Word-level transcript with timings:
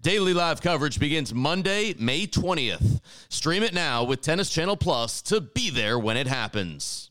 Daily 0.00 0.32
live 0.32 0.62
coverage 0.62 1.00
begins 1.00 1.34
Monday, 1.34 1.92
May 1.98 2.28
20th. 2.28 3.00
Stream 3.28 3.64
it 3.64 3.74
now 3.74 4.04
with 4.04 4.20
Tennis 4.20 4.48
Channel 4.48 4.76
Plus 4.76 5.20
to 5.22 5.40
be 5.40 5.70
there 5.70 5.98
when 5.98 6.16
it 6.16 6.28
happens. 6.28 7.10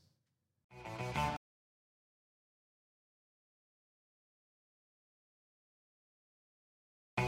Good 7.18 7.26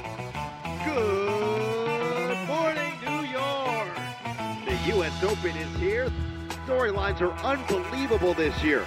morning, 2.48 2.94
New 3.06 3.28
York. 3.28 3.90
The 4.66 4.80
U.S. 4.96 5.24
Open 5.24 5.58
is 5.58 5.80
here. 5.80 6.10
Storylines 6.66 7.20
are 7.20 7.34
unbelievable 7.46 8.34
this 8.34 8.64
year. 8.64 8.86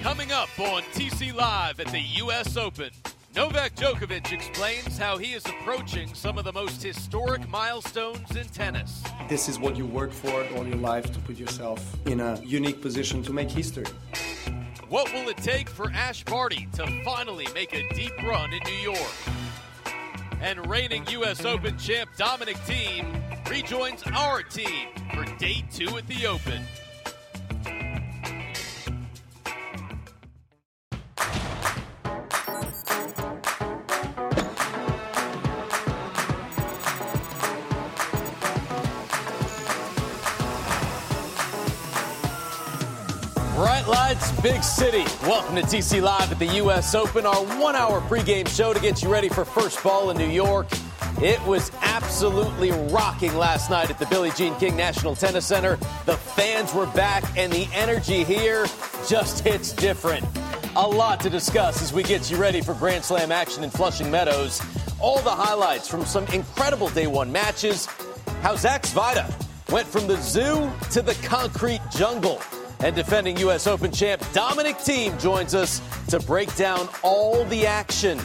Coming 0.00 0.32
up 0.32 0.48
on 0.58 0.80
TC 0.94 1.34
Live 1.34 1.78
at 1.78 1.88
the 1.88 2.00
U.S. 2.00 2.56
Open, 2.56 2.90
Novak 3.36 3.74
Djokovic 3.74 4.32
explains 4.32 4.96
how 4.96 5.18
he 5.18 5.34
is 5.34 5.44
approaching 5.44 6.14
some 6.14 6.38
of 6.38 6.46
the 6.46 6.52
most 6.54 6.82
historic 6.82 7.46
milestones 7.50 8.34
in 8.34 8.46
tennis. 8.46 9.04
This 9.28 9.46
is 9.46 9.58
what 9.58 9.76
you 9.76 9.84
work 9.84 10.10
for 10.10 10.32
all 10.56 10.66
your 10.66 10.78
life 10.78 11.12
to 11.12 11.18
put 11.18 11.36
yourself 11.36 11.98
in 12.06 12.20
a 12.20 12.40
unique 12.40 12.80
position 12.80 13.22
to 13.24 13.34
make 13.34 13.50
history. 13.50 13.84
What 14.88 15.12
will 15.12 15.28
it 15.28 15.36
take 15.36 15.68
for 15.68 15.90
Ash 15.90 16.24
Barty 16.24 16.66
to 16.76 16.86
finally 17.04 17.46
make 17.52 17.74
a 17.74 17.86
deep 17.94 18.16
run 18.22 18.54
in 18.54 18.60
New 18.64 18.92
York? 18.92 19.12
And 20.40 20.66
reigning 20.66 21.06
U.S. 21.08 21.44
Open 21.44 21.76
champ 21.76 22.08
Dominic 22.16 22.56
Thiem 22.64 23.50
rejoins 23.50 24.02
our 24.14 24.44
team 24.44 24.88
for 25.12 25.26
day 25.36 25.62
two 25.70 25.98
at 25.98 26.06
the 26.06 26.26
Open. 26.26 26.62
Bright 43.56 43.88
lights, 43.88 44.38
big 44.42 44.62
city. 44.62 45.02
Welcome 45.22 45.56
to 45.56 45.62
TC 45.62 46.02
Live 46.02 46.30
at 46.30 46.38
the 46.38 46.56
U.S. 46.56 46.94
Open, 46.94 47.24
our 47.24 47.42
one 47.58 47.74
hour 47.74 48.02
pregame 48.02 48.46
show 48.46 48.74
to 48.74 48.80
get 48.80 49.02
you 49.02 49.10
ready 49.10 49.30
for 49.30 49.46
first 49.46 49.82
ball 49.82 50.10
in 50.10 50.18
New 50.18 50.28
York. 50.28 50.68
It 51.22 51.42
was 51.46 51.72
absolutely 51.80 52.70
rocking 52.92 53.34
last 53.34 53.70
night 53.70 53.88
at 53.88 53.98
the 53.98 54.04
Billie 54.04 54.30
Jean 54.32 54.54
King 54.56 54.76
National 54.76 55.16
Tennis 55.16 55.46
Center. 55.46 55.76
The 56.04 56.18
fans 56.18 56.74
were 56.74 56.84
back, 56.88 57.24
and 57.34 57.50
the 57.50 57.66
energy 57.72 58.24
here 58.24 58.66
just 59.08 59.42
hits 59.42 59.72
different. 59.72 60.26
A 60.76 60.86
lot 60.86 61.20
to 61.20 61.30
discuss 61.30 61.80
as 61.80 61.94
we 61.94 62.02
get 62.02 62.30
you 62.30 62.36
ready 62.36 62.60
for 62.60 62.74
Grand 62.74 63.06
Slam 63.06 63.32
action 63.32 63.64
in 63.64 63.70
Flushing 63.70 64.10
Meadows. 64.10 64.60
All 65.00 65.22
the 65.22 65.30
highlights 65.30 65.88
from 65.88 66.04
some 66.04 66.26
incredible 66.26 66.90
day 66.90 67.06
one 67.06 67.32
matches. 67.32 67.86
How 68.42 68.54
Zach 68.54 68.82
Svajda 68.82 69.32
went 69.72 69.88
from 69.88 70.06
the 70.06 70.20
zoo 70.20 70.70
to 70.90 71.00
the 71.00 71.14
concrete 71.26 71.80
jungle. 71.90 72.42
And 72.80 72.94
defending 72.94 73.36
U.S. 73.38 73.66
Open 73.66 73.90
champ 73.90 74.22
Dominic 74.32 74.76
Thiem 74.76 75.20
joins 75.20 75.54
us 75.54 75.80
to 76.08 76.20
break 76.20 76.54
down 76.56 76.88
all 77.02 77.44
the 77.46 77.66
action. 77.66 78.20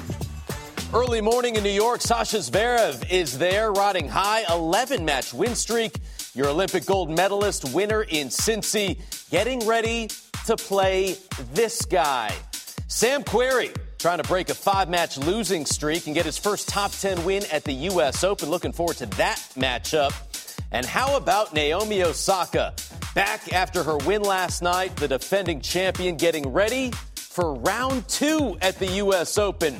Early 0.93 1.21
morning 1.21 1.55
in 1.55 1.63
New 1.63 1.69
York, 1.69 2.01
Sasha 2.01 2.37
Zverev 2.37 3.09
is 3.09 3.37
there, 3.37 3.71
riding 3.71 4.09
high 4.09 4.43
11 4.53 5.05
match 5.05 5.33
win 5.33 5.55
streak. 5.55 5.95
Your 6.33 6.49
Olympic 6.49 6.85
gold 6.85 7.09
medalist 7.09 7.73
winner 7.73 8.03
in 8.03 8.27
Cincy, 8.27 8.99
getting 9.29 9.65
ready 9.65 10.09
to 10.45 10.57
play 10.57 11.15
this 11.53 11.85
guy. 11.85 12.33
Sam 12.87 13.23
Querrey 13.23 13.73
trying 13.99 14.17
to 14.17 14.27
break 14.27 14.49
a 14.49 14.53
five 14.53 14.89
match 14.89 15.17
losing 15.17 15.65
streak 15.65 16.07
and 16.07 16.15
get 16.15 16.25
his 16.25 16.37
first 16.37 16.67
top 16.67 16.91
10 16.91 17.23
win 17.23 17.43
at 17.51 17.63
the 17.63 17.73
U.S. 17.73 18.23
Open. 18.23 18.49
Looking 18.49 18.73
forward 18.73 18.97
to 18.97 19.05
that 19.17 19.37
matchup. 19.55 20.11
And 20.71 20.85
how 20.85 21.17
about 21.17 21.53
Naomi 21.53 22.03
Osaka? 22.03 22.73
Back 23.13 23.51
after 23.51 23.83
her 23.83 23.97
win 23.97 24.21
last 24.21 24.61
night, 24.61 24.95
the 24.95 25.07
defending 25.07 25.59
champion 25.59 26.15
getting 26.15 26.47
ready 26.53 26.91
for 27.15 27.55
round 27.55 28.07
two 28.07 28.57
at 28.61 28.79
the 28.79 28.87
U.S. 28.87 29.37
Open. 29.37 29.77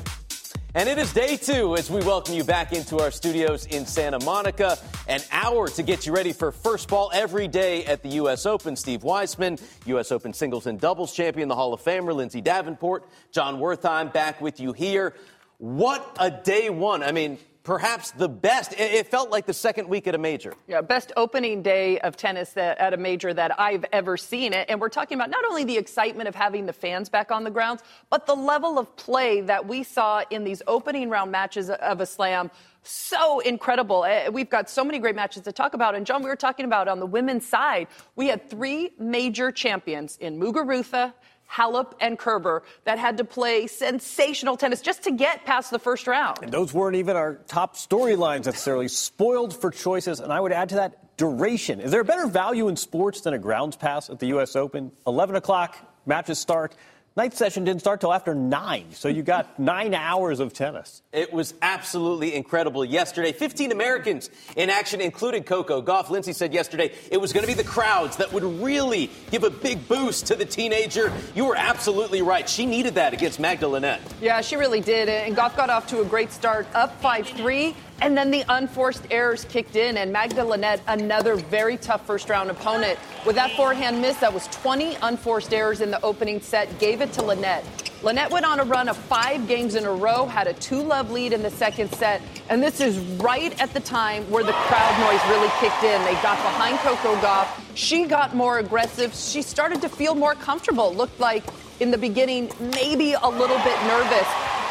And 0.74 0.88
it 0.88 0.98
is 0.98 1.12
day 1.12 1.38
two 1.38 1.76
as 1.76 1.90
we 1.90 2.00
welcome 2.00 2.34
you 2.34 2.44
back 2.44 2.72
into 2.72 2.98
our 2.98 3.10
studios 3.10 3.64
in 3.66 3.86
Santa 3.86 4.22
Monica. 4.24 4.78
An 5.08 5.20
hour 5.30 5.68
to 5.68 5.82
get 5.82 6.06
you 6.06 6.14
ready 6.14 6.32
for 6.32 6.52
first 6.52 6.88
ball 6.88 7.10
every 7.14 7.48
day 7.48 7.86
at 7.86 8.02
the 8.02 8.10
U.S. 8.10 8.44
Open. 8.44 8.76
Steve 8.76 9.02
Weissman, 9.02 9.58
U.S. 9.86 10.12
Open 10.12 10.34
singles 10.34 10.66
and 10.66 10.78
doubles 10.78 11.14
champion, 11.14 11.48
the 11.48 11.54
Hall 11.54 11.72
of 11.72 11.82
Famer, 11.82 12.14
Lindsay 12.14 12.42
Davenport, 12.42 13.08
Jon 13.32 13.58
Wertheim 13.58 14.12
back 14.12 14.42
with 14.42 14.60
you 14.60 14.72
here. 14.72 15.14
What 15.58 16.16
a 16.18 16.30
day 16.30 16.70
one. 16.70 17.02
I 17.02 17.12
mean, 17.12 17.38
perhaps 17.64 18.10
the 18.12 18.28
best. 18.28 18.74
It 18.78 19.06
felt 19.06 19.30
like 19.30 19.46
the 19.46 19.52
second 19.52 19.88
week 19.88 20.06
at 20.06 20.14
a 20.14 20.18
major. 20.18 20.54
Yeah, 20.66 20.80
best 20.80 21.12
opening 21.16 21.62
day 21.62 21.98
of 22.00 22.16
tennis 22.16 22.52
that, 22.54 22.78
at 22.78 22.92
a 22.92 22.96
major 22.96 23.32
that 23.32 23.58
I've 23.60 23.84
ever 23.92 24.16
seen 24.16 24.52
it. 24.52 24.68
And 24.68 24.80
we're 24.80 24.88
talking 24.88 25.16
about 25.16 25.30
not 25.30 25.44
only 25.44 25.64
the 25.64 25.76
excitement 25.76 26.28
of 26.28 26.34
having 26.34 26.66
the 26.66 26.72
fans 26.72 27.08
back 27.08 27.30
on 27.30 27.44
the 27.44 27.50
grounds, 27.50 27.82
but 28.10 28.26
the 28.26 28.34
level 28.34 28.78
of 28.78 28.94
play 28.96 29.40
that 29.42 29.66
we 29.66 29.82
saw 29.82 30.22
in 30.30 30.44
these 30.44 30.62
opening 30.66 31.08
round 31.08 31.30
matches 31.30 31.70
of 31.70 32.00
a 32.00 32.06
slam. 32.06 32.50
So 32.82 33.38
incredible. 33.40 34.02
Uh, 34.02 34.30
We've 34.32 34.50
got 34.50 34.68
so 34.68 34.84
many 34.84 34.98
great 34.98 35.14
matches 35.14 35.42
to 35.42 35.52
talk 35.52 35.74
about. 35.74 35.94
And 35.94 36.04
John, 36.04 36.22
we 36.22 36.28
were 36.28 36.36
talking 36.36 36.66
about 36.66 36.88
on 36.88 36.98
the 36.98 37.06
women's 37.06 37.46
side, 37.46 37.86
we 38.16 38.26
had 38.26 38.50
three 38.50 38.90
major 38.98 39.52
champions 39.52 40.16
in 40.16 40.38
Muguruza, 40.40 41.14
Halep 41.52 41.92
and 42.00 42.18
Kerber 42.18 42.62
that 42.84 42.98
had 42.98 43.16
to 43.18 43.24
play 43.24 43.66
sensational 43.66 44.56
tennis 44.56 44.80
just 44.80 45.02
to 45.04 45.10
get 45.10 45.44
past 45.44 45.70
the 45.70 45.78
first 45.78 46.06
round. 46.06 46.38
And 46.42 46.52
those 46.52 46.72
weren't 46.72 46.96
even 46.96 47.16
our 47.16 47.34
top 47.46 47.76
storylines 47.76 48.46
necessarily. 48.46 48.88
Spoiled 48.88 49.54
for 49.54 49.70
choices, 49.70 50.20
and 50.20 50.32
I 50.32 50.40
would 50.40 50.52
add 50.52 50.70
to 50.70 50.76
that 50.76 51.16
duration. 51.16 51.80
Is 51.80 51.90
there 51.90 52.00
a 52.00 52.04
better 52.04 52.26
value 52.26 52.68
in 52.68 52.76
sports 52.76 53.20
than 53.20 53.34
a 53.34 53.38
grounds 53.38 53.76
pass 53.76 54.08
at 54.08 54.18
the 54.18 54.28
U.S. 54.28 54.56
Open? 54.56 54.92
11 55.06 55.36
o'clock, 55.36 55.76
matches 56.06 56.38
start. 56.38 56.74
Night 57.14 57.34
session 57.34 57.64
didn't 57.64 57.80
start 57.80 58.00
till 58.00 58.10
after 58.12 58.34
nine, 58.34 58.86
so 58.92 59.06
you 59.06 59.22
got 59.22 59.58
nine 59.58 59.92
hours 59.92 60.40
of 60.40 60.54
tennis. 60.54 61.02
It 61.12 61.30
was 61.30 61.52
absolutely 61.60 62.34
incredible 62.34 62.86
yesterday. 62.86 63.32
15 63.32 63.70
Americans 63.70 64.30
in 64.56 64.70
action, 64.70 65.02
including 65.02 65.42
Coco 65.42 65.82
Gauff. 65.82 66.08
Lindsay 66.08 66.32
said 66.32 66.54
yesterday 66.54 66.90
it 67.10 67.18
was 67.18 67.34
going 67.34 67.42
to 67.42 67.46
be 67.46 67.54
the 67.54 67.68
crowds 67.68 68.16
that 68.16 68.32
would 68.32 68.44
really 68.44 69.10
give 69.30 69.44
a 69.44 69.50
big 69.50 69.86
boost 69.88 70.26
to 70.28 70.34
the 70.34 70.46
teenager. 70.46 71.12
You 71.34 71.44
were 71.44 71.56
absolutely 71.56 72.22
right. 72.22 72.48
She 72.48 72.64
needed 72.64 72.94
that 72.94 73.12
against 73.12 73.38
Magda 73.38 73.68
Linette. 73.68 74.00
Yeah, 74.22 74.40
she 74.40 74.56
really 74.56 74.80
did. 74.80 75.10
And 75.10 75.36
Gauff 75.36 75.54
got 75.54 75.68
off 75.68 75.86
to 75.88 76.00
a 76.00 76.06
great 76.06 76.32
start, 76.32 76.66
up 76.72 76.98
5 77.02 77.28
3. 77.28 77.76
And 78.02 78.18
then 78.18 78.32
the 78.32 78.44
unforced 78.48 79.06
errors 79.12 79.44
kicked 79.44 79.76
in, 79.76 79.96
and 79.96 80.12
Magda 80.12 80.44
Linette, 80.44 80.80
another 80.88 81.36
very 81.36 81.76
tough 81.76 82.04
first 82.04 82.28
round 82.28 82.50
opponent. 82.50 82.98
With 83.24 83.36
that 83.36 83.52
forehand 83.52 84.02
miss, 84.02 84.16
that 84.18 84.34
was 84.34 84.48
20 84.48 84.96
unforced 85.02 85.54
errors 85.54 85.80
in 85.80 85.92
the 85.92 86.02
opening 86.02 86.40
set, 86.40 86.80
gave 86.80 87.00
it 87.00 87.12
to 87.12 87.22
Linette. 87.22 87.64
Linette 88.02 88.32
went 88.32 88.44
on 88.44 88.58
a 88.58 88.64
run 88.64 88.88
of 88.88 88.96
five 88.96 89.46
games 89.46 89.76
in 89.76 89.84
a 89.84 89.92
row, 89.92 90.26
had 90.26 90.48
a 90.48 90.52
two 90.54 90.82
love 90.82 91.12
lead 91.12 91.32
in 91.32 91.44
the 91.44 91.50
second 91.50 91.94
set, 91.94 92.20
and 92.48 92.60
this 92.60 92.80
is 92.80 92.98
right 93.20 93.56
at 93.62 93.72
the 93.72 93.78
time 93.78 94.28
where 94.28 94.42
the 94.42 94.52
crowd 94.52 94.98
noise 94.98 95.24
really 95.30 95.50
kicked 95.60 95.84
in. 95.84 96.04
They 96.04 96.20
got 96.22 96.38
behind 96.38 96.78
Coco 96.80 97.14
Gauff. 97.20 97.46
She 97.76 98.06
got 98.06 98.34
more 98.34 98.58
aggressive. 98.58 99.14
She 99.14 99.42
started 99.42 99.80
to 99.80 99.88
feel 99.88 100.16
more 100.16 100.34
comfortable. 100.34 100.92
Looked 100.92 101.20
like 101.20 101.44
in 101.78 101.92
the 101.92 101.98
beginning, 101.98 102.50
maybe 102.58 103.12
a 103.12 103.28
little 103.28 103.58
bit 103.58 103.80
nervous. 103.86 104.26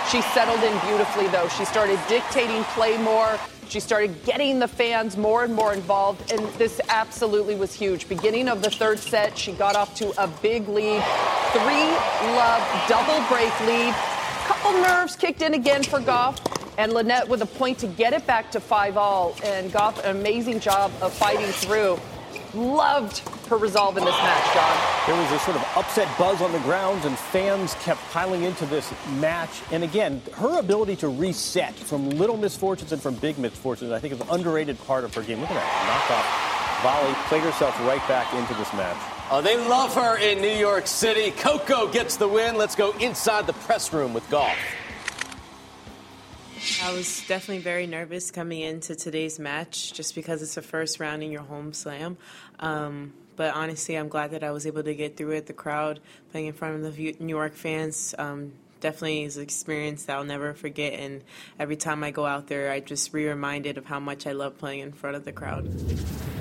She 0.09 0.21
settled 0.21 0.63
in 0.63 0.77
beautifully, 0.87 1.27
though. 1.27 1.47
She 1.49 1.65
started 1.65 1.99
dictating 2.07 2.63
play 2.65 2.97
more. 2.97 3.39
She 3.69 3.79
started 3.79 4.13
getting 4.25 4.59
the 4.59 4.67
fans 4.67 5.15
more 5.15 5.45
and 5.45 5.55
more 5.55 5.73
involved, 5.73 6.31
and 6.33 6.45
this 6.55 6.81
absolutely 6.89 7.55
was 7.55 7.73
huge. 7.73 8.09
Beginning 8.09 8.49
of 8.49 8.61
the 8.61 8.69
third 8.69 8.99
set, 8.99 9.37
she 9.37 9.53
got 9.53 9.77
off 9.77 9.95
to 9.95 10.09
a 10.21 10.27
big 10.27 10.67
lead. 10.67 11.01
Three 11.53 11.87
love 12.35 12.61
double 12.89 13.25
break 13.29 13.57
lead. 13.61 13.95
Couple 14.43 14.73
nerves 14.81 15.15
kicked 15.15 15.41
in 15.41 15.53
again 15.53 15.83
for 15.83 15.99
Gauff, 16.01 16.37
and 16.77 16.91
Linette 16.91 17.29
with 17.29 17.43
a 17.43 17.45
point 17.45 17.77
to 17.79 17.87
get 17.87 18.11
it 18.11 18.27
back 18.27 18.51
to 18.51 18.59
five 18.59 18.97
all. 18.97 19.35
And 19.43 19.71
Gauff, 19.71 20.03
an 20.03 20.17
amazing 20.17 20.59
job 20.59 20.91
of 21.01 21.13
fighting 21.13 21.45
through. 21.45 21.97
Loved 22.53 23.19
her 23.47 23.57
resolve 23.57 23.97
in 23.97 24.03
this 24.03 24.15
match, 24.15 24.53
John. 24.53 25.07
There 25.07 25.21
was 25.21 25.31
a 25.31 25.39
sort 25.45 25.55
of 25.55 25.63
upset 25.77 26.07
buzz 26.17 26.41
on 26.41 26.51
the 26.51 26.59
grounds, 26.59 27.05
and 27.05 27.17
fans 27.17 27.75
kept 27.75 28.01
piling 28.11 28.43
into 28.43 28.65
this 28.65 28.93
match. 29.19 29.61
And 29.71 29.83
again, 29.83 30.21
her 30.33 30.59
ability 30.59 30.97
to 30.97 31.07
reset 31.07 31.73
from 31.73 32.09
little 32.09 32.37
misfortunes 32.37 32.91
and 32.91 33.01
from 33.01 33.15
big 33.15 33.37
misfortunes, 33.37 33.91
I 33.91 33.99
think, 33.99 34.13
is 34.13 34.21
an 34.21 34.27
underrated 34.29 34.77
part 34.85 35.03
of 35.03 35.13
her 35.15 35.21
game. 35.21 35.39
Look 35.39 35.49
at 35.49 35.55
that 35.55 36.07
knockoff 36.09 36.51
volley, 36.81 37.13
played 37.27 37.43
herself 37.43 37.79
right 37.81 38.05
back 38.07 38.33
into 38.33 38.53
this 38.55 38.71
match. 38.73 38.97
Oh, 39.29 39.41
they 39.41 39.55
love 39.69 39.93
her 39.95 40.17
in 40.17 40.41
New 40.41 40.49
York 40.49 40.87
City. 40.87 41.31
Coco 41.31 41.87
gets 41.87 42.17
the 42.17 42.27
win. 42.27 42.57
Let's 42.57 42.75
go 42.75 42.91
inside 42.97 43.47
the 43.47 43.53
press 43.53 43.93
room 43.93 44.13
with 44.13 44.27
Gauff. 44.29 44.55
I 46.83 46.93
was 46.93 47.23
definitely 47.27 47.63
very 47.63 47.87
nervous 47.87 48.29
coming 48.29 48.61
into 48.61 48.95
today's 48.95 49.39
match 49.39 49.93
just 49.93 50.13
because 50.13 50.43
it's 50.43 50.55
the 50.55 50.61
first 50.61 50.99
round 50.99 51.23
in 51.23 51.31
your 51.31 51.41
home 51.41 51.73
slam. 51.73 52.17
Um, 52.59 53.13
but 53.35 53.55
honestly, 53.55 53.95
I'm 53.95 54.09
glad 54.09 54.31
that 54.31 54.43
I 54.43 54.51
was 54.51 54.67
able 54.67 54.83
to 54.83 54.93
get 54.93 55.17
through 55.17 55.31
it. 55.31 55.47
The 55.47 55.53
crowd 55.53 55.99
playing 56.31 56.47
in 56.47 56.53
front 56.53 56.83
of 56.83 56.95
the 56.95 57.15
New 57.19 57.35
York 57.35 57.55
fans 57.55 58.13
um, 58.19 58.53
definitely 58.81 59.23
is 59.23 59.37
an 59.37 59.43
experience 59.43 60.05
that 60.05 60.17
I'll 60.17 60.23
never 60.23 60.53
forget. 60.53 60.93
And 60.93 61.23
every 61.57 61.77
time 61.77 62.03
I 62.03 62.11
go 62.11 62.25
out 62.25 62.47
there, 62.47 62.71
I 62.71 62.79
just 62.79 63.13
re 63.13 63.27
reminded 63.27 63.77
of 63.77 63.85
how 63.85 63.99
much 63.99 64.27
I 64.27 64.33
love 64.33 64.57
playing 64.57 64.81
in 64.81 64.91
front 64.91 65.15
of 65.15 65.23
the 65.23 65.31
crowd. 65.31 65.73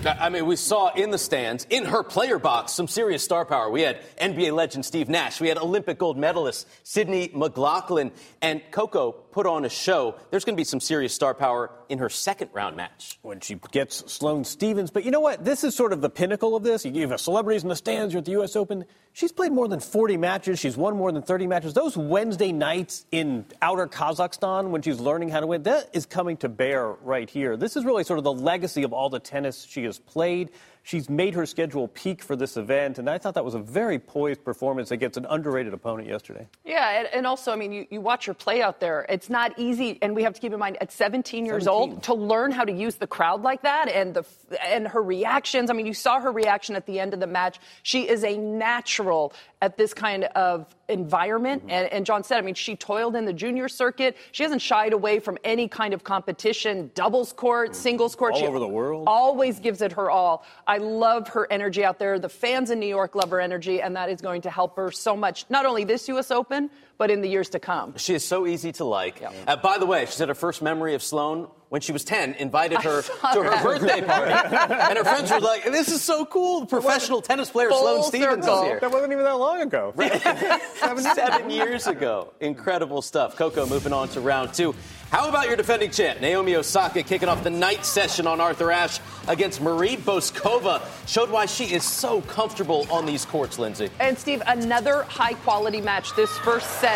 I 0.05 0.31
mean, 0.31 0.47
we 0.47 0.57
saw 0.57 0.93
in 0.95 1.11
the 1.11 1.19
stands, 1.19 1.67
in 1.69 1.85
her 1.85 2.03
player 2.03 2.39
box, 2.39 2.73
some 2.73 2.89
serious 2.89 3.23
star 3.23 3.45
power. 3.45 3.71
We 3.71 3.83
had 3.83 4.01
NBA 4.17 4.53
legend 4.53 4.87
Steve 4.87 5.11
Nash. 5.11 5.41
We 5.41 5.49
had 5.49 5.59
Olympic 5.59 5.99
gold 5.99 6.17
medalist 6.17 6.67
Sydney 6.83 7.31
McLaughlin. 7.35 8.11
And 8.41 8.63
Coco 8.71 9.13
put 9.33 9.47
on 9.47 9.65
a 9.65 9.69
show. 9.69 10.17
There's 10.31 10.45
going 10.45 10.55
to 10.55 10.61
be 10.61 10.65
some 10.65 10.81
serious 10.81 11.15
star 11.15 11.35
power 11.35 11.71
in 11.89 11.99
her 11.99 12.09
second 12.09 12.51
round 12.53 12.77
match. 12.77 13.19
When 13.23 13.41
she 13.41 13.57
gets 13.71 14.13
Sloane 14.13 14.45
Stevens. 14.45 14.91
But 14.91 15.05
you 15.05 15.11
know 15.11 15.21
what? 15.21 15.45
This 15.45 15.65
is 15.65 15.75
sort 15.75 15.93
of 15.93 16.01
the 16.01 16.11
pinnacle 16.11 16.57
of 16.57 16.63
this. 16.63 16.85
You 16.85 17.09
have 17.09 17.21
celebrities 17.21 17.63
in 17.63 17.69
the 17.69 17.77
stands. 17.77 18.13
You're 18.13 18.19
at 18.19 18.25
the 18.25 18.33
U.S. 18.33 18.57
Open. 18.57 18.85
She's 19.13 19.33
played 19.33 19.53
more 19.53 19.67
than 19.67 19.81
40 19.81 20.17
matches. 20.17 20.59
She's 20.59 20.77
won 20.77 20.97
more 20.97 21.11
than 21.11 21.23
30 21.23 21.47
matches. 21.47 21.75
Those 21.75 21.97
Wednesday 21.97 22.53
nights 22.53 23.07
in 23.11 23.45
outer 23.61 23.87
Kazakhstan 23.87 24.71
when 24.71 24.83
she's 24.83 25.01
learning 25.01 25.31
how 25.31 25.41
to 25.41 25.47
win, 25.47 25.65
that 25.65 25.91
is 25.93 26.07
coming 26.07 26.37
to 26.39 26.49
bear 26.49 26.89
right 26.89 27.29
here. 27.29 27.57
This 27.57 27.77
is 27.77 27.85
really 27.85 28.05
sort 28.05 28.19
of 28.19 28.25
the 28.25 28.33
legacy 28.33 28.85
of 28.85 28.93
all 28.93 29.11
the 29.11 29.21
tennis 29.21 29.67
she 29.69 29.85
has 29.85 29.99
played. 29.99 30.51
She's 30.83 31.09
made 31.11 31.35
her 31.35 31.47
schedule 31.47 31.89
peak 31.89 32.23
for 32.23 32.37
this 32.37 32.57
event, 32.57 32.99
and 32.99 33.09
I 33.09 33.19
thought 33.19 33.35
that 33.35 33.45
was 33.45 33.55
a 33.55 33.59
very 33.59 33.99
poised 33.99 34.45
performance 34.45 34.91
against 34.91 35.17
an 35.17 35.27
underrated 35.29 35.75
opponent 35.75 36.09
yesterday. 36.09 36.47
Yeah, 36.65 37.01
and, 37.01 37.09
and 37.13 37.27
also, 37.27 37.53
I 37.53 37.57
mean, 37.57 37.73
you, 37.73 37.87
you 37.91 38.01
watch 38.01 38.27
her 38.27 38.35
play 38.35 38.63
out 38.63 38.81
there. 38.81 39.07
It's 39.09 39.31
not 39.31 39.59
easy, 39.59 39.99
and 40.03 40.15
we 40.15 40.23
have 40.23 40.35
to 40.35 40.41
keep 40.41 40.53
in 40.53 40.59
mind 40.59 40.79
at 40.81 40.91
17 40.91 41.45
years 41.45 41.65
17. 41.65 41.69
old 41.69 42.03
to 42.05 42.15
learn 42.15 42.51
how 42.51 42.65
to 42.65 42.73
use 42.73 42.97
the 42.97 43.07
crowd 43.07 43.43
like 43.43 43.63
that, 43.63 43.89
and 43.89 44.15
the 44.15 44.25
and 44.65 44.89
her 44.89 45.03
reactions. 45.03 45.71
I 45.71 45.75
mean, 45.75 45.87
you 45.87 45.95
saw 45.95 46.21
her 46.21 46.33
reaction 46.33 46.77
at 46.77 46.87
the 46.87 46.99
end 46.99 47.15
of 47.15 47.21
the 47.21 47.27
match. 47.27 47.59
She 47.83 48.09
is 48.09 48.25
a 48.25 48.37
natural 48.37 49.33
at 49.63 49.77
this 49.77 49.93
kind 49.93 50.25
of 50.25 50.75
environment. 50.89 51.63
Mm-hmm. 51.63 51.71
And, 51.71 51.93
and, 51.93 52.07
John 52.07 52.25
said, 52.25 52.39
I 52.39 52.41
mean, 52.41 52.55
she 52.55 52.77
toiled 52.77 53.15
in 53.15 53.27
the 53.27 53.33
junior 53.33 53.69
circuit. 53.69 54.17
She 54.33 54.43
hasn't 54.43 54.63
shied 54.63 54.93
away 54.93 55.21
from 55.21 55.39
any 55.45 55.69
kind 55.69 55.93
of 55.93 56.03
competition, 56.03 56.91
doubles 56.95 57.33
court, 57.33 57.71
mm-hmm. 57.71 57.81
singles 57.81 58.15
court. 58.17 58.35
All 58.35 58.41
she 58.41 58.47
over 58.47 58.59
the 58.59 58.67
world. 58.67 59.05
Always 59.07 59.61
gives 59.61 59.83
it 59.83 59.93
her 59.93 60.11
all. 60.11 60.45
I 60.71 60.79
love 60.79 61.27
her 61.31 61.49
energy 61.51 61.85
out 61.85 61.99
there. 61.99 62.21
The 62.21 62.29
fans 62.29 62.71
in 62.71 62.79
New 62.79 62.87
York 62.87 63.17
love 63.17 63.31
her 63.31 63.41
energy, 63.41 63.83
and 63.83 63.97
that 63.97 64.09
is 64.09 64.21
going 64.21 64.43
to 64.43 64.51
help 64.51 64.77
her 64.77 64.93
so 64.93 65.17
much, 65.17 65.45
not 65.51 65.67
only 65.67 65.83
this 65.83 66.07
U.S. 66.07 66.31
Open, 66.31 66.71
but 67.01 67.11
in 67.11 67.23
the 67.23 67.29
years 67.31 67.49
to 67.49 67.59
come. 67.59 67.95
She 67.97 68.13
is 68.13 68.23
so 68.23 68.47
easy 68.47 68.73
to 68.73 68.85
like. 68.85 69.23
Yeah. 69.23 69.33
Uh, 69.47 69.57
by 69.57 69.79
the 69.79 69.87
way, 69.87 70.05
she 70.05 70.13
said 70.13 70.29
her 70.29 70.35
first 70.35 70.61
memory 70.61 70.95
of 70.95 71.03
Sloane 71.03 71.49
when 71.71 71.81
she 71.81 71.93
was 71.93 72.05
10, 72.05 72.35
invited 72.35 72.83
her 72.83 73.01
to 73.03 73.43
her 73.43 73.63
birthday 73.63 74.03
party. 74.03 74.33
and 74.33 74.99
her 74.99 75.05
friends 75.05 75.31
were 75.31 75.39
like, 75.39 75.65
this 75.65 75.89
is 75.89 76.03
so 76.03 76.27
cool. 76.27 76.67
Professional 76.67 77.23
tennis 77.23 77.49
player 77.49 77.71
Sloane 77.71 78.03
Stevens 78.03 78.45
is 78.45 78.63
here. 78.63 78.81
That 78.81 78.91
wasn't 78.91 79.13
even 79.13 79.25
that 79.25 79.39
long 79.39 79.63
ago. 79.63 79.95
Seven, 80.75 81.05
Seven 81.05 81.49
years 81.49 81.87
ago. 81.87 82.35
Incredible 82.41 83.01
stuff. 83.03 83.37
Coco 83.37 83.67
moving 83.67 83.93
on 83.93 84.09
to 84.09 84.21
round 84.21 84.53
two. 84.53 84.75
How 85.13 85.29
about 85.29 85.47
your 85.49 85.57
defending 85.57 85.91
champ, 85.91 86.21
Naomi 86.21 86.55
Osaka, 86.55 87.03
kicking 87.03 87.29
off 87.29 87.43
the 87.43 87.51
night 87.51 87.85
session 87.85 88.29
on 88.29 88.41
Arthur 88.41 88.71
Ashe 88.71 89.01
against 89.27 89.61
Marie 89.61 89.97
Bouzkova? 89.97 90.83
Showed 91.09 91.31
why 91.31 91.47
she 91.47 91.65
is 91.65 91.85
so 91.85 92.21
comfortable 92.23 92.87
on 92.91 93.07
these 93.07 93.25
courts, 93.25 93.59
Lindsay. 93.59 93.91
And 93.99 94.17
Steve, 94.17 94.41
another 94.47 95.03
high 95.05 95.35
quality 95.35 95.81
match. 95.81 96.15
This 96.15 96.31
first 96.39 96.69
set 96.81 96.90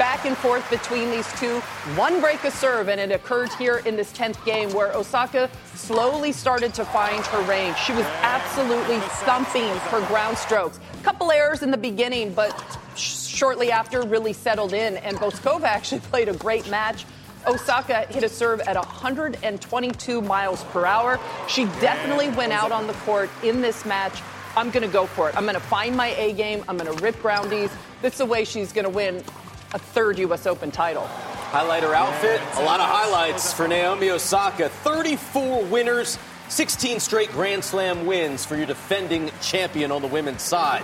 back 0.00 0.24
and 0.24 0.36
forth 0.36 0.68
between 0.70 1.10
these 1.10 1.30
two. 1.38 1.60
One 1.94 2.22
break 2.22 2.42
of 2.44 2.54
serve, 2.54 2.88
and 2.88 2.98
it 2.98 3.10
occurred 3.10 3.52
here 3.54 3.82
in 3.84 3.96
this 3.96 4.12
10th 4.12 4.42
game 4.46 4.72
where 4.72 4.92
Osaka 4.94 5.50
slowly 5.74 6.32
started 6.32 6.72
to 6.74 6.86
find 6.86 7.24
her 7.26 7.42
range. 7.42 7.76
She 7.76 7.92
was 7.92 8.06
absolutely 8.22 8.98
thumping 9.26 9.68
her 9.90 10.00
ground 10.06 10.38
strokes. 10.38 10.80
Couple 11.02 11.30
errors 11.30 11.62
in 11.62 11.70
the 11.70 11.76
beginning, 11.76 12.32
but 12.32 12.78
shortly 12.96 13.70
after 13.70 14.02
really 14.02 14.32
settled 14.32 14.72
in, 14.72 14.96
and 14.98 15.18
Bouzkova 15.18 15.64
actually 15.64 16.00
played 16.10 16.28
a 16.28 16.34
great 16.34 16.68
match. 16.70 17.04
Osaka 17.46 18.06
hit 18.10 18.22
a 18.22 18.28
serve 18.28 18.60
at 18.60 18.76
122 18.76 20.20
miles 20.20 20.64
per 20.64 20.84
hour. 20.84 21.18
She 21.48 21.64
definitely 21.80 22.28
went 22.30 22.52
out 22.52 22.72
on 22.72 22.86
the 22.86 22.92
court 22.92 23.30
in 23.42 23.60
this 23.60 23.84
match. 23.84 24.20
I'm 24.60 24.70
going 24.70 24.86
to 24.86 24.92
go 24.92 25.06
for 25.06 25.26
it. 25.30 25.34
I'm 25.38 25.44
going 25.44 25.54
to 25.54 25.58
find 25.58 25.96
my 25.96 26.08
A 26.08 26.34
game. 26.34 26.62
I'm 26.68 26.76
going 26.76 26.94
to 26.94 27.02
rip 27.02 27.16
groundies. 27.22 27.70
This 28.02 28.12
is 28.12 28.18
the 28.18 28.26
way 28.26 28.44
she's 28.44 28.74
going 28.74 28.84
to 28.84 28.90
win 28.90 29.24
a 29.72 29.78
third 29.78 30.18
U.S. 30.18 30.46
Open 30.46 30.70
title. 30.70 31.04
Highlighter 31.50 31.94
outfit, 31.94 32.42
a 32.58 32.64
lot 32.64 32.78
of 32.78 32.86
highlights 32.86 33.54
for 33.54 33.66
Naomi 33.66 34.10
Osaka. 34.10 34.68
34 34.68 35.64
winners, 35.64 36.18
16 36.50 37.00
straight 37.00 37.32
Grand 37.32 37.64
Slam 37.64 38.04
wins 38.04 38.44
for 38.44 38.54
your 38.54 38.66
defending 38.66 39.30
champion 39.40 39.90
on 39.90 40.02
the 40.02 40.08
women's 40.08 40.42
side. 40.42 40.82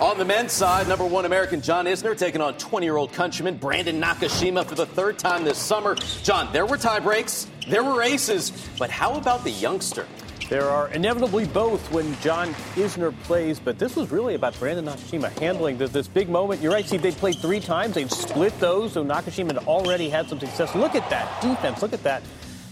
On 0.00 0.18
the 0.18 0.26
men's 0.26 0.52
side, 0.52 0.86
number 0.86 1.06
one 1.06 1.24
American 1.24 1.62
John 1.62 1.86
Isner 1.86 2.14
taking 2.14 2.42
on 2.42 2.58
20 2.58 2.84
year 2.84 2.98
old 2.98 3.14
countryman 3.14 3.56
Brandon 3.56 4.02
Nakashima 4.02 4.66
for 4.66 4.74
the 4.74 4.84
third 4.84 5.18
time 5.18 5.44
this 5.44 5.56
summer. 5.56 5.94
John, 5.94 6.52
there 6.52 6.66
were 6.66 6.76
tie 6.76 7.00
breaks, 7.00 7.46
there 7.68 7.82
were 7.82 8.02
aces, 8.02 8.52
but 8.78 8.90
how 8.90 9.14
about 9.14 9.44
the 9.44 9.50
youngster? 9.50 10.06
There 10.48 10.64
are 10.64 10.88
inevitably 10.88 11.44
both 11.44 11.92
when 11.92 12.18
John 12.20 12.54
Isner 12.74 13.14
plays, 13.24 13.60
but 13.60 13.78
this 13.78 13.94
was 13.94 14.10
really 14.10 14.34
about 14.34 14.58
Brandon 14.58 14.86
Nakashima 14.86 15.30
handling 15.38 15.76
this, 15.76 15.90
this 15.90 16.08
big 16.08 16.30
moment. 16.30 16.62
You're 16.62 16.72
right, 16.72 16.86
Steve, 16.86 17.02
they 17.02 17.12
played 17.12 17.36
three 17.36 17.60
times. 17.60 17.94
They've 17.94 18.10
split 18.10 18.58
those, 18.58 18.94
so 18.94 19.04
Nakashima 19.04 19.52
had 19.52 19.66
already 19.66 20.08
had 20.08 20.26
some 20.26 20.40
success. 20.40 20.74
Look 20.74 20.94
at 20.94 21.08
that 21.10 21.42
defense. 21.42 21.82
Look 21.82 21.92
at 21.92 22.02
that 22.04 22.22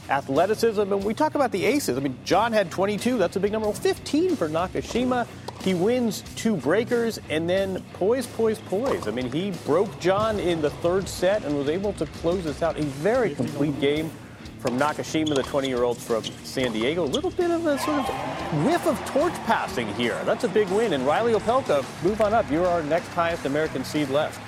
athleticism. 0.09 0.81
And 0.81 1.05
we 1.05 1.13
talk 1.13 1.35
about 1.35 1.53
the 1.53 1.67
aces. 1.67 1.99
I 1.99 2.01
mean, 2.01 2.17
John 2.25 2.51
had 2.51 2.71
22. 2.71 3.19
That's 3.19 3.37
a 3.37 3.41
big 3.41 3.53
number. 3.53 3.69
Well, 3.69 3.77
15 3.77 4.37
for 4.37 4.49
Nakashima. 4.49 5.27
He 5.61 5.75
wins 5.75 6.23
two 6.35 6.57
breakers 6.57 7.21
and 7.29 7.51
then 7.51 7.85
poise, 7.95 8.27
poise, 8.27 8.59
poise. 8.59 9.07
I 9.07 9.11
mean, 9.11 9.31
he 9.31 9.51
broke 9.67 10.01
John 10.01 10.39
in 10.39 10.63
the 10.63 10.71
third 10.71 11.09
set 11.09 11.45
and 11.45 11.59
was 11.59 11.69
able 11.69 11.93
to 11.95 12.07
close 12.07 12.45
this 12.45 12.63
out. 12.63 12.79
A 12.79 12.85
very 12.85 13.35
complete 13.35 13.79
game 13.81 14.11
from 14.67 14.81
Nakashima, 14.81 15.33
the 15.37 15.45
20 15.45 15.69
year 15.69 15.85
old 15.85 15.97
from 15.97 16.25
San 16.43 16.73
Diego. 16.73 17.05
A 17.05 17.07
little 17.07 17.31
bit 17.31 17.53
of 17.53 17.67
a 17.67 17.79
sort 17.79 18.01
of 18.01 18.65
whiff 18.65 18.85
of 18.89 18.99
torch 19.07 19.33
passing 19.45 19.87
here. 19.95 20.21
That's 20.25 20.43
a 20.43 20.49
big 20.49 20.69
win. 20.71 20.93
And 20.93 21.07
Reilly 21.07 21.35
Opelka, 21.35 21.85
move 22.03 22.21
on 22.21 22.35
up. 22.35 22.51
You're 22.51 22.67
our 22.67 22.83
next 22.83 23.07
highest 23.09 23.47
American 23.47 23.85
seed 23.85 24.09
left. 24.09 24.41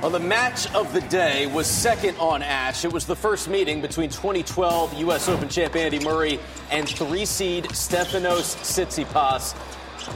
Well, 0.00 0.12
the 0.12 0.20
match 0.20 0.72
of 0.74 0.92
the 0.92 1.00
day 1.00 1.46
was 1.46 1.66
second 1.66 2.16
on 2.18 2.40
Ashe. 2.42 2.84
It 2.84 2.92
was 2.92 3.04
the 3.04 3.16
first 3.16 3.48
meeting 3.48 3.80
between 3.80 4.10
2012 4.10 4.94
U.S. 5.00 5.28
Open 5.28 5.48
champ 5.48 5.74
Andy 5.74 5.98
Murray 5.98 6.38
and 6.70 6.88
three 6.88 7.24
seed 7.24 7.64
Stefanos 7.64 8.54
Tsitsipas. 8.62 9.56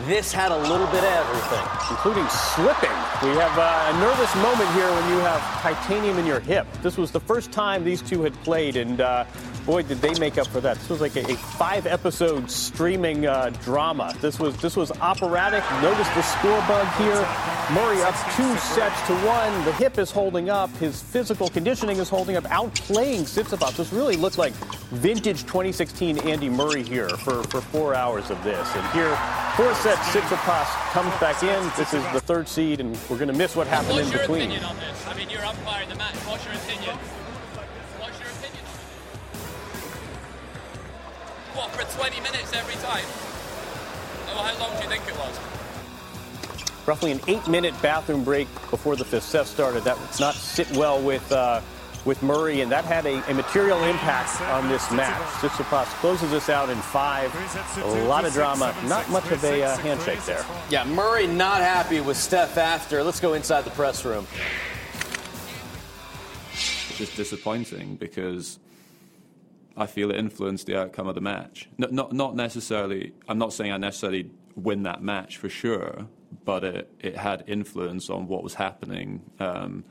This 0.06 0.32
had 0.32 0.52
a 0.52 0.56
little 0.56 0.86
bit 0.86 1.04
of 1.04 1.12
everything, 1.12 1.64
including 1.90 2.26
slipping. 2.28 2.90
We 3.22 3.36
have 3.38 3.56
uh, 3.58 3.92
a 3.94 4.00
nervous 4.00 4.34
moment 4.36 4.68
here 4.72 4.90
when 4.90 5.08
you 5.10 5.18
have 5.20 5.40
titanium 5.60 6.18
in 6.18 6.26
your 6.26 6.40
hip. 6.40 6.66
This 6.82 6.96
was 6.96 7.10
the 7.10 7.20
first 7.20 7.52
time 7.52 7.84
these 7.84 8.02
two 8.02 8.22
had 8.22 8.34
played, 8.42 8.76
and 8.76 9.00
uh, 9.00 9.24
boy, 9.66 9.82
did 9.82 9.98
they 9.98 10.14
make 10.18 10.38
up 10.38 10.46
for 10.46 10.60
that. 10.60 10.78
This 10.78 10.88
was 10.88 11.00
like 11.00 11.16
a, 11.16 11.32
a 11.32 11.36
five-episode 11.36 12.50
streaming 12.50 13.26
uh, 13.26 13.50
drama. 13.62 14.14
This 14.20 14.38
was 14.38 14.56
this 14.58 14.76
was 14.76 14.92
operatic. 15.00 15.62
Notice 15.82 16.08
the 16.10 16.22
score 16.22 16.60
bug 16.68 16.86
here. 16.96 17.26
Murray 17.74 18.00
up 18.02 18.14
two 18.36 18.56
sets 18.58 19.06
to 19.08 19.14
one. 19.26 19.64
The 19.64 19.72
hip 19.72 19.98
is 19.98 20.12
holding 20.12 20.48
up. 20.48 20.70
His 20.76 21.02
physical 21.02 21.48
conditioning 21.48 21.96
is 21.98 22.08
holding 22.08 22.36
up, 22.36 22.44
outplaying 22.44 23.22
Tsitsipas. 23.22 23.76
This 23.76 23.92
really 23.92 24.14
looked 24.14 24.38
like 24.38 24.52
vintage 24.92 25.42
2016 25.42 26.18
Andy 26.18 26.48
Murray 26.48 26.84
here 26.84 27.08
for, 27.08 27.42
for 27.44 27.60
four 27.60 27.92
hours 27.92 28.30
of 28.30 28.42
this. 28.44 28.72
And 28.76 28.86
here, 28.92 29.16
four 29.56 29.74
sets, 29.74 29.98
Tsitsipas 30.10 30.66
comes 30.92 31.12
back 31.18 31.42
in. 31.42 31.72
This 31.76 31.92
is 31.92 32.04
the 32.12 32.20
third 32.20 32.46
seed, 32.46 32.78
and 32.78 32.96
we're 33.10 33.18
going 33.18 33.26
to 33.26 33.34
miss 33.34 33.56
what 33.56 33.66
happened 33.66 33.94
What's 33.94 34.12
in 34.12 34.18
between. 34.18 34.48
What's 34.48 34.60
your 34.60 34.62
opinion 34.62 34.64
on 34.64 34.76
this? 34.76 35.06
I 35.08 35.14
mean, 35.16 35.28
you're 35.28 35.44
umpiring 35.44 35.88
the 35.88 35.96
match. 35.96 36.14
What's 36.14 36.44
your 36.44 36.54
opinion? 36.54 36.96
What, 41.56 41.70
for 41.70 41.98
20 41.98 42.20
minutes 42.20 42.52
every 42.52 42.74
time? 42.82 43.04
Oh, 44.28 44.42
how 44.42 44.60
long 44.60 44.76
do 44.76 44.82
you 44.82 44.90
think 44.90 45.08
it 45.08 45.16
was? 45.16 45.40
Roughly 46.86 47.12
an 47.12 47.20
eight-minute 47.28 47.72
bathroom 47.80 48.24
break 48.24 48.46
before 48.70 48.94
the 48.94 49.06
fifth 49.06 49.24
set 49.24 49.46
started. 49.46 49.82
That 49.84 49.98
would 49.98 50.20
not 50.20 50.34
sit 50.34 50.70
well 50.76 51.00
with 51.00 51.32
uh, 51.32 51.62
with 52.04 52.22
Murray, 52.22 52.60
and 52.60 52.70
that 52.70 52.84
had 52.84 53.06
a, 53.06 53.30
a 53.30 53.34
material 53.34 53.82
impact 53.84 54.38
on 54.42 54.68
this 54.68 54.90
match. 54.92 55.20
Tsitsipas 55.40 55.86
closes 56.00 56.30
this 56.30 56.50
out 56.50 56.68
in 56.68 56.76
five. 56.76 57.34
A 57.82 58.04
lot 58.04 58.26
of 58.26 58.34
drama, 58.34 58.76
not 58.84 59.08
much 59.08 59.30
of 59.30 59.42
a 59.42 59.62
uh, 59.62 59.76
handshake 59.78 60.22
there. 60.26 60.44
Yeah, 60.68 60.84
Murray 60.84 61.26
not 61.26 61.62
happy 61.62 62.00
with 62.00 62.18
Steph 62.18 62.58
after. 62.58 63.02
Let's 63.02 63.18
go 63.18 63.32
inside 63.32 63.64
the 63.64 63.70
press 63.70 64.04
room. 64.04 64.26
It's 66.52 66.98
just 66.98 67.16
disappointing 67.16 67.96
because 67.96 68.58
I 69.76 69.86
feel 69.86 70.10
it 70.10 70.16
influenced 70.16 70.66
the 70.66 70.78
outcome 70.78 71.06
of 71.06 71.14
the 71.14 71.20
match. 71.20 71.68
Not, 71.76 71.92
not, 71.92 72.12
not 72.12 72.34
necessarily, 72.34 73.12
I'm 73.28 73.38
not 73.38 73.52
saying 73.52 73.72
I 73.72 73.76
necessarily 73.76 74.30
win 74.54 74.84
that 74.84 75.02
match 75.02 75.36
for 75.36 75.48
sure, 75.48 76.06
but 76.44 76.64
it, 76.64 76.90
it 77.00 77.16
had 77.16 77.44
influence 77.46 78.08
on 78.08 78.26
what 78.26 78.42
was 78.42 78.54
happening 78.54 79.22
um, 79.38 79.84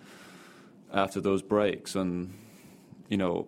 after 0.92 1.22
those 1.22 1.42
breaks. 1.44 1.96
And, 1.96 2.34
you 3.10 3.18
know, 3.18 3.48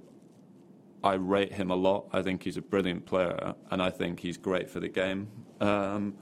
I 1.04 1.14
rate 1.14 1.54
him 1.54 1.72
a 1.72 1.76
lot. 1.76 2.08
I 2.14 2.22
think 2.22 2.44
he's 2.44 2.58
a 2.58 2.62
brilliant 2.62 3.06
player, 3.06 3.56
and 3.72 3.82
I 3.82 3.90
think 3.90 4.20
he's 4.20 4.38
great 4.38 4.70
for 4.70 4.80
the 4.80 4.90
game. 4.90 5.30
Um, 5.60 6.16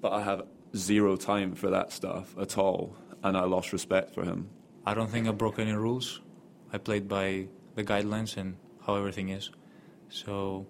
but 0.00 0.12
I 0.12 0.22
have 0.22 0.42
zero 0.76 1.16
time 1.16 1.54
for 1.54 1.70
that 1.70 1.92
stuff 1.92 2.36
at 2.38 2.56
all, 2.58 2.96
and 3.22 3.36
I 3.36 3.44
lost 3.44 3.72
respect 3.72 4.14
for 4.14 4.24
him. 4.24 4.50
I 4.84 4.94
don't 4.94 5.10
think 5.10 5.26
I 5.26 5.32
broke 5.32 5.58
any 5.58 5.72
rules. 5.72 6.20
I 6.72 6.78
played 6.78 7.08
by 7.08 7.48
the 7.74 7.82
guidelines 7.82 8.36
and 8.36 8.56
how 8.86 8.96
everything 8.96 9.30
is. 9.30 9.50
So, 10.08 10.66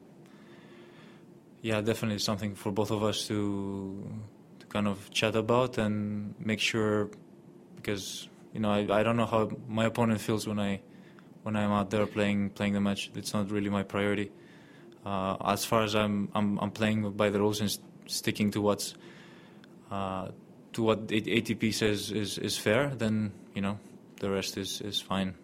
yeah, 1.63 1.81
definitely 1.81 2.19
something 2.19 2.55
for 2.55 2.73
both 2.73 2.91
of 2.91 3.03
us 3.03 3.27
to, 3.29 4.21
to 4.61 4.67
kind 4.67 4.87
of 4.89 5.11
chat 5.11 5.37
about 5.37 5.79
and 5.79 6.35
make 6.39 6.61
sure, 6.61 7.11
because 7.77 8.29
you 8.53 8.61
know 8.61 8.71
I, 8.71 9.01
I 9.01 9.03
don't 9.03 9.17
know 9.17 9.27
how 9.27 9.51
my 9.69 9.87
opponent 9.87 10.21
feels 10.21 10.47
when 10.47 10.59
I 10.59 10.81
when 11.43 11.57
I'm 11.57 11.71
out 11.71 11.91
there 11.91 12.07
playing 12.07 12.51
playing 12.51 12.73
the 12.73 12.81
match. 12.81 13.11
It's 13.15 13.35
not 13.35 13.51
really 13.51 13.71
my 13.71 13.83
priority. 13.83 14.33
Uh, 15.05 15.37
as 15.45 15.65
far 15.65 15.83
as 15.83 15.95
I'm, 15.95 16.29
I'm 16.35 16.59
I'm 16.59 16.71
playing 16.71 17.13
by 17.13 17.31
the 17.31 17.39
rules 17.39 17.61
and 17.61 17.71
st- 17.71 17.85
sticking 18.07 18.51
to 18.53 18.61
what's 18.61 18.95
uh, 19.91 20.29
to 20.73 20.83
what 20.83 21.07
ATP 21.07 21.73
says 21.73 22.11
is, 22.11 22.39
is 22.39 22.59
fair, 22.59 22.93
then 22.95 23.33
you 23.55 23.63
know 23.63 23.79
the 24.21 24.31
rest 24.31 24.57
is, 24.57 24.81
is 24.81 25.01
fine. 25.01 25.35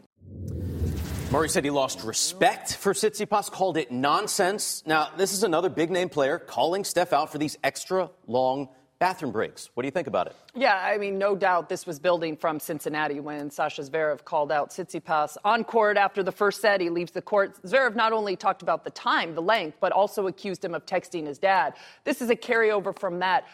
Murray 1.32 1.48
said 1.48 1.64
he 1.64 1.70
lost 1.70 2.04
respect 2.04 2.76
for 2.76 2.92
Tsitsipas, 2.92 3.50
called 3.50 3.78
it 3.78 3.90
nonsense. 3.90 4.82
Now, 4.84 5.08
this 5.16 5.32
is 5.32 5.44
another 5.44 5.70
big 5.70 5.90
name 5.90 6.10
player 6.10 6.38
calling 6.38 6.84
Steph 6.84 7.14
out 7.14 7.32
for 7.32 7.38
these 7.38 7.56
extra 7.64 8.10
long 8.26 8.68
bathroom 8.98 9.32
breaks. 9.32 9.70
What 9.72 9.82
do 9.82 9.86
you 9.86 9.92
think 9.92 10.08
about 10.08 10.26
it? 10.26 10.36
Yeah, 10.54 10.76
I 10.76 10.98
mean, 10.98 11.16
no 11.16 11.34
doubt 11.34 11.70
this 11.70 11.86
was 11.86 11.98
building 11.98 12.36
from 12.36 12.60
Cincinnati 12.60 13.18
when 13.18 13.50
Sasha 13.50 13.80
Zverev 13.80 14.26
called 14.26 14.52
out 14.52 14.72
Tsitsipas 14.72 15.38
on 15.42 15.64
court 15.64 15.96
after 15.96 16.22
the 16.22 16.32
first 16.32 16.60
set. 16.60 16.82
He 16.82 16.90
leaves 16.90 17.12
the 17.12 17.22
court. 17.22 17.62
Zverev 17.62 17.96
not 17.96 18.12
only 18.12 18.36
talked 18.36 18.60
about 18.60 18.84
the 18.84 18.90
time, 18.90 19.34
the 19.34 19.40
length, 19.40 19.78
but 19.80 19.90
also 19.90 20.26
accused 20.26 20.62
him 20.62 20.74
of 20.74 20.84
texting 20.84 21.26
his 21.26 21.38
dad. 21.38 21.72
This 22.04 22.20
is 22.20 22.28
a 22.28 22.36
carryover 22.36 22.94
from 22.96 23.20
that. 23.20 23.46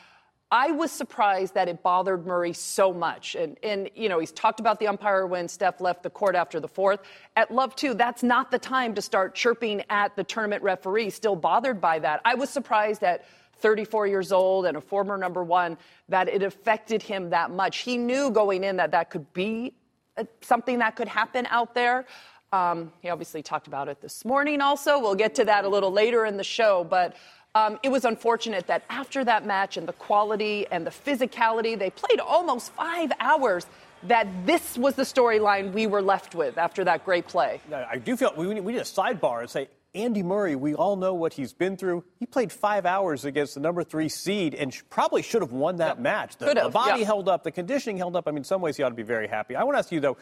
I 0.50 0.70
was 0.70 0.90
surprised 0.90 1.54
that 1.54 1.68
it 1.68 1.82
bothered 1.82 2.26
Murray 2.26 2.54
so 2.54 2.92
much. 2.92 3.34
And, 3.34 3.58
and, 3.62 3.90
you 3.94 4.08
know, 4.08 4.18
he's 4.18 4.32
talked 4.32 4.60
about 4.60 4.80
the 4.80 4.86
umpire 4.86 5.26
when 5.26 5.46
Steph 5.46 5.80
left 5.80 6.02
the 6.02 6.10
court 6.10 6.34
after 6.34 6.58
the 6.58 6.68
fourth. 6.68 7.00
At 7.36 7.50
Love 7.50 7.76
2, 7.76 7.94
that's 7.94 8.22
not 8.22 8.50
the 8.50 8.58
time 8.58 8.94
to 8.94 9.02
start 9.02 9.34
chirping 9.34 9.84
at 9.90 10.16
the 10.16 10.24
tournament 10.24 10.62
referee, 10.62 11.10
still 11.10 11.36
bothered 11.36 11.82
by 11.82 11.98
that. 11.98 12.22
I 12.24 12.34
was 12.34 12.48
surprised 12.48 13.02
at 13.02 13.26
34 13.56 14.06
years 14.06 14.32
old 14.32 14.64
and 14.64 14.76
a 14.76 14.80
former 14.80 15.18
number 15.18 15.44
one 15.44 15.76
that 16.08 16.28
it 16.28 16.42
affected 16.42 17.02
him 17.02 17.30
that 17.30 17.50
much. 17.50 17.78
He 17.78 17.98
knew 17.98 18.30
going 18.30 18.64
in 18.64 18.76
that 18.76 18.92
that 18.92 19.10
could 19.10 19.30
be 19.34 19.74
uh, 20.16 20.24
something 20.40 20.78
that 20.78 20.96
could 20.96 21.08
happen 21.08 21.46
out 21.50 21.74
there. 21.74 22.06
Um, 22.50 22.92
he 23.00 23.10
obviously 23.10 23.42
talked 23.42 23.66
about 23.66 23.88
it 23.88 24.00
this 24.00 24.24
morning 24.24 24.62
also. 24.62 24.98
We'll 24.98 25.14
get 25.14 25.34
to 25.34 25.44
that 25.44 25.66
a 25.66 25.68
little 25.68 25.90
later 25.90 26.24
in 26.24 26.38
the 26.38 26.44
show. 26.44 26.82
But 26.82 27.14
um, 27.54 27.78
it 27.82 27.88
was 27.90 28.04
unfortunate 28.04 28.66
that 28.66 28.84
after 28.90 29.24
that 29.24 29.44
match 29.46 29.76
and 29.76 29.88
the 29.88 29.92
quality 29.92 30.66
and 30.70 30.86
the 30.86 30.90
physicality, 30.90 31.78
they 31.78 31.90
played 31.90 32.20
almost 32.20 32.72
five 32.72 33.12
hours. 33.20 33.66
That 34.04 34.28
this 34.46 34.78
was 34.78 34.94
the 34.94 35.02
storyline 35.02 35.72
we 35.72 35.88
were 35.88 36.00
left 36.00 36.36
with 36.36 36.56
after 36.56 36.84
that 36.84 37.04
great 37.04 37.26
play. 37.26 37.60
I 37.72 37.98
do 37.98 38.16
feel 38.16 38.32
we, 38.36 38.46
we 38.46 38.72
need 38.72 38.78
a 38.78 38.82
sidebar 38.82 39.40
and 39.40 39.50
say 39.50 39.66
Andy 39.94 40.22
Murray, 40.22 40.54
we 40.54 40.74
all 40.74 40.94
know 40.96 41.14
what 41.14 41.32
he's 41.32 41.52
been 41.52 41.76
through. 41.76 42.04
He 42.20 42.26
played 42.26 42.52
five 42.52 42.86
hours 42.86 43.24
against 43.24 43.54
the 43.54 43.60
number 43.60 43.82
three 43.82 44.08
seed 44.08 44.54
and 44.54 44.72
sh- 44.72 44.82
probably 44.90 45.22
should 45.22 45.42
have 45.42 45.50
won 45.50 45.76
that 45.76 46.00
match. 46.00 46.36
The, 46.36 46.54
the 46.54 46.68
body 46.68 47.02
held 47.02 47.28
up, 47.28 47.42
the 47.42 47.50
conditioning 47.50 47.96
held 47.96 48.14
up. 48.14 48.28
I 48.28 48.30
mean, 48.30 48.38
in 48.38 48.44
some 48.44 48.60
ways, 48.60 48.76
he 48.76 48.82
ought 48.84 48.90
to 48.90 48.94
be 48.94 49.02
very 49.02 49.26
happy. 49.26 49.56
I 49.56 49.64
want 49.64 49.74
to 49.74 49.78
ask 49.78 49.90
you, 49.90 49.98
though, 50.00 50.16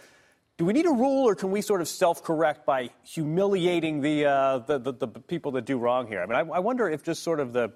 do 0.59 0.65
we 0.65 0.73
need 0.73 0.87
a 0.87 0.91
rule, 0.91 1.29
or 1.29 1.35
can 1.35 1.51
we 1.51 1.61
sort 1.61 1.83
of 1.83 1.89
self-correct 1.89 2.65
by 2.65 2.89
humiliating 3.03 4.01
the, 4.01 4.25
uh, 4.25 4.59
the, 4.61 4.79
the, 4.79 4.93
the, 4.93 5.09
people 5.09 5.53
that 5.53 5.67
do 5.67 5.77
wrong 5.77 6.07
here? 6.07 6.23
I 6.23 6.27
mean, 6.27 6.35
I, 6.35 6.57
I 6.57 6.59
wonder 6.61 6.89
if 6.89 7.03
just 7.03 7.23
sort 7.23 7.41
of 7.41 7.53
the 7.53 7.73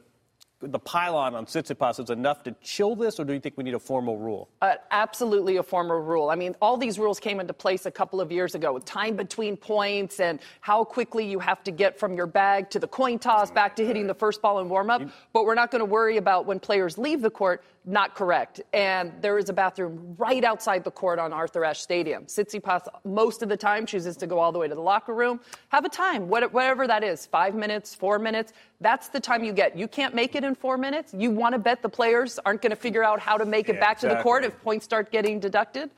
the 0.62 0.78
pylon 0.78 1.34
on 1.34 1.46
Tsitsipas 1.46 2.00
is 2.00 2.10
enough 2.10 2.42
to 2.42 2.54
chill 2.62 2.94
this, 2.94 3.18
or 3.18 3.24
do 3.24 3.32
you 3.32 3.40
think 3.40 3.56
we 3.56 3.64
need 3.64 3.74
a 3.74 3.78
formal 3.78 4.18
rule? 4.18 4.50
Uh, 4.60 4.74
absolutely 4.90 5.56
a 5.56 5.62
formal 5.62 5.98
rule. 5.98 6.28
I 6.28 6.34
mean, 6.34 6.54
all 6.60 6.76
these 6.76 6.98
rules 6.98 7.18
came 7.18 7.40
into 7.40 7.54
place 7.54 7.86
a 7.86 7.90
couple 7.90 8.20
of 8.20 8.30
years 8.30 8.54
ago 8.54 8.74
with 8.74 8.84
time 8.84 9.16
between 9.16 9.56
points 9.56 10.20
and 10.20 10.38
how 10.60 10.84
quickly 10.84 11.30
you 11.30 11.38
have 11.38 11.64
to 11.64 11.70
get 11.70 11.98
from 11.98 12.14
your 12.14 12.26
bag 12.26 12.68
to 12.70 12.78
the 12.78 12.86
coin 12.86 13.18
toss 13.18 13.50
back 13.50 13.76
to 13.76 13.86
hitting 13.86 14.06
the 14.06 14.14
first 14.14 14.42
ball 14.42 14.60
in 14.60 14.68
warm 14.68 14.90
up. 14.90 15.02
But 15.32 15.46
we're 15.46 15.54
not 15.54 15.70
going 15.70 15.80
to 15.80 15.86
worry 15.86 16.18
about 16.18 16.44
when 16.44 16.60
players 16.60 16.98
leave 16.98 17.22
the 17.22 17.30
court 17.30 17.64
not 17.84 18.14
correct. 18.14 18.60
And 18.72 19.12
there 19.20 19.38
is 19.38 19.48
a 19.48 19.52
bathroom 19.52 20.14
right 20.18 20.44
outside 20.44 20.84
the 20.84 20.90
court 20.90 21.18
on 21.18 21.32
Arthur 21.32 21.64
Ashe 21.64 21.80
Stadium. 21.80 22.24
Tsitsipas 22.24 22.86
most 23.04 23.42
of 23.42 23.48
the 23.48 23.56
time 23.56 23.86
chooses 23.86 24.16
to 24.18 24.26
go 24.26 24.38
all 24.38 24.52
the 24.52 24.58
way 24.58 24.68
to 24.68 24.74
the 24.74 24.80
locker 24.80 25.14
room. 25.14 25.40
Have 25.68 25.84
a 25.84 25.88
time, 25.88 26.28
whatever 26.28 26.86
that 26.86 27.02
is, 27.02 27.26
five 27.26 27.54
minutes, 27.54 27.94
four 27.94 28.18
minutes. 28.18 28.52
That's 28.80 29.08
the 29.08 29.20
time 29.20 29.44
you 29.44 29.52
get. 29.52 29.76
You 29.76 29.88
can't 29.88 30.14
make 30.14 30.34
it 30.34 30.44
in 30.44 30.54
four 30.54 30.76
minutes. 30.76 31.14
You 31.16 31.30
want 31.30 31.54
to 31.54 31.58
bet 31.58 31.82
the 31.82 31.88
players 31.88 32.38
aren't 32.44 32.62
going 32.62 32.70
to 32.70 32.76
figure 32.76 33.02
out 33.02 33.18
how 33.18 33.38
to 33.38 33.44
make 33.44 33.68
it 33.68 33.76
Yeah, 33.76 33.80
back 33.80 33.98
to 34.00 34.08
the 34.08 34.22
court 34.22 34.44
if 34.44 34.60
points 34.62 34.84
start 34.84 35.10
getting 35.10 35.40
deducted. 35.40 35.90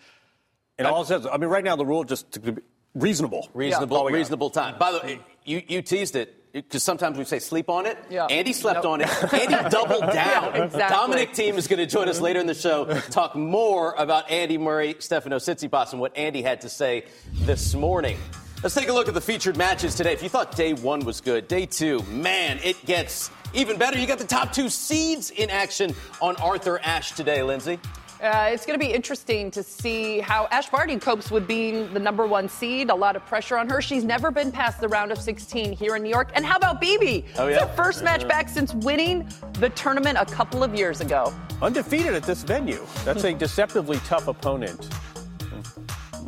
And 0.78 0.86
all 0.86 1.02
it 1.02 1.06
says, 1.06 1.26
I 1.30 1.36
mean, 1.36 1.50
right 1.50 1.64
now 1.64 1.76
the 1.76 1.86
rule 1.86 2.04
just 2.04 2.30
to 2.32 2.40
be 2.40 2.62
reasonable. 2.94 3.48
Reasonable, 3.54 3.96
All 3.96 4.04
we 4.04 4.12
got. 4.12 4.18
reasonable 4.18 4.50
time. 4.50 4.78
By 4.78 4.92
the 4.92 4.98
way, 4.98 5.20
you, 5.44 5.62
you 5.66 5.82
teased 5.82 6.16
it 6.16 6.41
because 6.52 6.82
sometimes 6.82 7.16
we 7.18 7.24
say 7.24 7.38
sleep 7.38 7.68
on 7.70 7.86
it. 7.86 7.96
Yeah. 8.10 8.26
Andy 8.26 8.52
slept 8.52 8.84
Nope. 8.84 8.92
on 8.92 9.00
it. 9.02 9.32
Andy 9.34 9.54
doubled 9.70 10.00
down. 10.02 10.12
Yeah, 10.54 10.64
exactly. 10.64 10.96
Dominic 10.96 11.32
Thiem 11.32 11.54
is 11.56 11.66
going 11.66 11.78
to 11.78 11.86
join 11.86 12.08
us 12.08 12.20
later 12.20 12.40
in 12.40 12.46
the 12.46 12.54
show. 12.54 12.84
Talk 13.10 13.34
more 13.34 13.94
about 13.96 14.30
Andy 14.30 14.58
Murray, 14.58 14.96
Stefano 14.98 15.36
Tsitsipas, 15.38 15.92
and 15.92 16.00
what 16.00 16.16
Andy 16.16 16.42
had 16.42 16.60
to 16.62 16.68
say 16.68 17.04
this 17.32 17.74
morning. 17.74 18.18
Let's 18.62 18.74
take 18.74 18.88
a 18.88 18.92
look 18.92 19.08
at 19.08 19.14
the 19.14 19.20
featured 19.20 19.56
matches 19.56 19.94
today. 19.96 20.12
If 20.12 20.22
you 20.22 20.28
thought 20.28 20.54
day 20.54 20.72
one 20.74 21.00
was 21.04 21.20
good, 21.20 21.48
day 21.48 21.66
two, 21.66 22.02
man, 22.04 22.60
it 22.62 22.84
gets 22.86 23.30
even 23.54 23.76
better. 23.76 23.98
You 23.98 24.06
got 24.06 24.18
the 24.18 24.24
top 24.26 24.52
two 24.52 24.68
seeds 24.68 25.30
in 25.30 25.50
action 25.50 25.94
on 26.20 26.36
Arthur 26.36 26.78
Ashe 26.78 27.10
today, 27.12 27.42
Lindsay. 27.42 27.80
Uh, 28.22 28.50
it's 28.52 28.64
going 28.64 28.78
to 28.78 28.86
be 28.86 28.92
interesting 28.92 29.50
to 29.50 29.64
see 29.64 30.20
how 30.20 30.46
Ash 30.52 30.68
Barty 30.68 30.96
copes 30.96 31.28
with 31.28 31.48
being 31.48 31.92
the 31.92 31.98
number 31.98 32.24
one 32.24 32.48
seed. 32.48 32.88
A 32.88 32.94
lot 32.94 33.16
of 33.16 33.26
pressure 33.26 33.58
on 33.58 33.68
her. 33.68 33.82
She's 33.82 34.04
never 34.04 34.30
been 34.30 34.52
past 34.52 34.80
the 34.80 34.86
round 34.86 35.10
of 35.10 35.18
16 35.18 35.72
here 35.72 35.96
in 35.96 36.04
New 36.04 36.08
York. 36.08 36.30
And 36.34 36.46
how 36.46 36.56
about 36.56 36.80
BB? 36.80 37.24
Oh, 37.36 37.48
It's 37.48 37.58
yeah? 37.58 37.66
her 37.66 37.74
first 37.74 38.04
match 38.04 38.28
back 38.28 38.48
since 38.48 38.74
winning 38.74 39.28
the 39.54 39.70
tournament 39.70 40.18
a 40.20 40.24
couple 40.24 40.62
of 40.62 40.72
years 40.72 41.00
ago. 41.00 41.34
Undefeated 41.60 42.14
at 42.14 42.22
this 42.22 42.44
venue. 42.44 42.86
That's 43.04 43.24
a 43.24 43.34
deceptively 43.34 43.96
tough 44.06 44.28
opponent. 44.28 44.88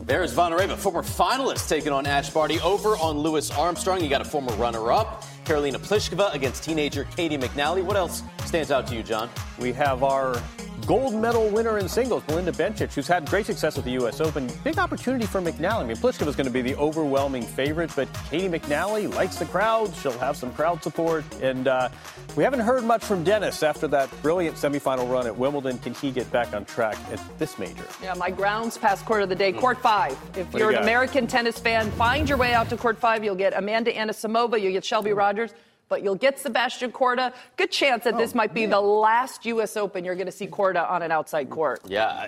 There's 0.04 0.34
Zvonareva, 0.34 0.76
former 0.76 1.02
finalist, 1.02 1.68
taking 1.68 1.92
on 1.92 2.06
Ash 2.06 2.28
Barty 2.28 2.58
over 2.60 2.96
on 2.96 3.18
Louis 3.18 3.48
Armstrong. 3.52 4.02
You 4.02 4.10
got 4.10 4.20
a 4.20 4.24
former 4.24 4.52
runner-up, 4.54 5.22
Karolina 5.44 5.76
Pliskova 5.76 6.34
against 6.34 6.64
teenager 6.64 7.04
Caty 7.04 7.40
McNally. 7.40 7.84
What 7.84 7.96
else 7.96 8.24
stands 8.46 8.72
out 8.72 8.88
to 8.88 8.96
you, 8.96 9.04
John? 9.04 9.30
We 9.60 9.72
have 9.72 10.02
our 10.02 10.42
gold 10.86 11.14
medal 11.14 11.48
winner 11.48 11.78
in 11.78 11.88
singles, 11.88 12.22
Belinda 12.24 12.52
Bencic, 12.52 12.92
who's 12.92 13.08
had 13.08 13.26
great 13.26 13.46
success 13.46 13.78
at 13.78 13.84
the 13.84 13.92
U.S. 13.92 14.20
Open. 14.20 14.50
Big 14.62 14.78
opportunity 14.78 15.24
for 15.26 15.40
McNally. 15.40 15.80
I 15.80 15.84
mean, 15.84 15.96
Pliskova 15.96 16.28
is 16.28 16.36
going 16.36 16.46
to 16.46 16.52
be 16.52 16.60
the 16.62 16.74
overwhelming 16.76 17.42
favorite, 17.42 17.90
but 17.96 18.12
Caty 18.12 18.50
McNally 18.50 19.12
likes 19.14 19.36
the 19.36 19.46
crowd. 19.46 19.94
She'll 19.96 20.18
have 20.18 20.36
some 20.36 20.52
crowd 20.52 20.82
support. 20.82 21.24
And 21.40 21.68
uh, 21.68 21.88
we 22.36 22.44
haven't 22.44 22.60
heard 22.60 22.84
much 22.84 23.02
from 23.04 23.24
Denis 23.24 23.62
after 23.62 23.88
that 23.88 24.10
brilliant 24.22 24.56
semifinal 24.56 25.10
run 25.10 25.26
at 25.26 25.36
Wimbledon. 25.36 25.78
Can 25.78 25.94
he 25.94 26.10
get 26.10 26.30
back 26.30 26.52
on 26.54 26.64
track 26.64 26.96
at 27.10 27.20
this 27.38 27.58
major? 27.58 27.84
Yeah, 28.02 28.14
my 28.14 28.30
grounds 28.30 28.76
past 28.76 29.04
court 29.06 29.22
of 29.22 29.28
the 29.28 29.34
day, 29.34 29.52
court 29.52 29.80
five. 29.80 30.12
If 30.36 30.52
What 30.52 30.60
you're 30.60 30.72
you 30.72 30.76
an? 30.78 30.82
American 30.82 31.26
tennis 31.26 31.58
fan, 31.58 31.90
find 31.92 32.28
your 32.28 32.36
way 32.38 32.52
out 32.52 32.68
to 32.70 32.76
court 32.76 32.98
five. 32.98 33.24
You'll 33.24 33.34
get 33.36 33.56
Amanda 33.56 33.92
Anisimova, 33.92 34.60
you'll 34.60 34.72
get 34.72 34.84
Shelby 34.84 35.12
Rogers, 35.12 35.52
but 35.94 36.02
you'll 36.02 36.16
get 36.16 36.40
Sebastian 36.40 36.90
Korda. 36.90 37.32
Good 37.56 37.70
chance 37.70 38.02
that 38.02 38.18
this 38.18 38.32
oh, 38.32 38.36
might 38.36 38.52
be 38.52 38.66
the 38.66 38.80
last 38.80 39.46
U.S. 39.46 39.76
Open 39.76 40.04
you're 40.04 40.16
going 40.16 40.26
to 40.26 40.32
see 40.32 40.48
Korda 40.48 40.90
on 40.90 41.02
an 41.02 41.12
outside 41.12 41.48
court. 41.50 41.82
Yeah, 41.86 42.26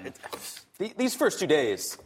these 0.96 1.16
first 1.16 1.40
two 1.40 1.48
days, 1.48 1.98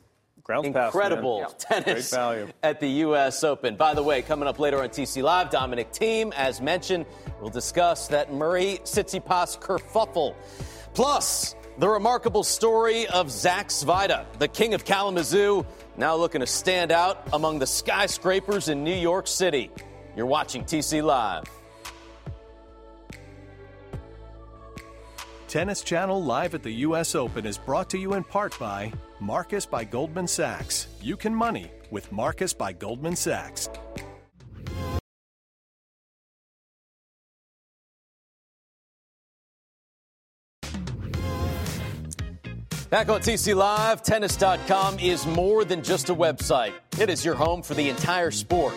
Grounds 0.43 0.69
incredible 0.69 1.43
man. 1.43 1.51
tennis 1.59 1.85
Great 1.85 2.19
value. 2.19 2.49
at 2.63 2.81
the 2.81 2.89
U.S. 3.05 3.45
Open. 3.45 3.77
By 3.77 3.93
the 3.93 4.03
way, 4.03 4.23
coming 4.23 4.49
up 4.49 4.59
later 4.59 4.83
on 4.83 4.89
TC 4.89 5.23
Live, 5.23 5.51
Dominic 5.51 5.93
Thiem, 5.93 6.33
as 6.33 6.63
mentioned, 6.63 7.05
we'll 7.43 7.51
discuss 7.51 8.09
that 8.09 8.33
Murray 8.33 8.81
Tsitsipas 8.85 9.61
kerfuffle. 9.61 10.35
Plus, 10.95 11.55
the 11.77 11.91
remarkable 11.91 12.43
story 12.43 13.07
of 13.07 13.31
Zach 13.31 13.69
Svajda, 13.69 14.25
the 14.39 14.49
king 14.49 14.73
of 14.73 14.87
Kalamazoo, 14.87 15.67
now 15.99 16.17
looking 16.17 16.41
to 16.41 16.47
stand 16.47 16.91
out 16.91 17.29
among 17.35 17.59
the 17.59 17.67
skyscrapers 17.67 18.71
in 18.71 18.83
New 18.83 18.97
York 18.97 19.27
City. 19.27 19.71
You're 20.17 20.27
watching 20.27 20.65
TC 20.65 21.03
Live. 21.03 21.45
Tennis 25.49 25.83
Channel 25.83 26.23
Live 26.23 26.55
at 26.55 26.63
the 26.63 26.71
U.S. 26.71 27.15
Open 27.15 27.45
is 27.45 27.59
brought 27.59 27.91
to 27.91 27.99
you 27.99 28.15
in 28.15 28.23
part 28.23 28.57
by 28.59 28.93
Marcus 29.19 29.67
by 29.67 29.83
Goldman 29.83 30.29
Sachs. 30.29 30.87
You 31.03 31.17
can 31.17 31.35
money 31.35 31.71
with 31.91 32.13
Marcus 32.13 32.53
by 32.53 32.73
Goldman 32.73 33.17
Sachs. 33.17 33.69
Back 42.91 43.09
on 43.09 43.21
TC 43.21 43.55
Live, 43.55 44.03
tennis.com 44.03 44.99
is 44.99 45.25
more 45.25 45.65
than 45.65 45.81
just 45.81 46.11
a 46.11 46.15
website. 46.15 46.73
It 46.99 47.09
is 47.09 47.25
your 47.25 47.37
home 47.37 47.63
for 47.63 47.75
the 47.75 47.89
entire 47.89 48.33
sport. 48.33 48.75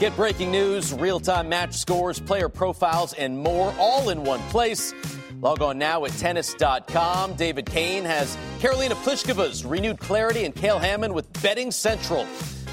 Get 0.00 0.16
breaking 0.16 0.50
news, 0.50 0.92
real 0.92 1.20
time 1.20 1.48
match 1.48 1.74
scores, 1.74 2.18
player 2.18 2.48
profiles, 2.48 3.12
and 3.12 3.38
more 3.38 3.72
all 3.78 4.10
in 4.10 4.24
one 4.24 4.40
place. 4.50 4.92
Log 5.40 5.62
on 5.62 5.78
now 5.78 6.04
at 6.04 6.10
tennis.com. 6.12 7.34
David 7.34 7.66
Kane 7.66 8.04
has 8.04 8.36
Karolina 8.58 8.94
Pliskova's 9.04 9.64
renewed 9.64 10.00
clarity 10.00 10.44
and 10.44 10.54
Cale 10.54 10.78
Hammond 10.78 11.14
with 11.14 11.30
Betting 11.42 11.70
Central. 11.70 12.26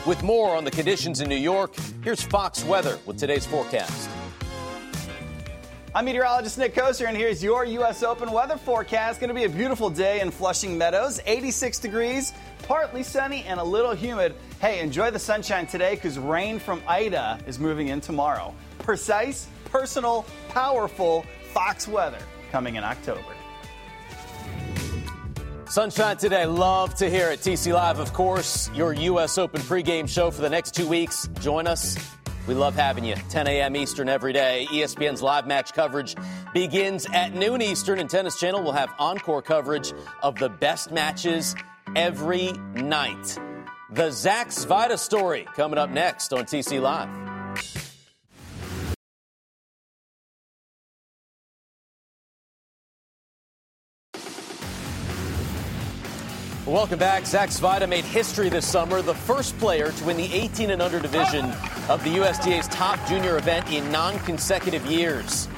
With 0.07 0.23
more 0.23 0.55
on 0.55 0.63
the 0.63 0.71
conditions 0.71 1.21
in 1.21 1.29
New 1.29 1.35
York, 1.35 1.75
here's 2.03 2.23
Fox 2.23 2.63
Weather 2.63 2.97
with 3.05 3.17
today's 3.17 3.45
forecast. 3.45 4.09
I'm 5.93 6.05
meteorologist 6.05 6.57
Nick 6.57 6.73
Kosir, 6.73 7.09
and 7.09 7.17
here's 7.17 7.43
your 7.43 7.65
U.S. 7.65 8.01
Open 8.01 8.31
weather 8.31 8.55
forecast. 8.55 9.19
Going 9.19 9.27
to 9.27 9.33
be 9.33 9.43
a 9.43 9.49
beautiful 9.49 9.89
day 9.89 10.21
in 10.21 10.31
Flushing 10.31 10.77
Meadows, 10.77 11.19
86 11.25 11.79
degrees, 11.79 12.31
partly 12.71 13.03
sunny 13.03 13.43
and 13.43 13.59
a 13.59 13.63
little 13.65 13.93
humid. 13.93 14.33
Hey, 14.61 14.79
enjoy 14.79 15.11
the 15.11 15.19
sunshine 15.19 15.67
today 15.67 15.95
because 15.95 16.17
rain 16.17 16.57
from 16.57 16.81
Ida 16.87 17.37
is 17.45 17.59
moving 17.59 17.89
in 17.89 17.99
tomorrow. 17.99 18.55
Precise, 18.79 19.49
personal, 19.65 20.25
powerful 20.47 21.25
Fox 21.51 21.85
weather 21.85 22.19
coming 22.49 22.75
in 22.75 22.85
October. 22.85 23.25
Sunshine 25.65 26.15
today. 26.15 26.45
Love 26.45 26.95
to 26.95 27.09
hear 27.09 27.29
it. 27.29 27.41
TC 27.41 27.73
Live, 27.73 27.99
of 27.99 28.13
course, 28.13 28.69
your 28.73 28.93
U.S. 28.93 29.37
Open 29.37 29.59
pregame 29.63 30.07
show 30.07 30.31
for 30.31 30.41
the 30.41 30.49
next 30.49 30.73
two 30.73 30.87
weeks. 30.87 31.27
Join 31.41 31.67
us. 31.67 31.97
We 32.47 32.53
love 32.53 32.75
having 32.75 33.03
you. 33.03 33.15
10 33.27 33.47
a.m. 33.47 33.75
Eastern 33.75 34.07
every 34.07 34.31
day. 34.31 34.65
ESPN's 34.71 35.21
live 35.21 35.45
match 35.45 35.73
coverage 35.73 36.15
begins 36.53 37.05
at 37.11 37.35
noon 37.35 37.61
Eastern, 37.61 37.99
and 37.99 38.09
Tennis 38.09 38.39
Channel 38.39 38.63
will 38.63 38.71
have 38.71 38.93
encore 38.97 39.41
coverage 39.41 39.91
of 40.23 40.39
the 40.39 40.47
best 40.47 40.89
matches 40.89 41.53
every 41.95 42.53
night. 42.75 43.37
The 43.91 44.11
Zach 44.11 44.49
Svajda 44.49 44.97
story 44.97 45.47
coming 45.55 45.77
up 45.77 45.89
next 45.89 46.33
on 46.33 46.45
TC 46.45 46.81
Live. 46.81 47.09
Welcome 56.71 56.99
back. 56.99 57.25
Zach 57.25 57.49
Svajda 57.49 57.89
made 57.89 58.05
history 58.05 58.47
this 58.47 58.65
summer, 58.65 59.01
the 59.01 59.13
first 59.13 59.57
player 59.57 59.91
to 59.91 60.05
win 60.05 60.15
the 60.15 60.33
18 60.33 60.69
and 60.69 60.81
under 60.81 61.01
division 61.01 61.45
of 61.89 62.01
the 62.05 62.11
USTA's 62.11 62.67
top 62.69 63.05
junior 63.09 63.37
event 63.37 63.69
in 63.73 63.91
non 63.91 64.17
consecutive 64.19 64.85
years. 64.85 65.49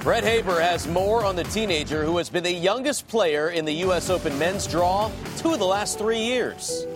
Brett 0.00 0.24
Haber 0.24 0.60
has 0.60 0.86
more 0.86 1.24
on 1.24 1.36
the 1.36 1.44
teenager 1.44 2.04
who 2.04 2.16
has 2.18 2.30
been 2.30 2.44
the 2.44 2.52
youngest 2.52 3.08
player 3.08 3.50
in 3.50 3.64
the 3.64 3.72
U.S. 3.74 4.10
Open 4.10 4.38
men's 4.38 4.66
draw 4.66 5.10
two 5.36 5.52
of 5.52 5.58
the 5.58 5.66
last 5.66 5.98
three 5.98 6.20
years. 6.20 6.86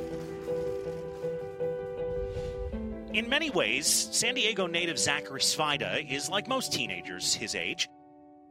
In 3.12 3.28
many 3.28 3.50
ways, 3.50 3.86
San 3.86 4.34
Diego 4.34 4.66
native 4.66 4.98
Zachary 4.98 5.40
Svajda 5.40 6.10
is 6.10 6.30
like 6.30 6.48
most 6.48 6.72
teenagers 6.72 7.34
his 7.34 7.54
age. 7.54 7.88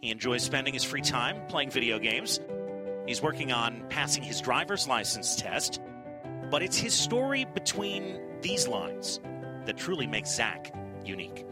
He 0.02 0.12
enjoys 0.12 0.44
spending 0.44 0.74
his 0.74 0.84
free 0.84 1.02
time 1.02 1.48
playing 1.48 1.72
video 1.72 1.98
games 1.98 2.40
He's 3.08 3.22
working 3.22 3.52
on 3.52 3.84
passing 3.90 4.24
his 4.24 4.42
driver's 4.42 4.88
license 4.88 5.36
test, 5.36 5.82
but 6.50 6.62
it's 6.62 6.78
his 6.78 6.94
story 6.94 7.46
between 7.46 8.20
these 8.42 8.68
lines 8.68 9.20
that 9.66 9.78
truly 9.78 10.08
makes 10.08 10.34
Zach 10.34 10.74
unique. 11.04 11.46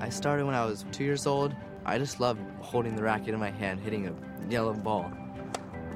I 0.00 0.08
started 0.08 0.44
when 0.46 0.54
I 0.54 0.64
was 0.64 0.84
two 0.92 1.04
years 1.04 1.26
old. 1.26 1.54
I 1.90 1.98
just 1.98 2.20
loved 2.20 2.40
holding 2.60 2.94
the 2.94 3.02
racket 3.02 3.34
in 3.34 3.40
my 3.40 3.50
hand, 3.50 3.80
hitting 3.80 4.06
a 4.06 4.12
yellow 4.48 4.72
ball. 4.72 5.10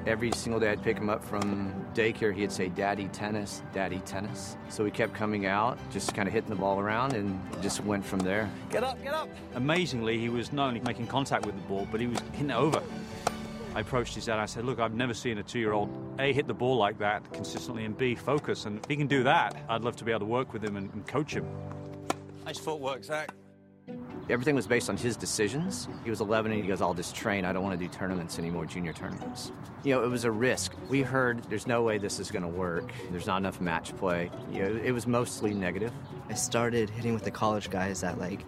Every 0.05 0.29
single 0.33 0.59
day 0.59 0.71
I'd 0.71 0.83
pick 0.83 0.97
him 0.97 1.09
up 1.09 1.23
from 1.23 1.73
daycare, 1.93 2.35
he'd 2.35 2.51
say, 2.51 2.67
Daddy 2.67 3.07
tennis, 3.13 3.63
Daddy 3.71 3.99
tennis. 3.99 4.57
So 4.67 4.83
we 4.83 4.91
kept 4.91 5.13
coming 5.13 5.45
out, 5.45 5.79
just 5.91 6.13
kind 6.13 6.27
of 6.27 6.33
hitting 6.33 6.49
the 6.49 6.57
ball 6.57 6.81
around, 6.81 7.13
and 7.13 7.39
just 7.61 7.81
went 7.85 8.05
from 8.05 8.19
there. 8.19 8.49
Get 8.69 8.83
up, 8.83 9.01
get 9.01 9.13
up. 9.13 9.29
Amazingly, 9.53 10.19
he 10.19 10.27
was 10.27 10.51
not 10.51 10.67
only 10.67 10.81
making 10.81 11.07
contact 11.07 11.45
with 11.45 11.55
the 11.55 11.61
ball, 11.61 11.87
but 11.89 12.01
he 12.01 12.07
was 12.07 12.19
hitting 12.33 12.49
it 12.49 12.57
over. 12.57 12.83
I 13.73 13.79
approached 13.79 14.15
his 14.15 14.25
dad. 14.25 14.37
I 14.37 14.47
said, 14.47 14.65
"Look, 14.65 14.81
I've 14.81 14.95
never 14.95 15.13
seen 15.13 15.37
a 15.37 15.43
two-year-old 15.43 15.89
a 16.19 16.33
hit 16.33 16.45
the 16.45 16.53
ball 16.53 16.75
like 16.75 16.99
that 16.99 17.31
consistently, 17.31 17.85
and 17.85 17.97
b 17.97 18.15
focus. 18.15 18.65
And 18.65 18.79
if 18.79 18.89
he 18.89 18.97
can 18.97 19.07
do 19.07 19.23
that, 19.23 19.55
I'd 19.69 19.81
love 19.85 19.95
to 19.95 20.03
be 20.03 20.11
able 20.11 20.19
to 20.19 20.25
work 20.25 20.51
with 20.51 20.61
him 20.61 20.75
and, 20.75 20.91
and 20.91 21.07
coach 21.07 21.33
him." 21.33 21.45
Nice 22.45 22.59
footwork, 22.59 23.05
Zach. 23.05 23.31
Everything 24.27 24.55
was 24.55 24.65
based 24.65 24.89
on 24.89 24.97
his 24.97 25.15
decisions. 25.15 25.87
He 26.03 26.09
was 26.09 26.19
11 26.19 26.51
and 26.51 26.59
he 26.59 26.67
goes, 26.67 26.81
I'll 26.81 26.95
just 26.95 27.15
train. 27.15 27.45
I 27.45 27.53
don't 27.53 27.63
want 27.63 27.79
to 27.79 27.85
do 27.85 27.91
tournaments 27.91 28.39
anymore, 28.39 28.65
junior 28.65 28.91
tournaments. 28.91 29.51
You 29.83 29.93
know, 29.93 30.03
it 30.03 30.07
was 30.07 30.23
a 30.23 30.31
risk. 30.31 30.73
We 30.89 31.03
heard 31.03 31.43
there's 31.43 31.67
no 31.67 31.83
way 31.83 31.99
this 31.99 32.19
is 32.19 32.31
going 32.31 32.41
to 32.41 32.47
work. 32.47 32.91
There's 33.11 33.27
not 33.27 33.37
enough 33.37 33.61
match 33.61 33.95
play. 33.97 34.31
You 34.51 34.63
know, 34.63 34.81
it 34.83 34.91
was 34.91 35.05
mostly 35.05 35.53
negative. 35.53 35.91
I 36.27 36.33
started 36.33 36.89
hitting 36.89 37.13
with 37.13 37.23
the 37.23 37.29
college 37.29 37.69
guys 37.69 38.03
at 38.03 38.17
like, 38.17 38.45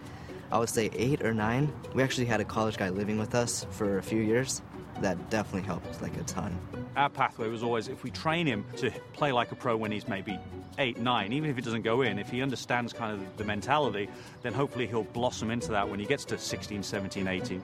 I 0.52 0.58
would 0.58 0.70
say 0.70 0.90
eight 0.94 1.24
or 1.24 1.34
nine. 1.34 1.72
We 1.94 2.02
actually 2.02 2.26
had 2.26 2.42
a 2.42 2.46
college 2.46 2.78
guy 2.78 2.90
living 2.90 3.20
with 3.20 3.36
us 3.36 3.68
for 3.70 4.00
a 4.00 4.04
few 4.04 4.22
years 4.22 4.64
that 5.02 5.30
definitely 5.30 5.66
helped 5.66 6.02
like 6.02 6.16
a 6.18 6.24
ton. 6.24 6.58
Our 6.96 7.10
pathway 7.10 7.50
was 7.50 7.64
always 7.64 7.88
if 7.88 8.04
we 8.04 8.12
train 8.12 8.48
him 8.48 8.66
to 8.78 8.92
play 9.14 9.32
like 9.32 9.52
a 9.52 9.56
pro 9.56 9.78
when 9.78 9.92
he's 9.92 10.08
maybe 10.08 10.40
eight, 10.80 10.98
nine, 10.98 11.34
even 11.34 11.50
if 11.50 11.58
it 11.58 11.64
doesn't 11.64 11.84
go 11.84 12.02
in, 12.02 12.20
if 12.20 12.30
he 12.30 12.42
understands 12.42 12.94
kind 12.94 13.14
of 13.14 13.38
the 13.38 13.44
mentality, 13.44 14.10
then 14.42 14.54
hopefully 14.54 14.88
he'll 14.88 15.04
blossom 15.04 15.52
into 15.52 15.70
that 15.70 15.90
when 15.90 16.00
he 16.00 16.06
gets 16.06 16.26
to 16.26 16.38
16, 16.38 16.84
17, 16.84 17.28
18. 17.28 17.64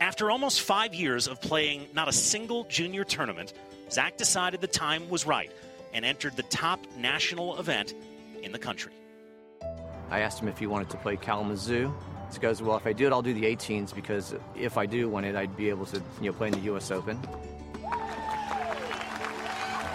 After 0.00 0.30
almost 0.30 0.60
five 0.60 0.94
years 0.94 1.26
of 1.26 1.40
playing 1.40 1.88
not 1.94 2.08
a 2.08 2.12
single 2.12 2.64
junior 2.64 3.04
tournament, 3.04 3.54
Zach 3.90 4.16
decided 4.16 4.60
the 4.60 4.66
time 4.66 5.08
was 5.08 5.26
right 5.26 5.50
and 5.92 6.04
entered 6.04 6.36
the 6.36 6.42
top 6.44 6.80
national 6.96 7.58
event 7.58 7.94
in 8.42 8.52
the 8.52 8.58
country. 8.58 8.92
I 10.10 10.20
asked 10.20 10.40
him 10.40 10.48
if 10.48 10.58
he 10.58 10.66
wanted 10.66 10.90
to 10.90 10.96
play 10.98 11.16
Kalamazoo. 11.16 11.92
He 12.36 12.42
goes, 12.42 12.60
well, 12.60 12.76
if 12.76 12.86
I 12.86 12.92
do 12.92 13.06
it, 13.06 13.12
I'll 13.12 13.22
do 13.22 13.32
the 13.32 13.44
18s 13.44 13.94
because 13.94 14.34
if 14.54 14.76
I 14.76 14.84
do 14.84 15.08
win 15.08 15.24
it, 15.24 15.34
I'd 15.34 15.56
be 15.56 15.70
able 15.70 15.86
to, 15.86 16.02
you 16.20 16.30
know, 16.30 16.36
play 16.36 16.48
in 16.48 16.52
the 16.52 16.60
U.S. 16.60 16.90
Open. 16.90 17.18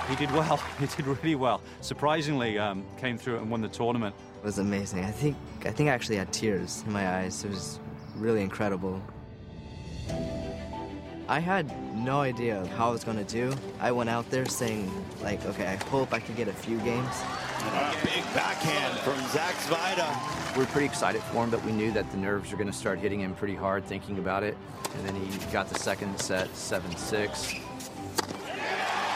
He 0.10 0.16
did 0.16 0.32
well. 0.32 0.58
He 0.80 0.88
did 0.88 1.06
really 1.06 1.36
well. 1.36 1.62
Surprisingly, 1.82 2.58
um, 2.58 2.84
came 2.98 3.18
through 3.18 3.38
and 3.38 3.50
won 3.52 3.62
the 3.62 3.68
tournament. 3.68 4.16
It 4.40 4.44
was 4.44 4.58
amazing. 4.58 5.06
I 5.06 5.12
think 5.12 5.38
I 5.64 5.70
think 5.70 5.90
I 5.90 5.94
actually 5.94 6.18
had 6.18 6.34
tears 6.34 6.84
in 6.88 6.92
my 6.92 7.08
eyes. 7.18 7.46
It 7.46 7.52
was 7.52 7.80
really 8.16 8.42
incredible. 8.42 9.00
I 11.28 11.40
had 11.40 11.72
no 11.96 12.22
idea 12.22 12.66
how 12.76 12.90
I 12.90 12.92
was 12.92 13.04
going 13.04 13.24
to 13.24 13.32
do. 13.32 13.54
I 13.80 13.92
went 13.92 14.10
out 14.10 14.30
there 14.32 14.46
saying, 14.46 14.92
like, 15.22 15.46
okay, 15.46 15.68
I 15.68 15.76
hope 15.76 16.12
I 16.14 16.20
can 16.20 16.36
get 16.36 16.48
a 16.48 16.54
few 16.54 16.78
games. 16.80 17.16
A 17.64 17.96
big 18.04 18.24
backhand 18.34 18.98
from 19.00 19.20
Zach 19.30 19.56
Svajda. 19.56 20.58
We 20.58 20.64
are 20.64 20.68
pretty 20.68 20.88
excited 20.88 21.22
for 21.24 21.44
him, 21.44 21.50
but 21.50 21.64
we 21.64 21.72
knew 21.72 21.92
that 21.92 22.10
the 22.12 22.18
nerves 22.18 22.52
were 22.52 22.58
going 22.58 22.70
to 22.70 22.78
start 22.78 23.00
hitting 23.00 23.22
him 23.22 23.36
pretty 23.36 23.56
hard 23.56 23.86
thinking 23.86 24.18
about 24.18 24.44
it. 24.44 24.58
And 24.96 25.08
then 25.08 25.16
he 25.16 25.38
got 25.52 25.70
the 25.70 25.80
second 25.80 26.20
set, 26.20 26.50
7-6. 26.50 27.62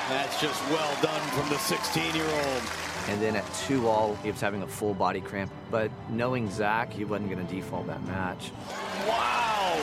That's 0.08 0.40
just 0.40 0.64
well 0.70 1.02
done 1.02 1.22
from 1.32 1.50
the 1.50 1.56
16-year-old. 1.56 2.64
And 3.10 3.22
then 3.22 3.36
at 3.36 3.54
2 3.68 3.88
all, 3.88 4.16
he 4.18 4.32
was 4.32 4.42
having 4.42 4.62
a 4.64 4.68
full 4.68 4.94
body 4.94 5.22
cramp. 5.22 5.52
But 5.70 5.92
knowing 6.10 6.50
Zach, 6.50 6.94
he 6.94 7.04
wasn't 7.04 7.30
going 7.32 7.46
to 7.46 7.54
default 7.54 7.88
that 7.88 8.04
match. 8.06 8.52
Wow! 9.08 9.78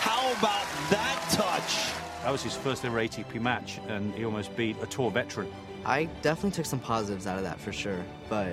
How 0.00 0.32
about 0.32 0.66
that 0.90 1.22
touch? 1.30 1.92
That 2.26 2.32
was 2.32 2.42
his 2.42 2.56
first 2.56 2.84
ever 2.84 2.98
ATP 2.98 3.40
match, 3.40 3.78
and 3.86 4.12
he 4.16 4.24
almost 4.24 4.56
beat 4.56 4.76
a 4.82 4.86
tour 4.86 5.12
veteran. 5.12 5.46
I 5.84 6.06
definitely 6.22 6.50
took 6.50 6.66
some 6.66 6.80
positives 6.80 7.24
out 7.24 7.38
of 7.38 7.44
that 7.44 7.60
for 7.60 7.72
sure, 7.72 8.04
but 8.28 8.52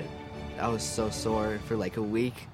I 0.60 0.68
was 0.68 0.84
so 0.84 1.10
sore 1.10 1.58
for 1.66 1.76
like 1.76 1.98
a 1.98 2.02
week. 2.04 2.48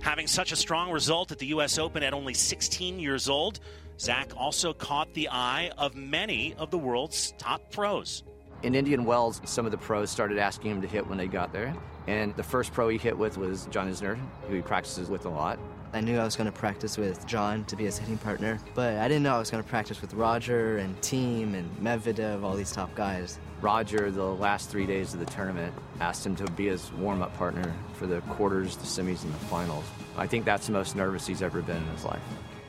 Having 0.00 0.28
such 0.28 0.50
a 0.50 0.56
strong 0.56 0.90
result 0.90 1.30
at 1.30 1.38
the 1.38 1.48
U.S. 1.48 1.76
Open 1.76 2.02
at 2.02 2.14
only 2.14 2.32
16 2.32 2.98
years 2.98 3.28
old, 3.28 3.60
Zach 4.00 4.32
also 4.34 4.72
caught 4.72 5.12
the 5.12 5.28
eye 5.28 5.72
of 5.76 5.94
many 5.94 6.54
of 6.54 6.70
the 6.70 6.78
world's 6.78 7.34
top 7.36 7.70
pros. 7.70 8.22
In 8.62 8.74
Indian 8.74 9.04
Wells, 9.04 9.42
some 9.44 9.66
of 9.66 9.72
the 9.72 9.76
pros 9.76 10.10
started 10.10 10.38
asking 10.38 10.70
him 10.70 10.80
to 10.80 10.88
hit 10.88 11.06
when 11.06 11.18
they 11.18 11.26
got 11.26 11.52
there. 11.52 11.76
And 12.06 12.34
the 12.34 12.42
first 12.42 12.72
pro 12.72 12.88
he 12.88 12.96
hit 12.96 13.18
with 13.18 13.36
was 13.36 13.66
John 13.66 13.92
Isner, 13.92 14.18
who 14.48 14.54
he 14.54 14.62
practices 14.62 15.10
with 15.10 15.26
a 15.26 15.28
lot. 15.28 15.58
I 15.94 16.00
knew 16.00 16.18
I 16.18 16.24
was 16.24 16.36
going 16.36 16.50
to 16.50 16.56
practice 16.56 16.98
with 16.98 17.26
John 17.26 17.64
to 17.64 17.74
be 17.74 17.84
his 17.84 17.96
hitting 17.96 18.18
partner, 18.18 18.60
but 18.74 18.98
I 18.98 19.08
didn't 19.08 19.22
know 19.22 19.36
I 19.36 19.38
was 19.38 19.50
going 19.50 19.62
to 19.62 19.68
practice 19.68 20.02
with 20.02 20.12
Roger 20.12 20.76
and 20.76 20.94
Thiem 21.00 21.54
and 21.54 21.74
Medvedev, 21.78 22.42
all 22.42 22.54
these 22.54 22.72
top 22.72 22.94
guys. 22.94 23.38
Roger, 23.62 24.10
the 24.10 24.22
last 24.22 24.68
three 24.68 24.84
days 24.84 25.14
of 25.14 25.20
the 25.20 25.26
tournament, 25.26 25.72
asked 26.00 26.26
him 26.26 26.36
to 26.36 26.44
be 26.52 26.66
his 26.66 26.92
warm 26.92 27.22
up 27.22 27.34
partner 27.38 27.74
for 27.94 28.06
the 28.06 28.20
quarters, 28.22 28.76
the 28.76 28.84
semis, 28.84 29.24
and 29.24 29.32
the 29.32 29.38
finals. 29.46 29.84
I 30.18 30.26
think 30.26 30.44
that's 30.44 30.66
the 30.66 30.72
most 30.72 30.94
nervous 30.94 31.26
he's 31.26 31.40
ever 31.40 31.62
been 31.62 31.78
in 31.78 31.86
his 31.86 32.04
life. 32.04 32.22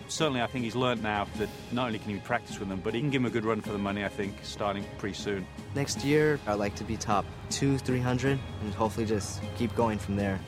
Certainly, 0.08 0.42
I 0.42 0.48
think 0.48 0.64
he's 0.64 0.76
learned 0.76 1.04
now 1.04 1.28
that 1.38 1.50
not 1.72 1.88
only 1.88 2.00
can 2.00 2.14
he 2.14 2.20
practice 2.22 2.58
with 2.58 2.70
them, 2.70 2.82
but 2.84 2.96
he 2.96 3.02
can 3.02 3.12
give 3.12 3.22
him 3.22 3.28
a 3.28 3.30
good 3.30 3.46
run 3.46 3.62
for 3.62 3.72
the 3.72 3.78
money, 3.78 4.04
I 4.04 4.08
think, 4.08 4.34
starting 4.42 4.84
pretty 4.98 5.14
soon. 5.14 5.46
Next 5.76 6.04
year, 6.04 6.40
I'd 6.48 6.54
like 6.54 6.74
to 6.76 6.84
be 6.84 6.98
top 6.98 7.26
two, 7.52 7.78
300, 7.78 8.40
and 8.64 8.74
hopefully 8.74 9.06
just 9.06 9.42
keep 9.56 9.76
going 9.76 10.00
from 10.00 10.16
there. 10.16 10.40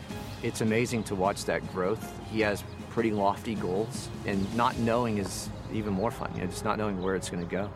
It's 0.44 0.62
amazing 0.62 1.04
to 1.04 1.16
watch 1.16 1.46
that 1.46 1.72
growth. 1.72 2.20
He 2.32 2.40
has 2.42 2.64
pretty 2.90 3.12
lofty 3.12 3.54
goals, 3.54 4.10
and 4.26 4.56
not 4.56 4.76
knowing 4.80 5.20
is 5.20 5.50
even 5.72 5.94
more 5.94 6.10
fun. 6.10 6.32
You 6.34 6.42
know, 6.42 6.48
just 6.48 6.66
not 6.66 6.80
knowing 6.80 7.00
where 7.00 7.16
it's 7.16 7.30
going 7.30 7.48
to 7.48 7.50
go. 7.50 7.70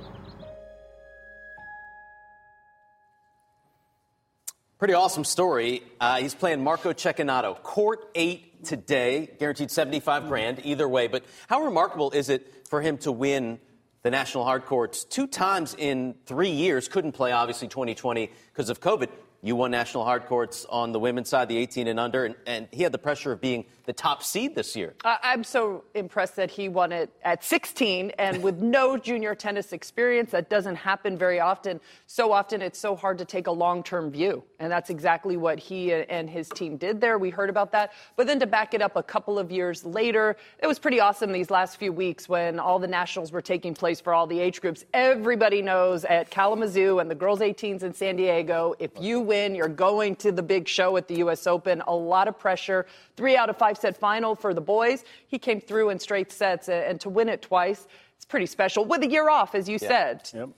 Pretty 4.79 4.95
awesome 4.95 5.23
story. 5.23 5.83
Uh, 6.01 6.17
he's 6.17 6.33
playing 6.33 6.63
Marco 6.63 6.91
Cecchinato. 6.91 7.61
Court 7.61 8.09
eight 8.15 8.65
today, 8.65 9.29
guaranteed 9.39 9.69
75 9.69 10.27
grand 10.27 10.61
either 10.65 10.89
way. 10.89 11.07
But 11.07 11.23
how 11.47 11.61
remarkable 11.61 12.09
is 12.11 12.29
it 12.29 12.67
for 12.67 12.81
him 12.81 12.97
to 12.99 13.11
win 13.11 13.59
the 14.01 14.09
National 14.09 14.43
Hard 14.43 14.65
Courts 14.65 15.03
two 15.03 15.27
times 15.27 15.75
in 15.77 16.15
three 16.25 16.49
years? 16.49 16.87
Couldn't 16.87 17.11
play, 17.11 17.31
obviously, 17.31 17.67
2020 17.67 18.31
because 18.51 18.71
of 18.71 18.81
COVID. 18.81 19.09
You 19.45 19.55
won 19.55 19.69
national 19.69 20.05
hard 20.05 20.25
courts 20.25 20.65
on 20.71 20.91
the 20.91 20.99
women's 20.99 21.29
side, 21.29 21.49
the 21.49 21.57
18 21.57 21.85
and 21.85 21.99
under, 21.99 22.25
and, 22.25 22.35
and 22.47 22.67
he 22.71 22.81
had 22.81 22.91
the 22.91 22.97
pressure 22.97 23.31
of 23.31 23.41
being 23.41 23.65
the 23.85 23.93
top 23.93 24.23
seed 24.23 24.55
this 24.55 24.75
year. 24.75 24.95
I'm 25.03 25.43
so 25.43 25.83
impressed 25.93 26.35
that 26.37 26.51
he 26.51 26.69
won 26.69 26.91
it 26.91 27.11
at 27.23 27.43
16 27.43 28.11
and 28.17 28.41
with 28.43 28.59
no 28.59 28.97
junior 28.97 29.35
tennis 29.35 29.73
experience. 29.73 30.31
That 30.31 30.49
doesn't 30.49 30.75
happen 30.75 31.17
very 31.17 31.39
often. 31.39 31.79
So 32.07 32.31
often 32.31 32.61
it's 32.61 32.79
so 32.79 32.95
hard 32.95 33.17
to 33.19 33.25
take 33.25 33.47
a 33.47 33.51
long 33.51 33.83
term 33.83 34.11
view. 34.11 34.43
And 34.59 34.71
that's 34.71 34.89
exactly 34.89 35.37
what 35.37 35.59
he 35.59 35.93
and 35.93 36.29
his 36.29 36.49
team 36.49 36.77
did 36.77 36.99
there. 36.99 37.17
We 37.17 37.29
heard 37.29 37.49
about 37.49 37.71
that. 37.73 37.93
But 38.15 38.27
then 38.27 38.39
to 38.39 38.47
back 38.47 38.73
it 38.73 38.81
up 38.81 38.95
a 38.95 39.03
couple 39.03 39.37
of 39.37 39.51
years 39.51 39.85
later, 39.85 40.37
it 40.59 40.67
was 40.67 40.79
pretty 40.79 40.99
awesome 40.99 41.31
these 41.31 41.51
last 41.51 41.77
few 41.77 41.91
weeks 41.91 42.27
when 42.27 42.59
all 42.59 42.79
the 42.79 42.87
nationals 42.87 43.31
were 43.31 43.41
taking 43.41 43.73
place 43.73 43.99
for 43.99 44.13
all 44.13 44.27
the 44.27 44.39
age 44.39 44.61
groups. 44.61 44.85
Everybody 44.93 45.61
knows 45.61 46.05
at 46.05 46.29
Kalamazoo 46.29 46.99
and 46.99 47.09
the 47.09 47.15
girls 47.15 47.39
18s 47.39 47.83
in 47.83 47.93
San 47.93 48.15
Diego, 48.15 48.73
if 48.79 48.91
you 48.99 49.19
win, 49.19 49.55
you're 49.55 49.67
going 49.67 50.15
to 50.17 50.31
the 50.31 50.43
big 50.43 50.67
show 50.67 50.97
at 50.97 51.07
the 51.07 51.15
U.S. 51.17 51.47
Open. 51.47 51.81
A 51.87 51.95
lot 51.95 52.27
of 52.27 52.39
pressure. 52.39 52.85
Three 53.15 53.35
out 53.35 53.49
of 53.49 53.57
five 53.57 53.74
set 53.77 53.97
final 53.97 54.35
for 54.35 54.53
the 54.53 54.61
boys. 54.61 55.03
He 55.27 55.39
came 55.39 55.59
through 55.61 55.89
in 55.89 55.99
straight 55.99 56.31
sets, 56.31 56.69
and 56.69 56.99
to 57.01 57.09
win 57.09 57.29
it 57.29 57.41
twice, 57.41 57.87
it's 58.15 58.25
pretty 58.25 58.45
special. 58.45 58.85
With 58.85 59.03
a 59.03 59.07
year 59.09 59.29
off, 59.29 59.55
as 59.55 59.67
you 59.69 59.77
Yeah. 59.81 59.87
said. 59.87 60.29
Yep. 60.33 60.49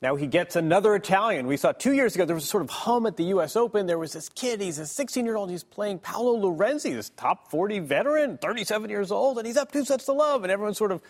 Now 0.00 0.14
he 0.14 0.28
gets 0.28 0.54
another 0.54 0.94
Italian. 0.94 1.48
We 1.48 1.56
saw 1.56 1.72
two 1.72 1.92
years 1.92 2.14
ago 2.14 2.24
there 2.24 2.34
was 2.36 2.44
a 2.44 2.48
sort 2.48 2.62
of 2.62 2.70
hum 2.70 3.04
at 3.06 3.16
the 3.16 3.24
U.S. 3.24 3.56
Open. 3.56 3.86
There 3.86 3.98
was 3.98 4.12
this 4.12 4.28
kid. 4.28 4.60
He's 4.60 4.78
a 4.78 4.86
16 4.86 5.24
year 5.24 5.34
old. 5.36 5.50
He's 5.50 5.64
playing 5.64 5.98
Paolo 5.98 6.34
Lorenzi, 6.36 6.94
this 6.94 7.10
top 7.10 7.50
40 7.50 7.80
veteran, 7.80 8.38
37 8.38 8.90
years 8.90 9.10
old, 9.10 9.38
and 9.38 9.46
he's 9.46 9.56
up 9.56 9.72
two 9.72 9.84
sets 9.84 10.04
to 10.04 10.12
love. 10.12 10.44
And 10.44 10.52
everyone 10.52 10.74
sort 10.74 10.92
of 10.92 11.02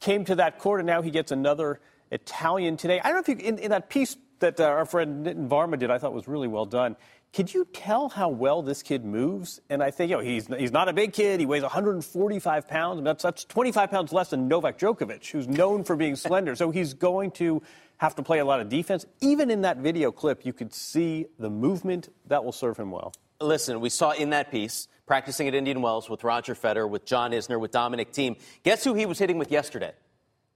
came 0.00 0.26
to 0.26 0.34
that 0.34 0.58
court, 0.58 0.80
and 0.80 0.86
now 0.86 1.00
he 1.00 1.10
gets 1.10 1.32
another 1.32 1.80
Italian 2.10 2.76
today. 2.76 3.00
I 3.00 3.04
don't 3.10 3.14
know 3.14 3.20
if 3.20 3.40
you 3.40 3.46
in, 3.48 3.58
in 3.58 3.70
that 3.70 3.88
piece 3.88 4.16
that 4.40 4.60
uh, 4.60 4.64
our 4.64 4.84
friend 4.84 5.24
Nitin 5.24 5.48
Varma 5.48 5.78
did, 5.78 5.90
I 5.90 5.96
thought 5.96 6.12
was 6.12 6.28
really 6.28 6.48
well 6.48 6.66
done. 6.66 6.96
Could 7.34 7.52
you 7.52 7.66
tell 7.72 8.10
how 8.10 8.28
well 8.28 8.62
this 8.62 8.84
kid 8.84 9.04
moves? 9.04 9.60
And 9.68 9.82
I 9.82 9.90
think, 9.90 10.10
you 10.10 10.16
know, 10.16 10.22
he's, 10.22 10.46
he's 10.46 10.70
not 10.70 10.88
a 10.88 10.92
big 10.92 11.12
kid. 11.12 11.40
He 11.40 11.46
weighs 11.46 11.62
145 11.62 12.68
pounds. 12.68 13.02
That's, 13.02 13.24
that's 13.24 13.44
25 13.44 13.90
pounds 13.90 14.12
less 14.12 14.30
than 14.30 14.46
Novak 14.46 14.78
Djokovic, 14.78 15.28
who's 15.28 15.48
known 15.48 15.82
for 15.82 15.96
being 15.96 16.14
slender. 16.14 16.54
So 16.54 16.70
he's 16.70 16.94
going 16.94 17.32
to 17.32 17.60
have 17.96 18.14
to 18.14 18.22
play 18.22 18.38
a 18.38 18.44
lot 18.44 18.60
of 18.60 18.68
defense. 18.68 19.04
Even 19.20 19.50
in 19.50 19.62
that 19.62 19.78
video 19.78 20.12
clip, 20.12 20.46
you 20.46 20.52
could 20.52 20.72
see 20.72 21.26
the 21.40 21.50
movement 21.50 22.08
that 22.28 22.44
will 22.44 22.52
serve 22.52 22.76
him 22.76 22.92
well. 22.92 23.12
Listen, 23.40 23.80
we 23.80 23.88
saw 23.88 24.12
in 24.12 24.30
that 24.30 24.52
piece, 24.52 24.86
practicing 25.04 25.48
at 25.48 25.56
Indian 25.56 25.82
Wells 25.82 26.08
with 26.08 26.22
Roger 26.22 26.54
Federer, 26.54 26.88
with 26.88 27.04
John 27.04 27.32
Isner, 27.32 27.58
with 27.58 27.72
Dominic 27.72 28.12
Thiem. 28.12 28.38
Guess 28.62 28.84
who 28.84 28.94
he 28.94 29.06
was 29.06 29.18
hitting 29.18 29.38
with 29.38 29.50
yesterday? 29.50 29.90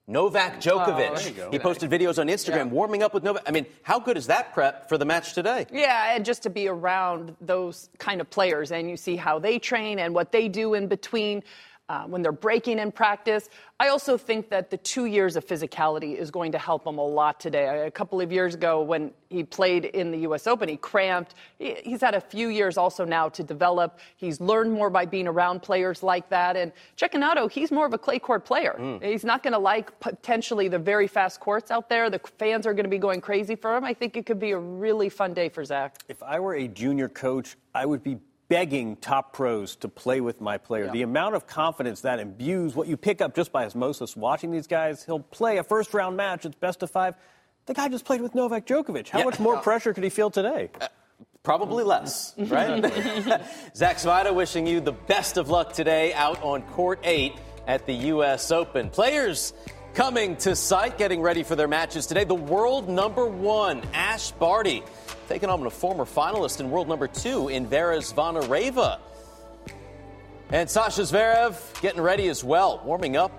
Novak 0.09 0.55
oh, 0.57 0.59
Djokovic. 0.59 1.11
Oh, 1.14 1.29
you 1.29 1.35
go. 1.35 1.51
he 1.51 1.59
posted 1.59 1.90
videos 1.90 2.18
on 2.18 2.29
Instagram 2.29 2.71
warming 2.71 3.03
up 3.03 3.12
with 3.12 3.23
Novak. 3.23 3.42
I 3.47 3.51
mean, 3.51 3.66
how 3.83 4.01
good 4.01 4.16
is 4.16 4.27
that 4.29 4.55
prep 4.55 4.88
for 4.88 4.97
the 4.97 5.05
match 5.05 5.35
today? 5.35 5.66
Yeah, 5.71 6.14
and 6.16 6.25
just 6.25 6.42
to 6.44 6.51
be 6.51 6.66
around 6.66 7.37
those 7.42 7.90
kind 7.99 8.23
of 8.23 8.31
players 8.31 8.73
and 8.73 8.88
you 8.88 8.97
see 8.97 9.16
how 9.16 9.38
they 9.38 9.59
train 9.59 9.99
and 9.99 10.14
what 10.14 10.33
they 10.33 10.49
do 10.49 10.73
in 10.73 10.88
between 10.88 11.42
uh, 11.88 12.05
when 12.05 12.22
they're 12.22 12.33
breaking 12.33 12.79
in 12.79 12.92
practice. 12.92 13.48
I 13.81 13.88
also 13.88 14.18
think 14.18 14.51
that 14.51 14.70
the 14.70 14.77
two 14.77 15.07
years 15.07 15.37
of 15.37 15.46
physicality 15.46 16.16
is 16.16 16.31
going 16.31 16.53
to 16.53 16.59
help 16.59 16.87
him 16.87 16.98
a 16.98 17.07
lot 17.07 17.40
today. 17.40 17.87
A 17.87 17.90
couple 17.90 18.20
of 18.20 18.33
years 18.33 18.55
ago, 18.55 18.83
when 18.83 19.12
he 19.31 19.44
played 19.44 19.87
in 19.87 20.11
the 20.11 20.18
U.S. 20.18 20.46
Open, 20.46 20.68
he 20.68 20.77
cramped. 20.77 21.35
He's 21.59 22.01
had 22.01 22.14
a 22.14 22.20
few 22.20 22.48
years 22.48 22.77
also 22.77 23.05
now 23.05 23.29
to 23.31 23.42
develop. 23.42 24.01
He's 24.16 24.40
learned 24.40 24.72
more 24.72 24.90
by 24.90 25.07
being 25.07 25.29
around 25.29 25.62
players 25.62 26.03
like 26.03 26.29
that. 26.31 26.57
And 26.57 26.72
Cecchinato, 26.96 27.51
he's 27.51 27.70
more 27.70 27.87
of 27.87 27.94
a 27.94 27.98
clay 27.98 28.18
court 28.18 28.44
player. 28.44 28.98
He's 29.03 29.24
not 29.24 29.42
going 29.42 29.53
to 29.53 29.59
like 29.59 29.98
potentially 30.01 30.68
the 30.68 30.79
very 30.79 31.07
fast 31.07 31.40
courts 31.40 31.70
out 31.70 31.88
there. 31.88 32.11
The 32.11 32.20
fans 32.38 32.66
are 32.66 32.74
going 32.74 32.85
to 32.85 32.90
be 32.90 32.98
going 32.98 33.20
crazy 33.20 33.55
for 33.55 33.77
him. 33.77 33.85
I 33.85 33.94
think 33.94 34.16
it 34.16 34.27
could 34.27 34.40
be 34.40 34.51
a 34.51 34.59
really 34.59 35.09
fun 35.09 35.35
day 35.35 35.48
for 35.48 35.64
Zach. 35.64 35.96
If 36.09 36.22
I 36.22 36.40
were 36.40 36.55
a 36.55 36.68
junior 36.68 37.09
coach, 37.09 37.57
I 37.74 37.87
would 37.87 38.03
be 38.03 38.18
begging 38.48 38.96
top 38.96 39.32
pros 39.32 39.76
to 39.76 39.88
play 39.88 40.20
with 40.20 40.40
my 40.40 40.56
player. 40.58 40.87
Yeah. 40.87 40.92
The 40.92 41.02
amount 41.02 41.34
of 41.34 41.46
confidence 41.46 42.00
that 42.02 42.18
imbues 42.18 42.74
what 42.74 42.88
you 42.88 42.96
pick 42.96 43.20
up 43.20 43.34
just 43.34 43.52
by 43.52 43.66
osmosis 43.66 44.16
watching 44.16 44.50
these 44.50 44.66
guys. 44.66 45.04
He'll 45.04 45.20
play 45.20 45.58
a 45.58 45.62
first 45.62 45.92
round 45.94 46.16
match, 46.16 46.44
it's 46.46 46.54
best 46.56 46.82
of 46.82 46.90
five. 46.90 47.14
The 47.66 47.74
guy 47.74 47.88
just 47.88 48.06
played 48.06 48.22
with 48.22 48.34
Novak 48.34 48.66
Djokovic. 48.66 49.08
How 49.11 49.18
Yeah. 49.18 49.24
much 49.26 49.38
more 49.38 49.58
pressure 49.58 49.92
could 49.92 50.04
he 50.04 50.11
feel 50.11 50.30
today? 50.30 50.70
Uh, 50.80 50.88
probably 51.42 51.84
less, 51.84 52.32
right? 52.38 52.80
Zach 53.76 53.96
Svajda 53.98 54.34
wishing 54.34 54.66
you 54.66 54.80
the 54.80 54.92
best 54.92 55.37
of 55.37 55.50
luck 55.50 55.74
today 55.74 56.14
out 56.14 56.42
on 56.42 56.62
court 56.62 57.00
eight 57.04 57.34
at 57.66 57.84
the 57.84 57.92
U.S. 57.92 58.50
Open. 58.50 58.88
Players 58.88 59.52
coming 59.92 60.37
to 60.37 60.56
site, 60.56 60.96
getting 60.96 61.20
ready 61.20 61.42
for 61.42 61.56
their 61.56 61.68
matches 61.68 62.06
today. 62.06 62.24
The 62.24 62.34
world 62.34 62.88
number 62.88 63.26
one, 63.26 63.82
Ash 63.92 64.30
Barty, 64.32 64.82
taking 65.29 65.51
on 65.51 65.64
a 65.67 65.71
former 65.71 66.07
finalist 66.07 66.61
and 66.61 66.71
world 66.71 66.88
number 66.88 67.07
two 67.07 67.49
in 67.49 67.67
Vera 67.67 67.99
Zvonareva. 67.99 68.99
And 70.51 70.69
Sasha 70.69 71.03
Zverev 71.03 71.81
getting 71.83 72.01
ready 72.01 72.29
as 72.29 72.43
well, 72.43 72.81
warming 72.83 73.19
up 73.19 73.31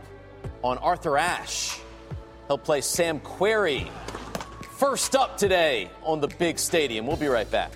on 0.63 0.78
Arthur 0.78 1.17
Ashe. 1.17 1.80
He'll 2.47 2.60
play 2.60 2.82
Sam 2.82 3.19
Querrey 3.21 3.89
first 4.78 5.15
up 5.15 5.36
today 5.36 5.89
on 6.04 6.21
the 6.21 6.28
big 6.28 6.60
stadium. 6.60 7.08
We'll 7.08 7.17
be 7.17 7.28
right 7.28 7.49
back. 7.49 7.71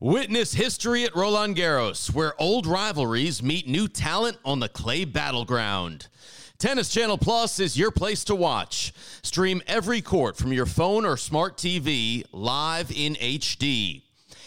Witness 0.00 0.52
history 0.52 1.04
at 1.04 1.14
Roland 1.14 1.56
Garros, 1.56 2.14
where 2.14 2.34
old 2.40 2.66
rivalries 2.66 3.42
meet 3.42 3.68
new 3.68 3.88
talent 3.88 4.38
on 4.44 4.60
the 4.60 4.68
clay 4.68 5.04
battleground. 5.04 6.08
Tennis 6.64 6.88
Channel 6.88 7.18
Plus 7.18 7.60
is 7.60 7.76
your 7.76 7.90
place 7.90 8.24
to 8.24 8.34
watch. 8.34 8.94
Stream 9.22 9.60
every 9.66 10.00
court 10.00 10.38
from 10.38 10.50
your 10.50 10.64
phone 10.64 11.04
or 11.04 11.18
smart 11.18 11.58
TV 11.58 12.24
live 12.32 12.90
in 12.90 13.16
HD. 13.16 14.00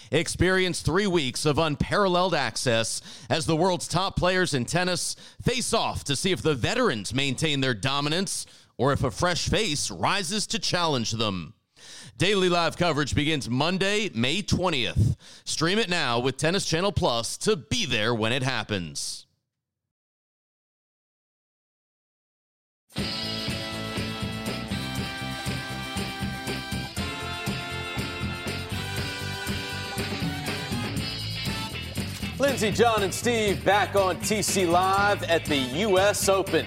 Experience 0.10 0.82
three 0.82 1.06
weeks 1.06 1.46
of 1.46 1.60
unparalleled 1.60 2.34
access 2.34 3.04
as 3.30 3.46
the 3.46 3.56
world's 3.56 3.88
top 3.88 4.16
players 4.16 4.56
in 4.56 4.66
tennis 4.66 5.16
face 5.44 5.76
off 5.76 6.04
to 6.06 6.16
see 6.16 6.32
if 6.32 6.42
the 6.42 6.56
veterans 6.56 7.14
maintain 7.14 7.62
their 7.62 7.76
dominance 7.76 8.48
or 8.80 8.92
if 8.92 9.04
a 9.04 9.12
fresh 9.12 9.48
face 9.48 9.92
rises 9.92 10.48
to 10.48 10.58
challenge 10.58 11.12
them. 11.12 11.54
Daily 12.18 12.50
live 12.50 12.78
coverage 12.78 13.14
begins 13.14 13.48
Monday, 13.48 14.10
May 14.16 14.42
20th. 14.42 15.18
Stream 15.46 15.78
it 15.78 15.88
now 15.88 16.18
with 16.18 16.38
Tennis 16.38 16.66
Channel 16.66 16.94
Plus 16.94 17.38
to 17.38 17.56
be 17.56 17.86
there 17.86 18.16
when 18.16 18.34
it 18.34 18.42
happens. 18.42 19.27
Lindsay, 32.40 32.72
John, 32.72 33.04
and 33.04 33.14
Steve 33.14 33.64
back 33.66 33.96
on 33.96 34.16
TC 34.18 34.70
Live 34.70 35.24
at 35.24 35.44
the 35.46 35.58
U.S. 35.58 36.30
Open. 36.30 36.66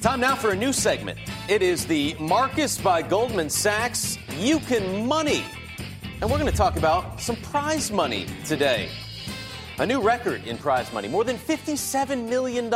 Time 0.00 0.20
now 0.20 0.34
for 0.34 0.50
a 0.50 0.56
new 0.56 0.72
segment. 0.72 1.18
It 1.48 1.62
is 1.62 1.86
the 1.86 2.14
Marcus 2.20 2.78
by 2.78 3.00
Goldman 3.02 3.48
Sachs 3.48 4.18
You 4.36 4.58
Can 4.60 5.06
Money. 5.06 5.44
And 6.20 6.30
we're 6.30 6.38
going 6.38 6.50
to 6.50 6.56
talk 6.56 6.76
about 6.76 7.20
some 7.20 7.36
prize 7.36 7.90
money 7.90 8.26
today. 8.44 8.88
A 9.80 9.86
new 9.86 10.00
record 10.00 10.44
in 10.44 10.58
prize 10.58 10.92
money, 10.92 11.06
more 11.06 11.22
than 11.22 11.36
$57 11.36 12.28
million 12.28 12.68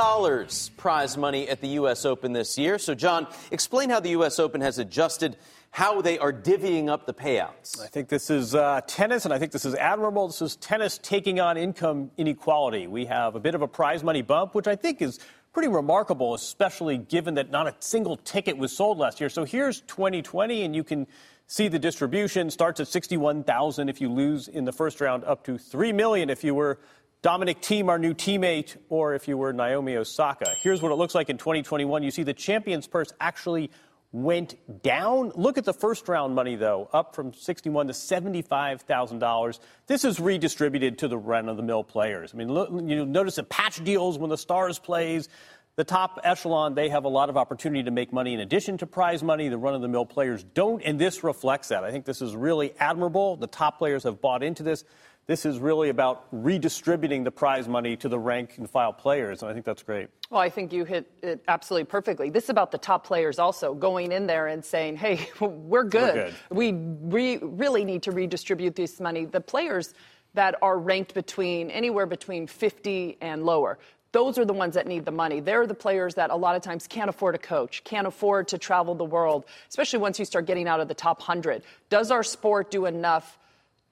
prize 0.76 1.16
money 1.16 1.48
at 1.48 1.60
the 1.60 1.66
U.S. 1.70 2.04
Open 2.04 2.32
this 2.32 2.56
year. 2.56 2.78
So, 2.78 2.94
John, 2.94 3.26
explain 3.50 3.90
how 3.90 3.98
the 3.98 4.10
U.S. 4.10 4.38
Open 4.38 4.60
has 4.60 4.78
adjusted 4.78 5.36
how 5.72 6.00
they 6.00 6.20
are 6.20 6.32
divvying 6.32 6.88
up 6.88 7.06
the 7.06 7.12
payouts. 7.12 7.80
I 7.80 7.88
think 7.88 8.08
this 8.08 8.30
is 8.30 8.54
uh, 8.54 8.82
tennis, 8.86 9.24
and 9.24 9.34
I 9.34 9.40
think 9.40 9.50
this 9.50 9.64
is 9.64 9.74
admirable. 9.74 10.28
This 10.28 10.42
is 10.42 10.54
tennis 10.54 10.96
taking 10.98 11.40
on 11.40 11.56
income 11.56 12.12
inequality. 12.18 12.86
We 12.86 13.06
have 13.06 13.34
a 13.34 13.40
bit 13.40 13.56
of 13.56 13.62
a 13.62 13.68
prize 13.68 14.04
money 14.04 14.22
bump, 14.22 14.54
which 14.54 14.68
I 14.68 14.76
think 14.76 15.02
is 15.02 15.18
pretty 15.52 15.68
remarkable, 15.68 16.34
especially 16.34 16.98
given 16.98 17.34
that 17.34 17.50
not 17.50 17.66
a 17.66 17.74
single 17.80 18.16
ticket 18.16 18.56
was 18.56 18.76
sold 18.76 18.98
last 18.98 19.18
year. 19.18 19.28
So 19.28 19.42
here's 19.42 19.80
2020, 19.80 20.62
and 20.62 20.76
you 20.76 20.84
can 20.84 21.08
see 21.46 21.68
the 21.68 21.78
distribution 21.78 22.50
starts 22.50 22.80
at 22.80 22.88
61,000 22.88 23.88
if 23.88 24.00
you 24.00 24.08
lose 24.08 24.48
in 24.48 24.64
the 24.64 24.72
first 24.72 25.00
round, 25.00 25.24
up 25.24 25.44
to 25.44 25.58
3 25.58 25.92
million 25.92 26.30
if 26.30 26.44
you 26.44 26.54
were 26.54 26.78
Dominic 27.22 27.62
Thiem, 27.62 27.88
our 27.88 28.00
new 28.00 28.14
teammate, 28.14 28.76
or 28.88 29.14
if 29.14 29.28
you 29.28 29.38
were 29.38 29.52
Naomi 29.52 29.96
Osaka. 29.96 30.54
Here's 30.60 30.82
what 30.82 30.90
it 30.90 30.96
looks 30.96 31.14
like 31.14 31.30
in 31.30 31.38
2021. 31.38 32.02
You 32.02 32.10
see 32.10 32.24
the 32.24 32.34
champion's 32.34 32.88
purse 32.88 33.12
actually 33.20 33.70
went 34.10 34.56
down. 34.82 35.30
Look 35.36 35.56
at 35.56 35.64
the 35.64 35.72
first 35.72 36.08
round 36.08 36.34
money, 36.34 36.56
though, 36.56 36.88
up 36.92 37.14
from 37.14 37.32
61 37.32 37.86
to 37.86 37.92
$75,000. 37.92 39.58
This 39.86 40.04
is 40.04 40.18
redistributed 40.20 40.98
to 40.98 41.08
the 41.08 41.16
run 41.16 41.48
of 41.48 41.56
the 41.56 41.62
mill 41.62 41.84
players. 41.84 42.32
I 42.34 42.36
mean, 42.36 42.52
look, 42.52 42.70
you 42.70 43.06
notice 43.06 43.36
the 43.36 43.44
patch 43.44 43.82
deals 43.82 44.18
when 44.18 44.28
the 44.28 44.36
Stars 44.36 44.78
plays. 44.78 45.28
The 45.74 45.84
top 45.84 46.20
echelon, 46.22 46.74
they 46.74 46.90
have 46.90 47.04
a 47.04 47.08
lot 47.08 47.30
of 47.30 47.38
opportunity 47.38 47.82
to 47.84 47.90
make 47.90 48.12
money 48.12 48.34
in 48.34 48.40
addition 48.40 48.76
to 48.78 48.86
prize 48.86 49.22
money. 49.22 49.48
The 49.48 49.56
run 49.56 49.74
of 49.74 49.80
the 49.80 49.88
mill 49.88 50.04
players 50.04 50.44
don't, 50.44 50.82
and 50.82 50.98
this 50.98 51.24
reflects 51.24 51.68
that. 51.68 51.82
I 51.82 51.90
think 51.90 52.04
this 52.04 52.20
is 52.20 52.36
really 52.36 52.74
admirable. 52.78 53.36
The 53.36 53.46
top 53.46 53.78
players 53.78 54.04
have 54.04 54.20
bought 54.20 54.42
into 54.42 54.62
this. 54.62 54.84
This 55.26 55.46
is 55.46 55.58
really 55.58 55.88
about 55.88 56.26
redistributing 56.30 57.24
the 57.24 57.30
prize 57.30 57.68
money 57.68 57.96
to 57.98 58.08
the 58.10 58.18
rank 58.18 58.58
and 58.58 58.68
file 58.68 58.92
players, 58.92 59.40
and 59.40 59.50
I 59.50 59.54
think 59.54 59.64
that's 59.64 59.82
great. 59.82 60.08
Well, 60.28 60.40
I 60.40 60.50
think 60.50 60.74
you 60.74 60.84
hit 60.84 61.10
it 61.22 61.42
absolutely 61.48 61.84
perfectly. 61.84 62.28
This 62.28 62.44
is 62.44 62.50
about 62.50 62.70
the 62.70 62.76
top 62.76 63.06
players 63.06 63.38
also 63.38 63.72
going 63.72 64.12
in 64.12 64.26
there 64.26 64.48
and 64.48 64.62
saying, 64.62 64.96
hey, 64.96 65.26
we're 65.40 65.84
good. 65.84 66.14
We're 66.14 66.24
good. 66.24 66.34
We 66.50 66.72
re- 66.72 67.38
really 67.40 67.86
need 67.86 68.02
to 68.02 68.12
redistribute 68.12 68.76
this 68.76 69.00
money. 69.00 69.24
The 69.24 69.40
players 69.40 69.94
that 70.34 70.56
are 70.60 70.78
ranked 70.78 71.14
between 71.14 71.70
anywhere 71.70 72.06
between 72.06 72.46
50 72.46 73.16
and 73.22 73.44
lower, 73.44 73.78
those 74.12 74.38
are 74.38 74.44
the 74.44 74.52
ones 74.52 74.74
that 74.74 74.86
need 74.86 75.04
the 75.04 75.10
money. 75.10 75.40
They're 75.40 75.66
the 75.66 75.74
players 75.74 76.14
that 76.14 76.30
a 76.30 76.36
lot 76.36 76.54
of 76.54 76.62
times 76.62 76.86
can't 76.86 77.08
afford 77.08 77.34
a 77.34 77.38
coach, 77.38 77.82
can't 77.84 78.06
afford 78.06 78.48
to 78.48 78.58
travel 78.58 78.94
the 78.94 79.04
world, 79.04 79.44
especially 79.68 79.98
once 79.98 80.18
you 80.18 80.24
start 80.24 80.46
getting 80.46 80.68
out 80.68 80.80
of 80.80 80.88
the 80.88 80.94
top 80.94 81.20
100. 81.20 81.62
Does 81.88 82.10
our 82.10 82.22
sport 82.22 82.70
do 82.70 82.86
enough 82.86 83.38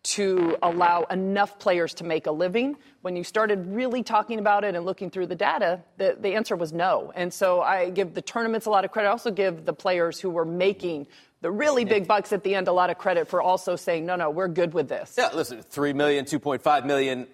to 0.02 0.56
allow 0.62 1.04
enough 1.04 1.59
players 1.59 1.94
to 1.94 2.04
make 2.04 2.26
a 2.26 2.30
living? 2.30 2.76
When 3.02 3.16
you 3.16 3.24
started 3.24 3.66
really 3.66 4.02
talking 4.02 4.38
about 4.38 4.64
it 4.64 4.74
and 4.74 4.85
looking 4.85 5.11
through 5.11 5.26
the 5.26 5.35
data, 5.35 5.80
the, 5.96 6.16
the 6.18 6.35
answer 6.35 6.54
was 6.54 6.72
no. 6.72 7.12
And 7.14 7.33
so 7.33 7.62
I 7.62 7.90
give 7.90 8.14
the 8.14 8.22
tournaments 8.22 8.66
a 8.66 8.70
lot 8.70 8.85
of 8.85 8.92
credit. 8.92 9.09
I 9.09 9.12
also 9.12 9.30
give 9.30 9.64
the 9.64 9.72
players 9.72 10.20
who 10.20 10.30
were 10.30 10.44
making 10.44 11.06
the 11.42 11.50
really 11.50 11.87
big 11.87 12.06
bucks 12.06 12.35
at 12.35 12.44
the 12.44 12.54
end 12.54 12.68
a 12.68 12.72
lot 12.72 12.90
of 12.90 12.98
credit 12.98 13.28
for 13.28 13.40
also 13.40 13.74
saying, 13.74 14.04
no, 14.04 14.16
no, 14.16 14.28
we're 14.28 14.48
good 14.48 14.74
with 14.74 14.88
this. 14.88 15.14
Yeah, 15.16 15.30
listen, 15.35 15.62
3 15.62 15.94
million, 15.94 16.26
2.5 16.26 16.85
million 16.85 17.26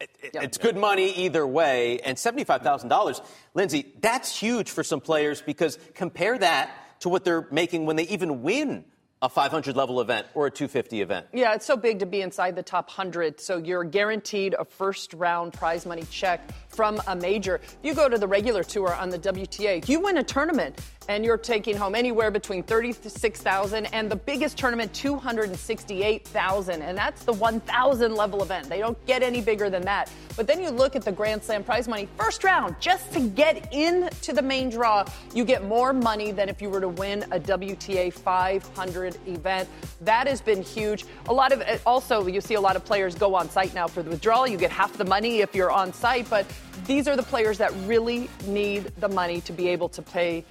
it, 0.00 0.10
yep. 0.34 0.44
It's 0.44 0.58
good 0.58 0.76
money 0.76 1.12
either 1.12 1.46
way. 1.46 2.00
And 2.00 2.16
$75,000, 2.16 3.24
Lindsay, 3.54 3.94
that's 4.00 4.38
huge 4.38 4.70
for 4.70 4.84
some 4.84 5.00
players 5.00 5.40
because 5.40 5.78
compare 5.94 6.36
that 6.38 6.70
to 7.00 7.08
what 7.08 7.24
they're 7.24 7.46
making 7.50 7.86
when 7.86 7.96
they 7.96 8.04
even 8.04 8.42
win 8.42 8.84
a 9.22 9.28
500 9.28 9.76
level 9.76 10.00
event 10.00 10.26
or 10.34 10.46
a 10.46 10.50
250 10.50 11.00
event. 11.00 11.26
Yeah, 11.32 11.54
it's 11.54 11.64
so 11.64 11.76
big 11.76 12.00
to 12.00 12.06
be 12.06 12.20
inside 12.20 12.54
the 12.54 12.62
top 12.62 12.88
100. 12.88 13.40
So 13.40 13.56
you're 13.56 13.84
guaranteed 13.84 14.54
a 14.58 14.64
first 14.64 15.14
round 15.14 15.54
prize 15.54 15.86
money 15.86 16.04
check 16.10 16.42
from 16.76 17.00
a 17.06 17.16
major. 17.16 17.60
You 17.82 17.94
go 17.94 18.06
to 18.06 18.18
the 18.18 18.28
regular 18.28 18.62
tour 18.62 18.94
on 18.94 19.08
the 19.08 19.18
WTA, 19.18 19.88
you 19.88 19.98
win 19.98 20.18
a 20.18 20.22
tournament 20.22 20.78
and 21.08 21.24
you're 21.24 21.38
taking 21.38 21.76
home 21.76 21.94
anywhere 21.94 22.30
between 22.30 22.62
36,000 22.62 23.86
and 23.86 24.10
the 24.10 24.16
biggest 24.16 24.58
tournament 24.58 24.92
268,000 24.92 26.82
and 26.82 26.98
that's 26.98 27.24
the 27.24 27.32
1,000 27.32 28.14
level 28.14 28.42
event. 28.42 28.68
They 28.68 28.78
don't 28.78 29.06
get 29.06 29.22
any 29.22 29.40
bigger 29.40 29.70
than 29.70 29.82
that. 29.82 30.10
But 30.36 30.46
then 30.46 30.60
you 30.60 30.70
look 30.70 30.96
at 30.96 31.02
the 31.02 31.12
Grand 31.12 31.42
Slam 31.42 31.64
prize 31.64 31.88
money, 31.88 32.08
first 32.18 32.44
round, 32.44 32.76
just 32.80 33.12
to 33.14 33.20
get 33.20 33.72
into 33.72 34.32
the 34.32 34.42
main 34.42 34.68
draw, 34.68 35.04
you 35.32 35.44
get 35.44 35.64
more 35.64 35.92
money 35.92 36.32
than 36.32 36.48
if 36.48 36.60
you 36.60 36.68
were 36.68 36.80
to 36.80 36.88
win 36.88 37.22
a 37.30 37.40
WTA 37.40 38.12
500 38.12 39.16
event. 39.26 39.68
That 40.02 40.26
has 40.26 40.40
been 40.40 40.62
huge. 40.62 41.04
A 41.28 41.32
lot 41.32 41.52
of 41.52 41.62
also 41.86 42.26
you 42.26 42.40
see 42.40 42.54
a 42.54 42.60
lot 42.60 42.76
of 42.76 42.84
players 42.84 43.14
go 43.14 43.34
on 43.34 43.48
site 43.48 43.74
now 43.74 43.86
for 43.86 44.02
the 44.02 44.10
withdrawal. 44.10 44.46
You 44.46 44.58
get 44.58 44.70
half 44.70 44.92
the 44.94 45.04
money 45.04 45.38
if 45.38 45.54
you're 45.54 45.70
on 45.70 45.92
site, 45.92 46.28
but 46.28 46.46
these 46.86 47.08
are 47.08 47.16
the 47.16 47.22
players 47.22 47.58
that 47.58 47.72
really 47.84 48.28
need 48.46 48.84
the 48.98 49.08
money 49.08 49.40
to 49.42 49.52
be 49.52 49.68
able 49.68 49.88
to 49.90 50.02
pay 50.02 50.44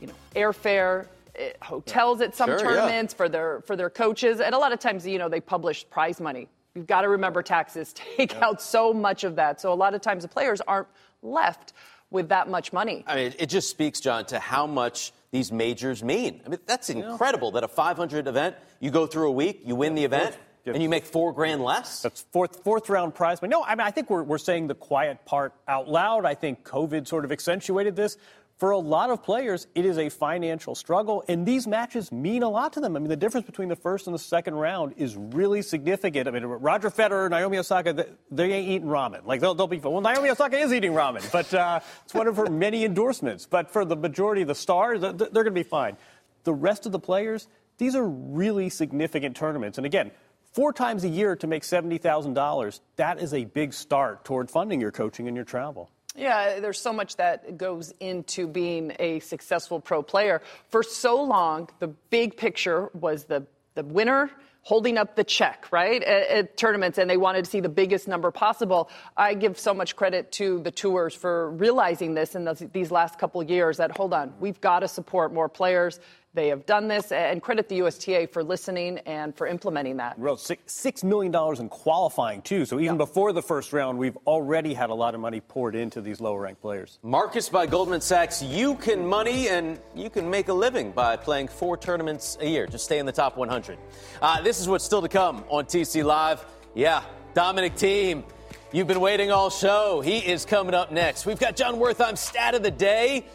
you 0.00 0.06
know, 0.06 0.14
airfare, 0.34 1.06
eh, 1.36 1.52
hotels 1.62 2.20
at 2.20 2.34
some 2.34 2.50
sure, 2.50 2.58
tournaments 2.58 3.12
yeah. 3.12 3.16
for 3.16 3.28
their 3.28 3.60
for 3.62 3.76
their 3.76 3.90
coaches, 3.90 4.40
and 4.40 4.54
a 4.54 4.58
lot 4.58 4.72
of 4.72 4.78
times, 4.78 5.06
you 5.06 5.18
know, 5.18 5.28
they 5.28 5.40
publish 5.40 5.88
prize 5.90 6.20
money. 6.20 6.48
You've 6.74 6.86
got 6.86 7.02
to 7.02 7.08
remember 7.08 7.42
taxes 7.42 7.92
take 8.16 8.34
out 8.36 8.62
so 8.62 8.92
much 8.92 9.24
of 9.24 9.36
that. 9.36 9.60
So 9.60 9.72
a 9.72 9.74
lot 9.74 9.94
of 9.94 10.00
times 10.00 10.22
the 10.22 10.28
players 10.28 10.60
aren't 10.62 10.88
left 11.22 11.72
with 12.10 12.28
that 12.28 12.48
much 12.48 12.72
money. 12.72 13.04
I 13.06 13.16
mean, 13.16 13.34
it 13.38 13.46
just 13.46 13.70
speaks, 13.70 14.00
John, 14.00 14.26
to 14.26 14.38
how 14.38 14.66
much 14.66 15.12
these 15.30 15.50
majors 15.50 16.02
mean. 16.02 16.42
I 16.44 16.50
mean, 16.50 16.60
that's 16.66 16.90
incredible 16.90 17.48
yeah. 17.48 17.60
that 17.60 17.64
a 17.64 17.68
500 17.68 18.28
event, 18.28 18.56
you 18.80 18.90
go 18.90 19.06
through 19.06 19.28
a 19.28 19.32
week, 19.32 19.62
you 19.64 19.74
win 19.74 19.94
the 19.94 20.04
event. 20.04 20.36
And 20.66 20.82
you 20.82 20.88
make 20.88 21.04
four 21.04 21.32
grand 21.32 21.62
less? 21.62 22.02
That's 22.02 22.22
fourth 22.32 22.62
fourth 22.62 22.88
round 22.88 23.14
prize 23.14 23.42
money. 23.42 23.50
No, 23.50 23.64
I 23.64 23.74
mean 23.74 23.86
I 23.86 23.90
think 23.90 24.10
we're 24.10 24.22
we're 24.22 24.38
saying 24.38 24.68
the 24.68 24.74
quiet 24.74 25.24
part 25.24 25.54
out 25.66 25.88
loud. 25.88 26.24
I 26.24 26.34
think 26.34 26.64
COVID 26.64 27.06
sort 27.08 27.24
of 27.24 27.32
accentuated 27.32 27.96
this 27.96 28.16
for 28.62 28.70
a 28.70 28.78
lot 28.78 29.10
of 29.10 29.24
players, 29.24 29.66
it 29.74 29.84
is 29.84 29.98
a 29.98 30.08
financial 30.08 30.76
struggle, 30.76 31.24
and 31.26 31.44
these 31.44 31.66
matches 31.66 32.12
mean 32.12 32.44
a 32.44 32.48
lot 32.48 32.74
to 32.74 32.80
them. 32.80 32.94
I 32.94 33.00
mean, 33.00 33.08
the 33.08 33.16
difference 33.16 33.44
between 33.44 33.68
the 33.68 33.74
first 33.74 34.06
and 34.06 34.14
the 34.14 34.20
second 34.20 34.54
round 34.54 34.94
is 34.98 35.16
really 35.16 35.62
significant. 35.62 36.28
I 36.28 36.30
mean, 36.30 36.44
Roger 36.44 36.88
Federer, 36.88 37.28
Naomi 37.28 37.58
Osaka, 37.58 38.06
they 38.30 38.52
ain't 38.52 38.68
eating 38.68 38.86
ramen. 38.86 39.26
Like, 39.26 39.40
they'll, 39.40 39.56
they'll 39.56 39.66
be, 39.66 39.78
well, 39.78 40.00
Naomi 40.00 40.30
Osaka 40.30 40.58
is 40.58 40.72
eating 40.72 40.92
ramen, 40.92 41.28
but 41.32 41.52
uh, 41.52 41.80
it's 42.04 42.14
one 42.14 42.28
of 42.28 42.36
her 42.36 42.48
many 42.48 42.84
endorsements. 42.84 43.46
But 43.46 43.68
for 43.68 43.84
the 43.84 43.96
majority 43.96 44.42
of 44.42 44.48
the 44.48 44.54
stars, 44.54 45.00
they're, 45.00 45.12
they're 45.12 45.28
going 45.28 45.46
to 45.46 45.50
be 45.50 45.64
fine. 45.64 45.96
The 46.44 46.54
rest 46.54 46.86
of 46.86 46.92
the 46.92 47.00
players, 47.00 47.48
these 47.78 47.96
are 47.96 48.06
really 48.06 48.68
significant 48.68 49.34
tournaments. 49.34 49.76
And 49.76 49.86
again, 49.86 50.12
four 50.52 50.72
times 50.72 51.04
a 51.04 51.08
year 51.08 51.34
to 51.36 51.46
make 51.46 51.62
$70,000, 51.62 52.80
that 52.96 53.20
is 53.20 53.34
a 53.34 53.44
big 53.44 53.72
start 53.72 54.24
toward 54.24 54.50
funding 54.50 54.80
your 54.80 54.92
coaching 54.92 55.26
and 55.28 55.36
your 55.36 55.44
travel. 55.44 55.90
Yeah, 56.14 56.60
there's 56.60 56.80
so 56.80 56.92
much 56.92 57.16
that 57.16 57.56
goes 57.56 57.92
into 57.98 58.46
being 58.46 58.94
a 58.98 59.20
successful 59.20 59.80
pro 59.80 60.02
player. 60.02 60.42
For 60.68 60.82
so 60.82 61.22
long, 61.22 61.70
the 61.78 61.88
big 61.88 62.36
picture 62.36 62.90
was 62.92 63.24
the, 63.24 63.46
the 63.74 63.82
winner 63.82 64.30
holding 64.62 64.96
up 64.96 65.16
the 65.16 65.24
check, 65.24 65.66
right, 65.70 66.02
at, 66.02 66.28
at, 66.28 66.56
tournaments, 66.56 66.98
and 66.98 67.10
they 67.10 67.16
wanted 67.16 67.44
to 67.44 67.50
see 67.50 67.60
the 67.60 67.68
biggest 67.68 68.06
number 68.06 68.30
possible. 68.30 68.88
I 69.16 69.34
give 69.34 69.58
so 69.58 69.74
much 69.74 69.96
credit 69.96 70.32
to 70.32 70.60
the 70.60 70.70
tours 70.70 71.14
for 71.14 71.50
realizing 71.50 72.14
this 72.14 72.34
in 72.34 72.48
these 72.72 72.90
last 72.90 73.18
couple 73.18 73.40
of 73.40 73.50
years 73.50 73.78
that, 73.78 73.90
hold 73.96 74.14
on, 74.14 74.32
we've 74.40 74.60
got 74.60 74.80
to 74.80 74.88
support 74.88 75.32
more 75.32 75.48
players. 75.48 75.98
They 76.34 76.48
have 76.48 76.64
done 76.64 76.88
this, 76.88 77.12
and 77.12 77.42
credit 77.42 77.68
the 77.68 77.76
USTA 77.82 78.28
for 78.32 78.42
listening 78.42 78.98
and 79.00 79.36
for 79.36 79.46
implementing 79.46 79.98
that. 79.98 80.18
Wrote 80.18 80.40
six 80.64 81.04
million 81.04 81.30
dollars 81.30 81.60
in 81.60 81.68
qualifying 81.68 82.40
too. 82.40 82.64
So 82.64 82.80
even 82.80 82.94
yeah. 82.94 83.04
before 83.04 83.34
the 83.34 83.42
first 83.42 83.74
round, 83.74 83.98
we've 83.98 84.16
already 84.26 84.72
had 84.72 84.88
a 84.88 84.94
lot 84.94 85.14
of 85.14 85.20
money 85.20 85.40
poured 85.40 85.74
into 85.74 86.00
these 86.00 86.22
lower-ranked 86.22 86.62
players. 86.62 86.98
Marcus 87.02 87.50
by 87.50 87.66
Goldman 87.66 88.00
Sachs. 88.00 88.40
You 88.42 88.76
can 88.76 89.06
money 89.06 89.48
and 89.48 89.78
you 89.94 90.08
can 90.08 90.30
make 90.30 90.48
a 90.48 90.54
living 90.54 90.92
by 90.92 91.18
playing 91.18 91.48
four 91.48 91.76
tournaments 91.76 92.38
a 92.40 92.48
year. 92.48 92.66
Just 92.66 92.86
stay 92.86 92.98
in 92.98 93.04
the 93.04 93.12
top 93.12 93.36
100. 93.36 93.76
Uh, 94.22 94.40
this 94.40 94.51
is 94.60 94.68
what's 94.68 94.84
still 94.84 95.02
to 95.02 95.08
come 95.08 95.44
on 95.48 95.64
TC 95.64 96.04
Live. 96.04 96.44
Yeah, 96.74 97.02
Dominic 97.34 97.74
Thiem. 97.74 98.24
You've 98.72 98.86
been 98.86 99.00
waiting 99.00 99.30
all 99.30 99.50
show. 99.50 100.00
He 100.00 100.18
is 100.18 100.44
coming 100.44 100.74
up 100.74 100.90
next. 100.90 101.26
We've 101.26 101.38
got 101.38 101.56
Jon 101.56 101.76
Wertheim 101.76 102.16
stat 102.16 102.54
of 102.54 102.62
the 102.62 102.70
day. 102.70 103.26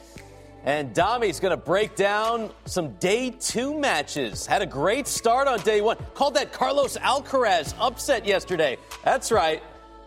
And 0.63 0.93
Dami's 0.93 1.39
going 1.39 1.51
to 1.51 1.57
break 1.57 1.95
down 1.95 2.49
some 2.65 2.93
day 2.93 3.29
two 3.29 3.79
matches. 3.79 4.45
Had 4.45 4.61
a 4.61 4.65
great 4.65 5.07
start 5.07 5.47
on 5.47 5.59
day 5.59 5.81
one. 5.81 5.97
Called 6.13 6.33
that 6.33 6.51
Carlos 6.51 6.97
Alcaraz 6.97 7.73
upset 7.79 8.25
yesterday. 8.25 8.77
That's 9.03 9.31
right. 9.31 9.63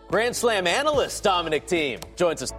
Grand 0.09 0.35
Slam 0.35 0.67
analyst 0.67 1.23
Dominic 1.23 1.65
Thiem 1.65 2.01
joins 2.15 2.43
us. 2.43 2.51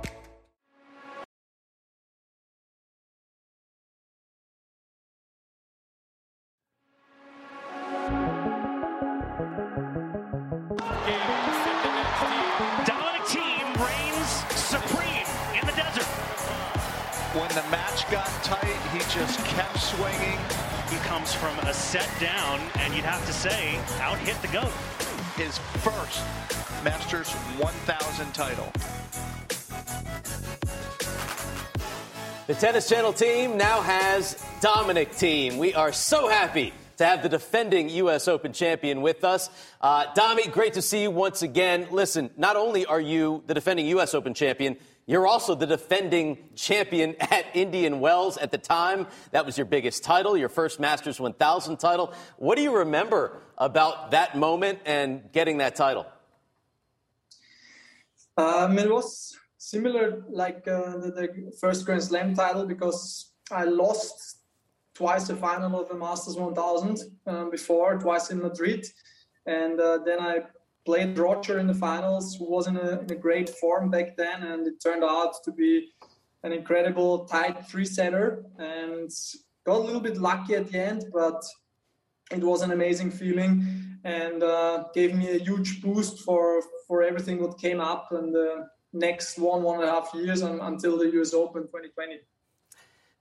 From 21.42 21.58
a 21.60 21.74
set 21.74 22.08
down, 22.20 22.60
and 22.78 22.94
you'd 22.94 23.04
have 23.04 23.24
to 23.26 23.32
say, 23.32 23.76
out 24.00 24.16
hit 24.18 24.40
the 24.42 24.48
GOAT. 24.48 24.70
His 25.36 25.58
first 25.82 26.24
Masters 26.84 27.32
1000 27.58 28.32
title. 28.32 28.70
The 32.46 32.54
Tennis 32.54 32.88
Channel 32.88 33.12
team 33.12 33.56
now 33.56 33.80
has 33.80 34.44
Dominic 34.60 35.10
Thiem. 35.12 35.58
We 35.58 35.74
are 35.74 35.92
so 35.92 36.28
happy 36.28 36.72
to 36.98 37.04
have 37.04 37.22
the 37.22 37.28
defending 37.28 37.88
U.S. 37.88 38.28
Open 38.28 38.52
champion 38.52 39.02
with 39.02 39.24
us. 39.24 39.50
Uh, 39.80 40.12
Dami, 40.14 40.52
great 40.52 40.74
to 40.74 40.82
see 40.82 41.02
you 41.02 41.10
once 41.10 41.42
again. 41.42 41.88
Listen, 41.90 42.30
not 42.36 42.54
only 42.54 42.86
are 42.86 43.00
you 43.00 43.42
the 43.46 43.54
defending 43.54 43.86
U.S. 43.86 44.14
Open 44.14 44.34
champion, 44.34 44.76
you're 45.06 45.26
also 45.26 45.54
the 45.54 45.66
defending 45.66 46.38
champion 46.54 47.16
at 47.20 47.46
Indian 47.54 48.00
Wells 48.00 48.36
at 48.36 48.50
the 48.50 48.58
time. 48.58 49.06
That 49.32 49.44
was 49.44 49.58
your 49.58 49.66
biggest 49.66 50.04
title, 50.04 50.36
your 50.36 50.48
first 50.48 50.80
Masters 50.80 51.20
1000 51.20 51.78
title. 51.78 52.12
What 52.36 52.56
do 52.56 52.62
you 52.62 52.76
remember 52.76 53.42
about 53.58 54.12
that 54.12 54.36
moment 54.36 54.78
and 54.84 55.30
getting 55.32 55.58
that 55.58 55.74
title? 55.76 56.06
Um, 58.36 58.78
it 58.78 58.90
was 58.90 59.36
similar 59.58 60.24
like 60.30 60.66
uh, 60.66 60.96
the, 60.98 61.10
the, 61.14 61.52
first 61.60 61.84
Grand 61.84 62.02
Slam 62.02 62.34
title 62.34 62.66
because 62.66 63.32
I 63.50 63.64
lost 63.64 64.38
twice 64.94 65.28
the 65.28 65.36
final 65.36 65.80
of 65.80 65.88
the 65.88 65.94
Masters 65.94 66.36
1000 66.36 66.98
um, 67.26 67.50
before, 67.50 67.98
twice 67.98 68.30
in 68.30 68.40
Madrid, 68.40 68.86
and 69.46 69.78
uh, 69.78 69.98
then 70.04 70.20
I 70.20 70.40
played 70.84 71.18
Roger 71.18 71.58
in 71.58 71.66
the 71.66 71.74
finals, 71.74 72.36
who 72.36 72.50
was 72.50 72.66
in 72.66 72.76
a, 72.76 73.00
in 73.00 73.10
a 73.10 73.14
great 73.14 73.48
form 73.48 73.90
back 73.90 74.16
then, 74.16 74.42
and 74.42 74.66
it 74.66 74.80
turned 74.82 75.04
out 75.04 75.34
to 75.44 75.52
be 75.52 75.92
an 76.42 76.52
incredible 76.52 77.24
tight 77.26 77.66
three 77.66 77.84
setter 77.84 78.44
and 78.58 79.10
got 79.64 79.76
a 79.76 79.84
little 79.84 80.00
bit 80.00 80.16
lucky 80.16 80.54
at 80.54 80.70
the 80.70 80.78
end, 80.78 81.04
but 81.12 81.44
it 82.30 82.42
was 82.42 82.62
an 82.62 82.72
amazing 82.72 83.10
feeling 83.10 83.98
and 84.04 84.42
uh, 84.42 84.84
gave 84.94 85.14
me 85.14 85.30
a 85.30 85.38
huge 85.38 85.80
boost 85.80 86.20
for 86.20 86.62
for 86.88 87.02
everything 87.02 87.40
that 87.40 87.56
came 87.58 87.80
up 87.80 88.08
in 88.12 88.32
the 88.32 88.68
next 88.92 89.38
one 89.38 89.62
one 89.62 89.80
and 89.80 89.88
a 89.88 89.92
half 89.92 90.10
years 90.14 90.42
until 90.42 90.98
the 90.98 91.10
US 91.20 91.32
Open 91.32 91.62
2020. 91.62 92.18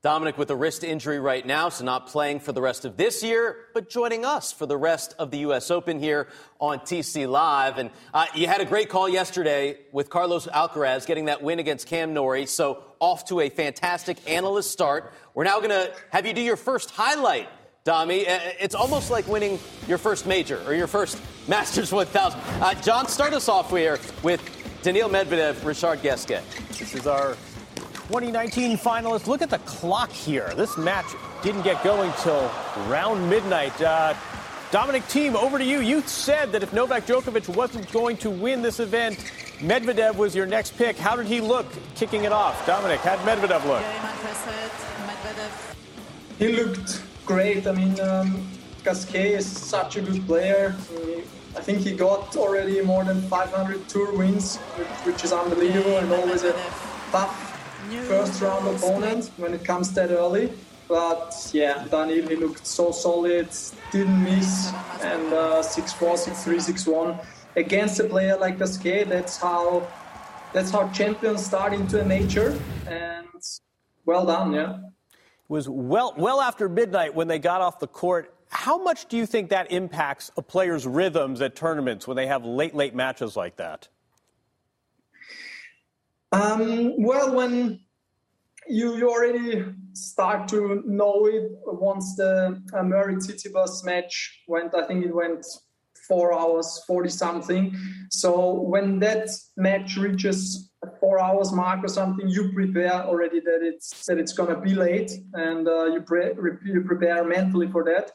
Dominic 0.03 0.35
with 0.35 0.49
a 0.49 0.55
wrist 0.55 0.83
injury 0.83 1.19
right 1.19 1.45
now, 1.45 1.69
so 1.69 1.85
not 1.85 2.07
playing 2.07 2.39
for 2.39 2.51
the 2.51 2.61
rest 2.61 2.85
of 2.85 2.97
this 2.97 3.21
year, 3.21 3.55
but 3.75 3.87
joining 3.87 4.25
us 4.25 4.51
for 4.51 4.65
the 4.65 4.75
rest 4.75 5.13
of 5.19 5.29
the 5.29 5.37
U.S. 5.39 5.69
Open 5.69 5.99
here 5.99 6.27
on 6.59 6.79
TC 6.79 7.29
Live. 7.29 7.77
And 7.77 7.91
uh, 8.11 8.25
you 8.33 8.47
had 8.47 8.61
a 8.61 8.65
great 8.65 8.89
call 8.89 9.07
yesterday 9.07 9.77
with 9.91 10.09
Carlos 10.09 10.47
Alcaraz 10.47 11.05
getting 11.05 11.25
that 11.25 11.43
win 11.43 11.59
against 11.59 11.85
Cam 11.85 12.15
Norrie, 12.15 12.47
so 12.47 12.81
off 12.99 13.25
to 13.25 13.41
a 13.41 13.49
fantastic 13.49 14.17
analyst 14.27 14.71
start. 14.71 15.13
We're 15.35 15.43
now 15.43 15.59
going 15.59 15.69
to 15.69 15.93
have 16.09 16.25
you 16.25 16.33
do 16.33 16.41
your 16.41 16.57
first 16.57 16.89
highlight, 16.89 17.47
Domi. 17.83 18.27
Uh, 18.27 18.39
it's 18.59 18.73
almost 18.73 19.11
like 19.11 19.27
winning 19.27 19.59
your 19.87 19.99
first 19.99 20.25
major 20.25 20.63
or 20.65 20.73
your 20.73 20.87
first 20.87 21.21
Masters 21.47 21.91
1000. 21.91 22.41
Uh, 22.59 22.73
John, 22.81 23.07
start 23.07 23.33
us 23.33 23.47
off 23.47 23.69
here 23.69 23.99
with 24.23 24.41
Daniil 24.81 25.09
Medvedev, 25.09 25.63
Richard 25.63 26.01
Gasquet. 26.01 26.41
This 26.69 26.95
is 26.95 27.05
our 27.05 27.37
2019 28.11 28.77
finalists. 28.77 29.27
Look 29.27 29.41
at 29.41 29.49
the 29.49 29.59
clock 29.59 30.11
here. 30.11 30.53
This 30.55 30.77
match 30.77 31.05
didn't 31.41 31.61
get 31.61 31.81
going 31.81 32.11
till 32.19 32.51
round 32.89 33.29
midnight. 33.29 33.81
Uh, 33.81 34.13
Dominic 34.69 35.03
Thiem, 35.03 35.33
over 35.33 35.57
to 35.57 35.63
you. 35.63 35.79
You 35.79 36.01
said 36.01 36.51
that 36.51 36.61
if 36.61 36.73
Novak 36.73 37.05
Djokovic 37.05 37.55
wasn't 37.55 37.89
going 37.93 38.17
to 38.17 38.29
win 38.29 38.61
this 38.61 38.81
event, 38.81 39.17
Medvedev 39.59 40.17
was 40.17 40.35
your 40.35 40.45
next 40.45 40.75
pick. 40.77 40.97
How 40.97 41.15
did 41.15 41.25
he 41.25 41.39
look 41.39 41.65
kicking 41.95 42.25
it 42.25 42.33
off? 42.33 42.65
Dominic, 42.67 42.99
how 42.99 43.15
did 43.15 43.25
Medvedev 43.25 43.63
look? 43.65 43.83
He 46.37 46.49
looked 46.49 47.01
great. 47.25 47.65
I 47.65 47.71
mean, 47.71 47.97
um, 48.01 48.45
Gasquet 48.83 49.35
is 49.35 49.45
such 49.45 49.95
a 49.95 50.01
good 50.01 50.27
player. 50.27 50.75
I 51.55 51.61
think 51.61 51.79
he 51.79 51.95
got 51.95 52.35
already 52.35 52.81
more 52.81 53.05
than 53.05 53.21
500 53.21 53.87
tour 53.87 54.17
wins, 54.17 54.57
which 55.05 55.23
is 55.23 55.31
unbelievable 55.31 55.97
and 55.97 56.11
always 56.11 56.43
a 56.43 56.51
tough 57.11 57.50
first 58.07 58.41
round 58.41 58.67
opponent 58.67 59.31
when 59.37 59.53
it 59.53 59.63
comes 59.63 59.91
that 59.93 60.11
early. 60.11 60.51
But 60.87 61.49
yeah, 61.53 61.85
Daniil, 61.89 62.27
he 62.27 62.35
looked 62.35 62.67
so 62.67 62.91
solid, 62.91 63.47
didn't 63.91 64.23
miss, 64.23 64.73
and 65.01 65.33
uh, 65.33 65.63
6-4, 65.63 66.27
6-3, 66.27 66.55
6-1 66.73 67.25
against 67.55 67.99
a 67.99 68.03
player 68.03 68.37
like 68.37 68.59
Gasquet. 68.59 69.05
That's 69.05 69.37
how 69.37 69.87
that's 70.53 70.69
how 70.69 70.89
champions 70.89 71.45
start 71.45 71.71
into 71.73 72.01
a 72.01 72.05
major, 72.05 72.59
and 72.87 73.27
well 74.05 74.25
done, 74.25 74.51
yeah. 74.51 74.79
It 74.79 75.19
was 75.47 75.69
well 75.69 76.13
well 76.17 76.41
after 76.41 76.67
midnight 76.67 77.15
when 77.15 77.27
they 77.27 77.39
got 77.39 77.61
off 77.61 77.79
the 77.79 77.87
court. 77.87 78.35
How 78.49 78.77
much 78.83 79.05
do 79.05 79.15
you 79.15 79.25
think 79.25 79.49
that 79.49 79.71
impacts 79.71 80.29
a 80.35 80.41
player's 80.41 80.85
rhythms 80.85 81.41
at 81.41 81.55
tournaments 81.55 82.05
when 82.05 82.17
they 82.17 82.27
have 82.27 82.43
late 82.43 82.75
late 82.75 82.93
matches 82.93 83.37
like 83.37 83.55
that? 83.57 83.87
Um, 86.31 86.93
well, 86.97 87.35
when 87.35 87.79
you, 88.67 88.95
you 88.95 89.09
already 89.09 89.65
start 89.93 90.47
to 90.49 90.81
know 90.85 91.25
it 91.25 91.51
once 91.65 92.15
the 92.15 92.61
uh, 92.73 92.83
Murray 92.83 93.15
Tsitsipas 93.15 93.83
match 93.83 94.43
went, 94.47 94.73
I 94.73 94.85
think 94.85 95.05
it 95.05 95.13
went 95.13 95.45
four 96.07 96.33
hours, 96.33 96.83
40 96.87 97.09
something. 97.09 97.77
So 98.09 98.53
when 98.53 98.99
that 98.99 99.29
match 99.57 99.97
reaches 99.97 100.71
four 100.99 101.19
hours 101.19 101.51
mark 101.51 101.83
or 101.83 101.89
something, 101.89 102.27
you 102.27 102.51
prepare 102.53 102.93
already 102.93 103.39
that 103.41 103.59
it's 103.61 104.05
that 104.05 104.17
it's 104.17 104.33
gonna 104.33 104.59
be 104.59 104.73
late, 104.73 105.11
and 105.33 105.67
uh, 105.67 105.85
you, 105.85 106.01
pre- 106.01 106.33
you 106.65 106.81
prepare 106.85 107.23
mentally 107.23 107.69
for 107.69 107.83
that. 107.83 108.11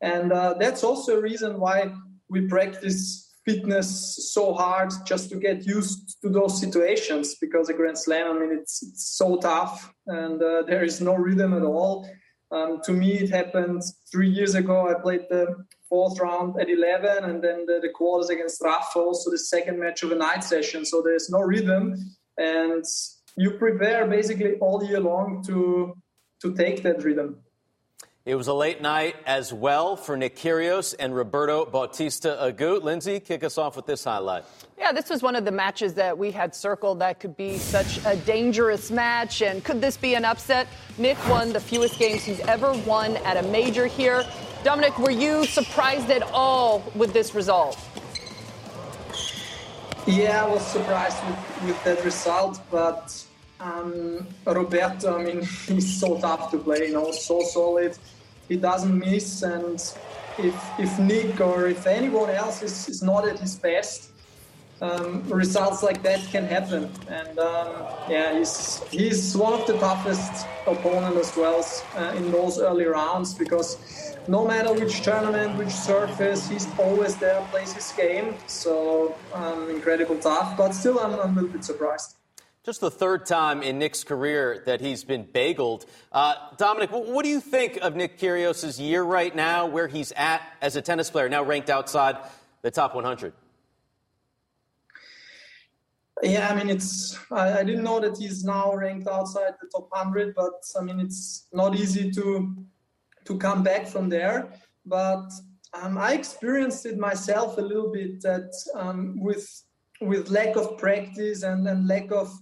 And 0.00 0.32
uh, 0.32 0.54
that's 0.58 0.84
also 0.84 1.18
a 1.18 1.22
reason 1.22 1.58
why 1.58 1.92
we 2.28 2.48
practice 2.48 3.25
fitness 3.46 4.32
so 4.34 4.52
hard 4.52 4.90
just 5.06 5.30
to 5.30 5.36
get 5.36 5.64
used 5.64 6.20
to 6.20 6.28
those 6.28 6.60
situations 6.60 7.36
because 7.40 7.68
a 7.68 7.72
Grand 7.72 7.96
Slam, 7.96 8.36
I 8.36 8.40
mean, 8.40 8.52
it's, 8.52 8.82
it's 8.82 9.16
so 9.16 9.36
tough 9.36 9.94
and 10.06 10.42
uh, 10.42 10.62
there 10.66 10.84
is 10.84 11.00
no 11.00 11.14
rhythm 11.14 11.54
at 11.54 11.62
all. 11.62 12.08
Um, 12.50 12.80
to 12.84 12.92
me, 12.92 13.12
it 13.18 13.30
happened 13.30 13.82
three 14.10 14.28
years 14.28 14.54
ago. 14.54 14.88
I 14.88 15.00
played 15.00 15.26
the 15.30 15.64
fourth 15.88 16.18
round 16.20 16.60
at 16.60 16.68
11 16.68 17.24
and 17.24 17.42
then 17.42 17.66
the, 17.66 17.78
the 17.80 17.88
quarters 17.88 18.30
against 18.30 18.60
Rafa, 18.62 18.98
also 18.98 19.30
the 19.30 19.38
second 19.38 19.78
match 19.80 20.02
of 20.02 20.12
a 20.12 20.16
night 20.16 20.44
session. 20.44 20.84
So 20.84 21.00
there's 21.00 21.30
no 21.30 21.40
rhythm 21.40 21.94
and 22.36 22.84
you 23.36 23.52
prepare 23.52 24.06
basically 24.06 24.54
all 24.60 24.84
year 24.84 25.00
long 25.00 25.42
to 25.46 25.94
to 26.42 26.54
take 26.54 26.82
that 26.82 27.02
rhythm. 27.02 27.38
It 28.26 28.34
was 28.34 28.48
a 28.48 28.54
late 28.54 28.82
night 28.82 29.14
as 29.24 29.52
well 29.52 29.94
for 29.94 30.16
Nick 30.16 30.34
Kyrgios 30.34 30.96
and 30.98 31.14
Roberto 31.14 31.64
Bautista 31.64 32.36
Agut. 32.42 32.82
Lindsay, 32.82 33.20
kick 33.20 33.44
us 33.44 33.56
off 33.56 33.76
with 33.76 33.86
this 33.86 34.02
highlight. 34.02 34.42
Yeah, 34.76 34.90
this 34.90 35.08
was 35.08 35.22
one 35.22 35.36
of 35.36 35.44
the 35.44 35.52
matches 35.52 35.94
that 35.94 36.18
we 36.18 36.32
had 36.32 36.52
circled 36.52 36.98
that 36.98 37.20
could 37.20 37.36
be 37.36 37.56
such 37.56 38.04
a 38.04 38.16
dangerous 38.16 38.90
match. 38.90 39.42
And 39.42 39.62
could 39.62 39.80
this 39.80 39.96
be 39.96 40.14
an 40.16 40.24
upset? 40.24 40.66
Nick 40.98 41.16
won 41.28 41.52
the 41.52 41.60
fewest 41.60 42.00
games 42.00 42.24
he's 42.24 42.40
ever 42.40 42.72
won 42.84 43.16
at 43.18 43.36
a 43.36 43.46
major 43.50 43.86
here. 43.86 44.24
Dominic, 44.64 44.98
were 44.98 45.12
you 45.12 45.44
surprised 45.46 46.10
at 46.10 46.24
all 46.32 46.82
with 46.96 47.12
this 47.12 47.32
result? 47.32 47.78
Yeah, 50.04 50.44
I 50.44 50.48
was 50.48 50.66
surprised 50.66 51.24
with, 51.28 51.68
with 51.68 51.84
that 51.84 52.04
result, 52.04 52.60
but 52.72 53.24
um, 53.60 54.26
Roberto, 54.44 55.16
I 55.16 55.22
mean, 55.22 55.42
he's 55.68 56.00
so 56.00 56.18
tough 56.18 56.50
to 56.50 56.58
play, 56.58 56.88
you 56.88 56.94
know, 56.94 57.12
so 57.12 57.40
solid 57.42 57.96
he 58.48 58.56
doesn't 58.56 58.98
miss. 58.98 59.42
And 59.42 59.80
if, 60.38 60.54
if 60.78 60.98
Nick 60.98 61.40
or 61.40 61.66
if 61.68 61.86
anyone 61.86 62.30
else 62.30 62.62
is, 62.62 62.88
is 62.88 63.02
not 63.02 63.26
at 63.26 63.38
his 63.38 63.56
best, 63.56 64.10
um, 64.80 65.22
results 65.28 65.82
like 65.82 66.02
that 66.02 66.20
can 66.30 66.44
happen. 66.44 66.90
And 67.08 67.38
um, 67.38 67.70
yeah, 68.08 68.36
he's 68.36 68.82
he's 68.90 69.36
one 69.36 69.54
of 69.54 69.66
the 69.66 69.78
toughest 69.78 70.46
opponents 70.66 71.30
as 71.30 71.36
well 71.36 71.64
uh, 71.96 72.14
in 72.16 72.30
those 72.30 72.58
early 72.58 72.84
rounds 72.84 73.34
because 73.34 73.78
no 74.28 74.46
matter 74.46 74.72
which 74.72 75.02
tournament, 75.02 75.56
which 75.56 75.70
surface, 75.70 76.48
he's 76.48 76.66
always 76.78 77.16
there, 77.16 77.40
plays 77.50 77.72
his 77.72 77.90
game. 77.92 78.34
So 78.46 79.14
um, 79.32 79.70
incredible 79.70 80.18
tough, 80.18 80.56
but 80.56 80.72
still, 80.72 80.98
I'm, 80.98 81.14
I'm 81.14 81.30
a 81.30 81.34
little 81.34 81.48
bit 81.48 81.64
surprised. 81.64 82.15
Just 82.66 82.80
the 82.80 82.90
third 82.90 83.26
time 83.26 83.62
in 83.62 83.78
Nick's 83.78 84.02
career 84.02 84.64
that 84.66 84.80
he's 84.80 85.04
been 85.04 85.24
bageled. 85.24 85.86
Uh, 86.10 86.34
Dominic, 86.56 86.90
what 86.90 87.22
do 87.22 87.28
you 87.28 87.40
think 87.40 87.78
of 87.80 87.94
Nick 87.94 88.18
Kyrgios' 88.18 88.80
year 88.80 89.04
right 89.04 89.32
now, 89.36 89.66
where 89.66 89.86
he's 89.86 90.10
at 90.16 90.42
as 90.60 90.74
a 90.74 90.82
tennis 90.82 91.08
player, 91.08 91.28
now 91.28 91.44
ranked 91.44 91.70
outside 91.70 92.16
the 92.62 92.72
top 92.72 92.96
100? 92.96 93.34
Yeah, 96.24 96.48
I 96.48 96.56
mean, 96.56 96.68
it's. 96.68 97.16
I, 97.30 97.60
I, 97.60 97.62
didn't 97.62 97.84
know 97.84 98.00
that 98.00 98.18
he's 98.18 98.42
now 98.42 98.74
ranked 98.74 99.06
outside 99.06 99.54
the 99.60 99.68
top 99.68 99.86
100, 99.90 100.34
but 100.34 100.60
I 100.76 100.82
mean, 100.82 100.98
it's 100.98 101.46
not 101.52 101.76
easy 101.76 102.10
to 102.10 102.52
to 103.26 103.38
come 103.38 103.62
back 103.62 103.86
from 103.86 104.08
there. 104.08 104.48
But 104.84 105.30
um, 105.72 105.98
I 105.98 106.14
experienced 106.14 106.84
it 106.84 106.98
myself 106.98 107.58
a 107.58 107.60
little 107.60 107.92
bit 107.92 108.22
that 108.22 108.52
um, 108.74 109.20
with 109.20 109.46
with 110.00 110.30
lack 110.30 110.56
of 110.56 110.76
practice 110.78 111.44
and, 111.44 111.68
and 111.68 111.86
lack 111.86 112.10
of 112.10 112.36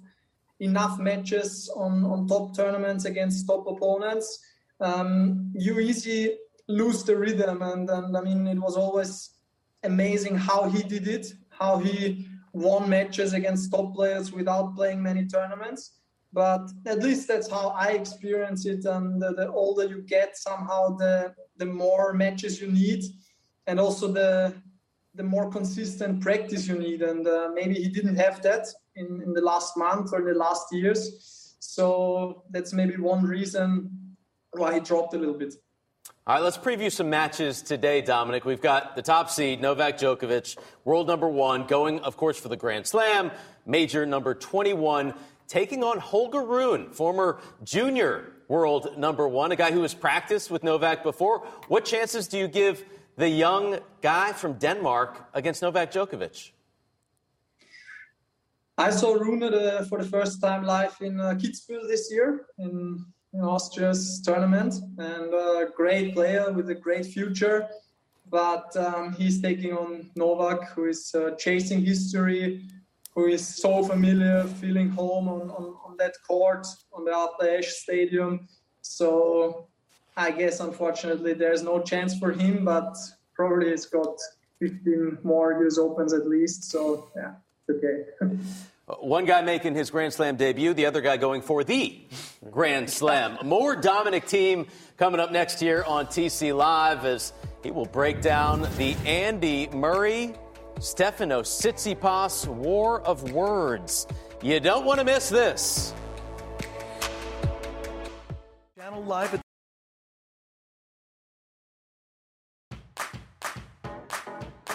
enough 0.64 0.98
matches 0.98 1.70
on, 1.77 2.05
on 2.05 2.27
top 2.27 2.57
tournaments 2.57 3.05
against 3.05 3.47
top 3.47 3.66
opponents, 3.66 4.38
um, 4.80 5.51
you 5.55 5.78
easily 5.78 6.38
lose 6.68 7.05
the 7.05 7.16
rhythm. 7.16 7.62
And, 7.62 7.88
and 7.91 8.16
I 8.16 8.20
mean, 8.20 8.47
it 8.47 8.59
was 8.59 8.76
always 8.76 9.30
amazing 9.82 10.36
how 10.36 10.68
he 10.68 10.82
did 10.82 11.07
it, 11.09 11.26
how 11.51 11.78
he 11.78 12.26
won 12.53 12.88
matches 12.88 13.32
against 13.34 13.70
top 13.70 13.95
players 13.95 14.32
without 14.32 14.74
playing 14.74 15.03
many 15.03 15.26
tournaments. 15.26 16.01
But 16.32 16.68
at 16.86 16.99
least 16.99 17.28
that's 17.28 17.49
how 17.49 17.68
I 17.68 17.88
experience 17.91 18.66
it. 18.66 18.84
And 18.84 19.22
the, 19.22 19.32
the 19.34 19.49
older 19.53 19.84
you 19.84 20.03
get, 20.03 20.36
somehow 20.36 20.97
the 20.97 21.34
the 21.57 21.66
more 21.66 22.12
matches 22.12 22.61
you 22.61 22.68
need, 22.68 23.05
and 23.68 23.78
also 23.78 24.09
the 24.09 24.53
the 25.14 25.22
more 25.22 25.49
consistent 25.49 26.20
practice 26.20 26.66
you 26.66 26.76
need. 26.76 27.03
And 27.03 27.24
uh, 27.26 27.51
maybe 27.55 27.74
he 27.74 27.88
didn't 27.88 28.16
have 28.16 28.43
that 28.43 28.66
in, 28.97 29.22
in 29.22 29.32
the 29.32 29.40
last 29.40 29.76
month 29.76 30.12
or 30.12 30.20
in 30.20 30.26
the 30.26 30.34
last 30.34 30.72
years. 30.72 31.57
So 31.59 32.45
that's 32.51 32.72
maybe 32.72 32.97
one 32.97 33.24
reason 33.24 34.16
why 34.53 34.74
he 34.74 34.80
dropped 34.80 35.14
a 35.14 35.18
little 35.18 35.34
bit. 35.34 35.55
All 36.26 36.36
right, 36.36 36.42
let's 36.42 36.57
preview 36.57 36.90
some 36.90 37.11
matches 37.11 37.61
today, 37.61 38.01
Dominic. 38.01 38.45
We've 38.45 38.61
got 38.61 38.97
the 38.97 39.03
top 39.03 39.28
seed, 39.28 39.61
Novak 39.61 39.99
Djokovic, 39.99 40.57
world 40.84 41.07
number 41.07 41.28
one, 41.28 41.66
going, 41.66 42.01
of 42.01 42.16
course, 42.16 42.38
for 42.38 42.49
the 42.49 42.57
Grand 42.57 42.86
Slam, 42.86 43.30
major 43.66 44.07
number 44.07 44.34
21, 44.34 45.12
taking 45.49 45.84
on 45.84 45.99
Holger 45.99 46.42
Rune, 46.42 46.90
former 46.92 47.40
junior 47.62 48.32
world 48.49 48.97
number 48.97 49.28
one, 49.28 49.53
a 49.53 49.57
guy 49.57 49.70
who 49.70 49.82
has 49.82 49.92
practiced 49.92 50.51
with 50.51 50.62
Novak 50.62 51.03
before. 51.03 51.40
What 51.68 51.84
chances 51.84 52.26
do 52.28 52.38
you 52.38 52.49
give 52.49 52.84
the 53.16 53.28
young 53.28 53.78
guy 54.01 54.32
from 54.32 54.55
Denmark 54.55 55.28
against 55.34 55.62
Novak 55.62 55.92
Djokovic? 55.92 56.53
I 58.77 58.91
saw 58.91 59.14
Rune 59.14 59.39
the, 59.39 59.87
for 59.89 60.03
the 60.03 60.09
first 60.09 60.41
time 60.41 60.64
live 60.64 60.97
in 61.01 61.20
uh, 61.20 61.35
Kitzbühel 61.35 61.87
this 61.87 62.11
year 62.11 62.47
in, 62.59 63.05
in 63.33 63.41
Austria's 63.41 64.20
tournament, 64.20 64.75
and 64.99 65.33
a 65.33 65.68
great 65.77 66.12
player 66.14 66.51
with 66.53 66.68
a 66.70 66.75
great 66.75 67.07
future. 67.07 67.68
But 68.29 68.77
um, 68.77 69.12
he's 69.12 69.41
taking 69.41 69.75
on 69.75 70.11
Novak, 70.16 70.70
who 70.70 70.87
is 70.87 71.14
uh, 71.14 71.37
chasing 71.39 71.85
history, 71.85 72.68
who 73.14 73.27
is 73.27 73.47
so 73.47 73.85
familiar, 73.85 74.43
feeling 74.61 74.89
home 74.89 75.29
on, 75.29 75.43
on, 75.51 75.77
on 75.85 75.97
that 75.99 76.14
court, 76.27 76.66
on 76.93 77.05
the 77.05 77.12
Atla 77.12 77.62
Stadium. 77.62 78.49
So 78.81 79.68
I 80.16 80.33
guess 80.33 80.59
unfortunately 80.59 81.35
there's 81.35 81.62
no 81.62 81.81
chance 81.81 82.18
for 82.18 82.33
him, 82.33 82.64
but 82.64 82.97
probably 83.37 83.70
he's 83.70 83.87
got 83.87 84.16
15 84.59 85.18
more 85.22 85.64
US 85.64 85.79
Opens 85.79 86.12
at 86.12 86.27
least. 86.27 86.70
So 86.70 87.09
yeah, 87.14 87.35
okay. 87.70 88.04
Uh, 88.86 88.94
one 88.96 89.24
guy 89.24 89.40
making 89.40 89.74
his 89.74 89.90
Grand 89.90 90.12
Slam 90.12 90.36
debut, 90.36 90.74
the 90.74 90.86
other 90.86 91.00
guy 91.00 91.16
going 91.16 91.40
for 91.40 91.64
the 91.64 92.02
Grand 92.50 92.90
Slam. 92.90 93.38
More 93.42 93.74
Dominic 93.76 94.26
Thiem 94.26 94.68
coming 94.98 95.20
up 95.20 95.32
next 95.32 95.62
year 95.62 95.84
on 95.84 96.06
TC 96.06 96.54
Live 96.54 97.04
as 97.06 97.32
he 97.62 97.70
will 97.70 97.86
break 97.86 98.20
down 98.20 98.68
the 98.76 98.94
Andy 99.06 99.68
Murray 99.68 100.34
Stefano 100.80 101.42
Tsitsipas 101.42 102.46
War 102.46 103.00
of 103.02 103.32
Words. 103.32 104.06
You 104.42 104.60
don't 104.60 104.84
want 104.84 104.98
to 104.98 105.04
miss 105.04 105.30
this. 105.30 105.94
Channel 108.76 109.02
Live 109.04 109.43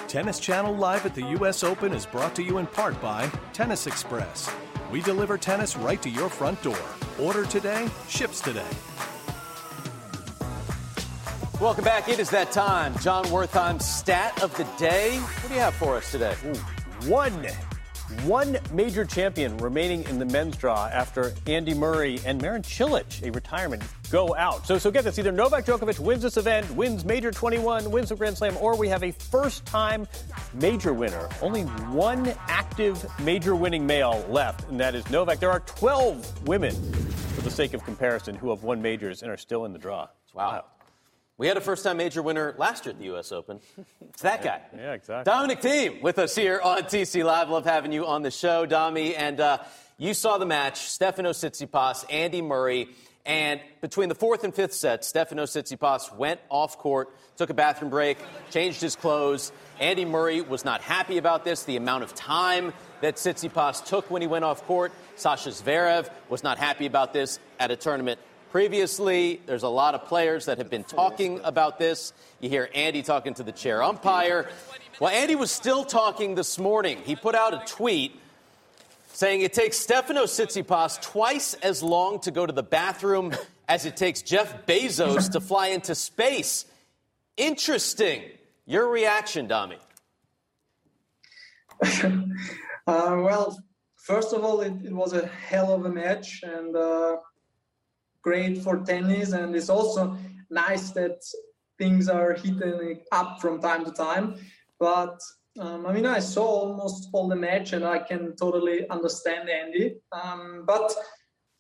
Tennis 0.10 0.40
Channel 0.40 0.76
Live 0.76 1.06
at 1.06 1.14
the 1.14 1.22
U.S. 1.22 1.64
Open 1.64 1.94
is 1.94 2.08
brought 2.08 2.34
to 2.34 2.42
you 2.42 2.58
in 2.58 2.66
part 2.66 3.00
by 3.00 3.30
Tennis 3.54 3.86
Express. 3.86 4.52
We 4.92 5.04
deliver 5.04 5.38
tennis 5.38 5.78
right 5.78 6.02
to 6.02 6.10
your 6.10 6.30
front 6.30 6.60
door. 6.64 6.82
Order 7.20 7.46
today, 7.46 7.88
ships 8.08 8.42
today. 8.42 8.66
Welcome 11.62 11.84
back. 11.84 12.10
It 12.10 12.18
is 12.18 12.32
that 12.32 12.52
time. 12.52 12.98
Jon 12.98 13.24
Wertheim 13.26 13.80
stat 13.80 14.42
of 14.42 14.58
the 14.58 14.64
day. 14.80 15.20
What 15.20 15.50
do 15.50 15.54
you 15.54 15.60
have 15.60 15.76
for 15.76 15.98
us 15.98 16.10
today? 16.10 16.34
Ooh, 16.44 17.08
one 17.08 17.40
one 18.24 18.58
major 18.74 19.06
champion 19.06 19.58
remaining 19.58 20.04
in 20.06 20.20
the 20.20 20.26
men's 20.26 20.58
draw 20.58 20.88
after 20.88 21.34
Andy 21.48 21.74
Murray 21.74 22.20
and 22.26 22.42
Marin 22.42 22.62
Cilic, 22.62 23.24
a 23.24 23.32
retirement, 23.32 23.84
go 24.10 24.36
out. 24.36 24.66
So, 24.66 24.78
so 24.78 24.92
get 24.92 25.04
this: 25.04 25.20
either 25.20 25.32
Novak 25.32 25.66
Djokovic 25.66 26.00
wins 26.00 26.22
this 26.22 26.38
event, 26.38 26.70
wins 26.76 27.06
Major 27.06 27.32
21, 27.32 27.90
wins 27.92 28.10
the 28.10 28.16
Grand 28.16 28.38
Slam, 28.38 28.58
or 28.58 28.76
we 28.76 28.88
have 28.88 29.04
a 29.04 29.12
first-time 29.12 30.08
major 30.56 30.94
winner. 30.94 31.30
Only 31.42 31.64
one 31.64 32.34
active 32.48 33.06
major 33.20 33.56
winning 33.56 33.86
male 33.86 34.26
left, 34.30 34.70
and 34.70 34.80
that 34.80 34.96
is 34.96 35.10
Novak. 35.10 35.40
There 35.40 35.52
are 35.52 35.62
12 35.62 36.48
women, 36.48 36.74
for 37.36 37.42
the 37.42 37.52
sake 37.52 37.74
of 37.74 37.84
comparison, 37.84 38.36
who 38.36 38.50
have 38.50 38.64
won 38.64 38.82
majors 38.82 39.22
and 39.22 39.32
are 39.32 39.38
still 39.38 39.66
in 39.66 39.74
the 39.74 39.80
draw. 39.80 40.08
wow. 40.34 40.52
wow. 40.52 40.66
We 41.40 41.48
had 41.48 41.56
a 41.56 41.62
first 41.62 41.86
time 41.86 41.96
major 41.96 42.22
winner 42.22 42.54
last 42.58 42.86
year 42.86 42.92
at 42.92 43.00
the 43.00 43.06
U.S. 43.06 43.32
Open. 43.32 43.62
It's 44.10 44.24
that 44.24 44.44
guy. 44.44 44.60
Yeah, 44.76 44.92
exactly. 44.92 45.32
Dominic 45.32 45.62
Thiem 45.62 46.02
with 46.02 46.20
us 46.20 46.36
here 46.36 46.60
on 46.62 46.82
TC 46.84 47.24
Live. 47.24 47.50
Love 47.50 47.64
having 47.64 47.94
you 47.94 48.06
on 48.06 48.22
the 48.22 48.32
show, 48.32 48.66
Domi. 48.66 49.16
And 49.16 49.40
uh, 49.40 49.60
you 49.98 50.14
saw 50.14 50.38
the 50.38 50.46
match 50.46 50.80
Stefano 50.80 51.30
Tsitsipas, 51.30 52.04
Andy 52.10 52.42
Murray. 52.42 52.90
And 53.26 53.62
between 53.80 54.10
the 54.10 54.16
fourth 54.16 54.44
and 54.44 54.54
fifth 54.54 54.74
set, 54.74 55.06
Stefano 55.06 55.44
Tsitsipas 55.44 56.14
went 56.18 56.42
off 56.50 56.78
court, 56.78 57.16
took 57.38 57.50
a 57.50 57.54
bathroom 57.54 57.90
break, 57.90 58.18
changed 58.50 58.82
his 58.82 58.98
clothes. 58.98 59.54
Andy 59.80 60.04
Murray 60.04 60.42
was 60.42 60.66
not 60.66 60.82
happy 60.82 61.18
about 61.18 61.46
this, 61.46 61.64
the 61.64 61.78
amount 61.78 62.04
of 62.04 62.14
time 62.14 62.74
that 63.00 63.16
Tsitsipas 63.16 63.86
took 63.86 64.12
when 64.12 64.22
he 64.22 64.28
went 64.28 64.44
off 64.44 64.66
court. 64.66 64.92
Sasha 65.16 65.50
Zverev 65.50 66.10
was 66.28 66.44
not 66.44 66.58
happy 66.58 66.88
about 66.88 67.14
this 67.14 67.40
at 67.60 67.72
a 67.72 67.78
tournament 67.78 68.20
Previously, 68.52 69.42
there's 69.46 69.62
a 69.62 69.70
lot 69.70 69.94
of 69.94 70.06
players 70.06 70.46
that 70.46 70.58
have 70.58 70.72
been 70.72 70.84
talking 70.84 71.40
about 71.44 71.78
this. 71.78 72.14
You 72.40 72.50
hear 72.50 72.68
Andy 72.74 73.04
talking 73.04 73.36
to 73.36 73.44
the 73.44 73.52
chair 73.52 73.84
umpire. 73.84 74.50
Well, 75.00 75.12
Andy 75.12 75.36
was 75.36 75.52
still 75.52 75.84
talking 75.84 76.34
this 76.34 76.58
morning. 76.58 76.98
He 77.06 77.16
put 77.16 77.36
out 77.36 77.54
a 77.54 77.64
tweet 77.72 78.20
saying 79.14 79.42
it 79.42 79.54
takes 79.54 79.78
Stefano 79.78 80.24
Tsitsipas 80.24 81.00
twice 81.00 81.54
as 81.56 81.84
long 81.84 82.22
to 82.22 82.32
go 82.32 82.48
to 82.48 82.52
the 82.52 82.64
bathroom 82.64 83.34
as 83.68 83.86
it 83.86 83.96
takes 83.96 84.24
Jeff 84.24 84.66
Bezos 84.66 85.32
to 85.34 85.40
fly 85.40 85.68
into 85.68 85.94
space. 85.94 86.66
Interesting. 87.38 88.24
Your 88.66 88.90
reaction, 88.90 89.48
Domi? 89.48 89.78
uh, 91.84 92.18
well, 92.88 93.60
first 93.96 94.34
of 94.34 94.44
all, 94.44 94.62
it, 94.62 94.74
it, 94.84 94.92
was 94.92 95.14
a 95.14 95.28
hell 95.28 95.72
of 95.72 95.86
a 95.86 95.90
match, 95.90 96.42
and 96.44 96.76
uh, 96.76 97.18
great 98.22 98.62
for 98.64 98.78
tennis, 98.78 99.32
and 99.32 99.56
it's 99.56 99.70
also 99.70 100.18
nice 100.50 100.92
that 100.92 101.22
things 101.78 102.10
are 102.10 102.34
heating 102.34 103.00
up 103.12 103.40
from 103.42 103.62
time 103.62 103.86
to 103.86 103.92
time. 103.92 104.36
But 104.80 105.20
um, 105.60 105.86
I 105.86 105.94
mean, 105.94 106.06
I 106.06 106.20
saw 106.20 106.46
almost 106.46 107.10
all 107.14 107.28
the 107.28 107.36
match, 107.36 107.74
and 107.74 107.86
I 107.86 108.00
can 108.00 108.36
totally 108.36 108.88
understand 108.90 109.50
Andy. 109.50 109.96
Um, 110.12 110.64
but 110.66 110.94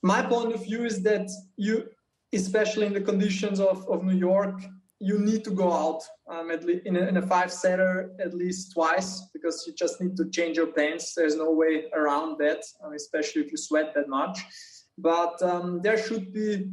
my 0.02 0.22
point 0.22 0.54
of 0.54 0.64
view 0.64 0.86
is 0.86 1.02
that 1.04 1.30
you, 1.58 1.90
especially 2.34 2.86
in 2.86 2.94
the 2.94 3.02
conditions 3.02 3.60
of, 3.60 3.88
of 3.90 4.04
New 4.04 4.16
York, 4.16 4.62
you 5.00 5.18
need 5.18 5.44
to 5.46 5.52
go 5.52 5.72
out 5.72 6.02
um, 6.30 6.52
at 6.52 6.66
least 6.66 6.86
in 6.86 6.98
a, 6.98 7.08
in 7.08 7.18
a 7.18 7.22
five 7.22 7.52
setter 7.52 8.12
at 8.20 8.34
least 8.34 8.74
twice 8.74 9.28
because 9.34 9.64
you 9.66 9.74
just 9.74 10.02
need 10.02 10.16
to 10.18 10.30
change 10.30 10.58
your 10.58 10.68
pants. 10.68 11.14
There's 11.16 11.38
no 11.38 11.52
way 11.52 11.86
around 11.94 12.38
that, 12.40 12.62
um, 12.84 12.94
especially 12.94 13.42
if 13.44 13.52
you 13.52 13.58
sweat 13.58 13.94
that 13.96 14.10
much 14.10 14.40
but 15.02 15.42
um, 15.42 15.82
there 15.82 15.98
should 15.98 16.34
be 16.34 16.72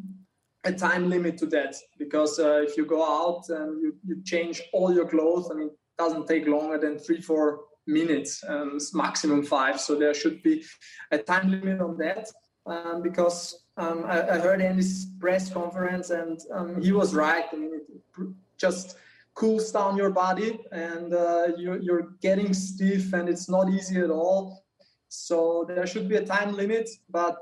a 0.65 0.73
time 0.73 1.09
limit 1.09 1.39
to 1.39 1.47
that 1.47 1.77
because 1.99 2.39
uh, 2.39 2.61
if 2.63 2.77
you 2.77 2.85
go 2.85 3.03
out 3.05 3.49
and 3.49 3.81
you, 3.81 3.95
you 4.05 4.23
change 4.25 4.63
all 4.73 4.93
your 4.93 5.09
clothes, 5.09 5.49
I 5.51 5.55
mean, 5.55 5.69
it 5.69 5.97
doesn't 5.99 6.27
take 6.27 6.47
longer 6.47 6.79
than 6.79 6.99
three, 6.99 7.21
four 7.21 7.61
minutes, 7.87 8.43
um, 8.49 8.79
maximum 8.93 9.45
five. 9.45 9.81
So 9.81 9.95
there 9.95 10.13
should 10.13 10.43
be 10.43 10.65
a 11.13 11.19
time 11.19 11.51
limit 11.51 11.81
on 11.81 11.97
that 11.99 12.29
um, 12.67 13.03
because 13.03 13.65
um, 13.77 14.05
I, 14.07 14.29
I, 14.29 14.39
heard 14.39 14.61
Andy's 14.61 15.07
press 15.21 15.53
conference 15.53 16.11
and 16.11 16.41
um, 16.53 16.83
he 16.83 16.93
was 16.93 17.15
right. 17.15 17.45
I 17.53 17.57
mean, 17.57 17.75
it 17.75 18.29
just 18.59 18.97
cools 19.35 19.71
down 19.71 19.97
your 19.97 20.11
body 20.11 20.59
and 20.73 21.15
uh, 21.15 21.49
you're, 21.57 21.79
you're 21.81 22.09
getting 22.23 22.53
stiff 22.55 23.13
and 23.13 23.29
it's 23.29 23.49
not 23.49 23.69
easy 23.69 24.01
at 24.01 24.11
all. 24.11 24.65
So 25.09 25.65
there 25.69 25.87
should 25.87 26.09
be 26.09 26.17
a 26.17 26.25
time 26.25 26.57
limit, 26.57 26.89
but 27.09 27.41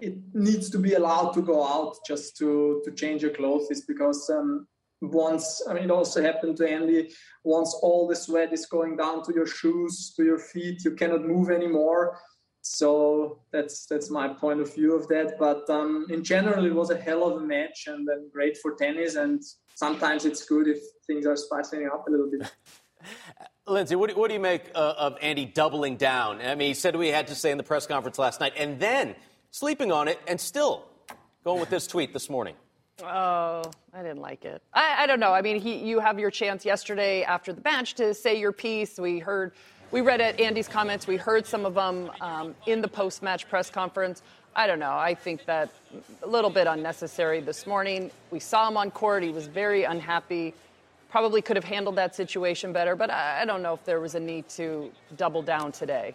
it 0.00 0.18
needs 0.34 0.70
to 0.70 0.78
be 0.78 0.94
allowed 0.94 1.32
to 1.32 1.42
go 1.42 1.66
out 1.66 1.96
just 2.06 2.36
to 2.38 2.82
to 2.84 2.90
change 2.92 3.22
your 3.22 3.30
clothes 3.32 3.70
is 3.70 3.82
because 3.82 4.28
um, 4.30 4.66
once 5.00 5.62
I 5.68 5.74
mean 5.74 5.84
it 5.84 5.90
also 5.90 6.22
happened 6.22 6.56
to 6.58 6.68
Andy 6.68 7.12
once 7.44 7.74
all 7.82 8.06
the 8.06 8.16
sweat 8.16 8.52
is 8.52 8.66
going 8.66 8.96
down 8.96 9.22
to 9.24 9.32
your 9.34 9.46
shoes 9.46 10.12
to 10.16 10.24
your 10.24 10.38
feet 10.38 10.84
you 10.84 10.92
cannot 10.92 11.24
move 11.24 11.50
anymore. 11.50 12.18
So 12.62 13.42
that's 13.52 13.86
that's 13.86 14.10
my 14.10 14.28
point 14.28 14.60
of 14.60 14.74
view 14.74 14.94
of 14.94 15.06
that. 15.08 15.38
But 15.38 15.68
um, 15.70 16.06
in 16.10 16.24
general 16.24 16.66
it 16.66 16.74
was 16.74 16.90
a 16.90 17.00
hell 17.00 17.24
of 17.24 17.40
a 17.40 17.46
match 17.46 17.84
and 17.86 18.06
then 18.06 18.28
great 18.32 18.58
for 18.58 18.74
tennis. 18.74 19.14
And 19.14 19.42
sometimes 19.74 20.24
it's 20.24 20.44
good 20.44 20.66
if 20.66 20.78
things 21.06 21.26
are 21.26 21.36
spicing 21.36 21.88
up 21.92 22.06
a 22.08 22.10
little 22.10 22.30
bit. 22.30 22.50
Lindsay, 23.68 23.96
what 23.96 24.10
do, 24.10 24.16
what 24.16 24.28
do 24.28 24.34
you 24.34 24.40
make 24.40 24.62
uh, 24.74 24.94
of 24.96 25.16
Andy 25.20 25.44
doubling 25.44 25.96
down? 25.96 26.40
I 26.40 26.54
mean, 26.54 26.68
he 26.68 26.74
said 26.74 26.94
we 26.94 27.08
had 27.08 27.28
to 27.28 27.34
say 27.34 27.50
in 27.50 27.58
the 27.58 27.64
press 27.64 27.86
conference 27.86 28.16
last 28.16 28.38
night, 28.38 28.52
and 28.56 28.78
then 28.78 29.16
sleeping 29.56 29.90
on 29.90 30.06
it, 30.06 30.20
and 30.26 30.38
still 30.38 30.84
going 31.42 31.58
with 31.58 31.70
this 31.70 31.86
tweet 31.86 32.12
this 32.12 32.28
morning. 32.28 32.54
Oh, 33.02 33.62
I 33.94 34.02
didn't 34.02 34.20
like 34.20 34.44
it. 34.44 34.60
I, 34.74 35.04
I 35.04 35.06
don't 35.06 35.18
know. 35.18 35.32
I 35.32 35.40
mean, 35.40 35.58
he, 35.58 35.76
you 35.76 35.98
have 35.98 36.18
your 36.18 36.30
chance 36.30 36.66
yesterday 36.66 37.22
after 37.22 37.54
the 37.54 37.62
match 37.62 37.94
to 37.94 38.12
say 38.12 38.38
your 38.38 38.52
piece. 38.52 38.98
We 38.98 39.18
heard, 39.18 39.52
we 39.92 40.02
read 40.02 40.20
at 40.20 40.38
Andy's 40.38 40.68
comments. 40.68 41.06
We 41.06 41.16
heard 41.16 41.46
some 41.46 41.64
of 41.64 41.72
them 41.72 42.10
um, 42.20 42.54
in 42.66 42.82
the 42.82 42.88
post-match 42.88 43.48
press 43.48 43.70
conference. 43.70 44.20
I 44.54 44.66
don't 44.66 44.78
know. 44.78 44.92
I 44.92 45.14
think 45.14 45.46
that 45.46 45.70
a 46.22 46.26
little 46.26 46.50
bit 46.50 46.66
unnecessary 46.66 47.40
this 47.40 47.66
morning. 47.66 48.10
We 48.30 48.40
saw 48.40 48.68
him 48.68 48.76
on 48.76 48.90
court. 48.90 49.22
He 49.22 49.30
was 49.30 49.46
very 49.46 49.84
unhappy. 49.84 50.52
Probably 51.10 51.40
could 51.40 51.56
have 51.56 51.64
handled 51.64 51.96
that 51.96 52.14
situation 52.14 52.74
better, 52.74 52.94
but 52.94 53.10
I, 53.10 53.40
I 53.40 53.44
don't 53.46 53.62
know 53.62 53.72
if 53.72 53.84
there 53.86 54.00
was 54.00 54.16
a 54.16 54.20
need 54.20 54.50
to 54.50 54.92
double 55.16 55.40
down 55.40 55.72
today. 55.72 56.14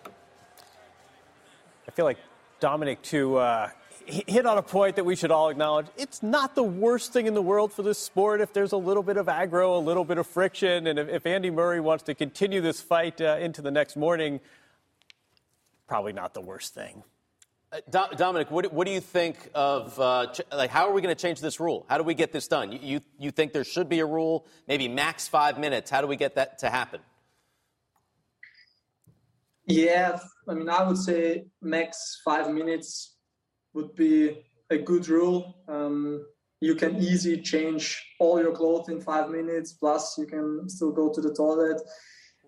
I 1.88 1.92
feel 1.92 2.06
like 2.06 2.18
Dominic, 2.62 3.02
to 3.02 3.38
uh, 3.38 3.70
hit 4.06 4.46
on 4.46 4.58
a 4.58 4.62
point 4.62 4.96
that 4.96 5.04
we 5.04 5.16
should 5.16 5.32
all 5.32 5.50
acknowledge. 5.50 5.88
It's 5.98 6.22
not 6.22 6.54
the 6.54 6.64
worst 6.64 7.12
thing 7.12 7.26
in 7.26 7.34
the 7.34 7.42
world 7.42 7.74
for 7.74 7.82
this 7.82 7.98
sport 7.98 8.40
if 8.40 8.54
there's 8.54 8.72
a 8.72 8.78
little 8.78 9.02
bit 9.04 9.18
of 9.18 9.26
aggro, 9.26 9.76
a 9.76 9.80
little 9.80 10.06
bit 10.06 10.20
of 10.20 10.28
friction, 10.28 10.86
and 10.86 11.00
if, 11.00 11.10
if 11.10 11.26
Andy 11.26 11.50
Murray 11.50 11.80
wants 11.80 12.04
to 12.04 12.14
continue 12.14 12.62
this 12.62 12.80
fight 12.80 13.20
uh, 13.20 13.38
into 13.40 13.64
the 13.64 13.72
next 13.72 13.98
morning, 13.98 14.40
probably 15.88 16.14
not 16.14 16.36
the 16.36 16.42
worst 16.42 16.76
thing. 16.76 17.04
Uh, 17.72 17.80
Do- 17.90 18.16
Dominic, 18.16 18.52
what, 18.52 18.72
what, 18.72 18.86
do 18.86 18.94
you 18.94 19.02
think 19.02 19.38
of 19.56 20.00
uh, 20.00 20.28
ch- 20.28 20.42
like 20.54 20.70
how 20.70 20.88
are 20.88 20.94
we 20.94 21.02
going 21.02 21.16
to 21.16 21.20
change 21.20 21.42
this 21.42 21.60
rule? 21.60 21.86
How 21.90 21.98
do 21.98 22.04
we 22.04 22.14
get 22.14 22.32
this 22.32 22.48
done? 22.48 22.72
You, 22.72 22.80
you, 22.82 23.02
you 23.18 23.32
think 23.32 23.54
there 23.54 23.64
should 23.64 23.90
be 23.90 24.02
a 24.02 24.06
rule, 24.06 24.46
maybe 24.68 24.88
max 24.88 25.28
five 25.28 25.58
minutes? 25.58 25.90
How 25.90 26.02
do 26.02 26.08
we 26.08 26.16
get 26.16 26.36
that 26.36 26.60
to 26.60 26.70
happen? 26.70 27.00
Yeah, 29.66 30.20
I 30.48 30.54
mean, 30.54 30.70
I 30.70 30.84
would 30.84 30.98
say 30.98 31.46
max 31.62 32.22
five 32.26 32.52
minutes 32.52 33.16
would 33.74 33.96
be 33.96 34.44
a 34.70 34.78
good 34.78 35.08
rule. 35.08 35.64
Um, 35.68 36.26
you 36.60 36.76
can 36.76 36.98
easily 36.98 37.42
change 37.42 38.04
all 38.20 38.40
your 38.40 38.52
clothes 38.52 38.90
in 38.90 39.02
five 39.02 39.30
minutes. 39.30 39.74
Plus, 39.74 40.18
you 40.18 40.26
can 40.26 40.70
still 40.70 40.92
go 40.92 41.12
to 41.12 41.22
the 41.22 41.34
toilet 41.34 41.82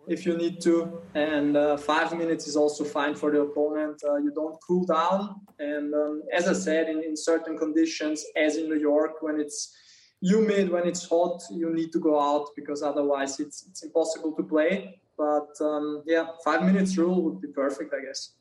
if 0.07 0.25
you 0.25 0.37
need 0.37 0.61
to. 0.61 1.01
And 1.15 1.55
uh, 1.57 1.77
five 1.77 2.15
minutes 2.15 2.47
is 2.47 2.55
also 2.55 2.83
fine 2.83 3.15
for 3.15 3.31
the 3.31 3.41
opponent. 3.41 4.01
Uh, 4.07 4.17
you 4.17 4.31
don't 4.31 4.57
cool 4.67 4.85
down. 4.85 5.41
And 5.59 5.93
um, 5.93 6.23
as 6.31 6.47
I 6.47 6.53
said, 6.53 6.89
in, 6.89 7.03
in 7.03 7.15
certain 7.15 7.57
conditions, 7.57 8.23
as 8.35 8.57
in 8.57 8.69
New 8.69 8.79
York, 8.79 9.21
when 9.21 9.39
it's 9.39 9.75
humid, 10.21 10.69
when 10.69 10.87
it's 10.87 11.07
hot, 11.07 11.41
you 11.51 11.73
need 11.73 11.91
to 11.93 11.99
go 11.99 12.19
out 12.19 12.47
because 12.55 12.83
otherwise 12.83 13.39
it's, 13.39 13.65
it's 13.69 13.83
impossible 13.83 14.33
to 14.33 14.43
play. 14.43 15.01
But 15.17 15.49
um, 15.61 16.03
yeah, 16.05 16.27
five 16.43 16.63
minutes 16.63 16.97
rule 16.97 17.21
would 17.23 17.41
be 17.41 17.49
perfect, 17.49 17.93
I 17.93 18.05
guess. 18.05 18.31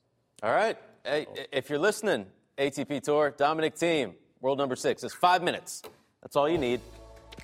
All 0.42 0.52
right. 0.52 0.76
Hey, 1.04 1.26
if 1.52 1.68
you're 1.68 1.78
listening, 1.78 2.26
ATP 2.58 3.02
Tour, 3.02 3.34
Dominic 3.36 3.74
Thiem, 3.74 4.14
world 4.40 4.58
number 4.58 4.76
six, 4.76 5.02
it's 5.02 5.14
five 5.14 5.42
minutes. 5.42 5.82
That's 6.22 6.36
all 6.36 6.48
you 6.48 6.58
need. 6.58 6.80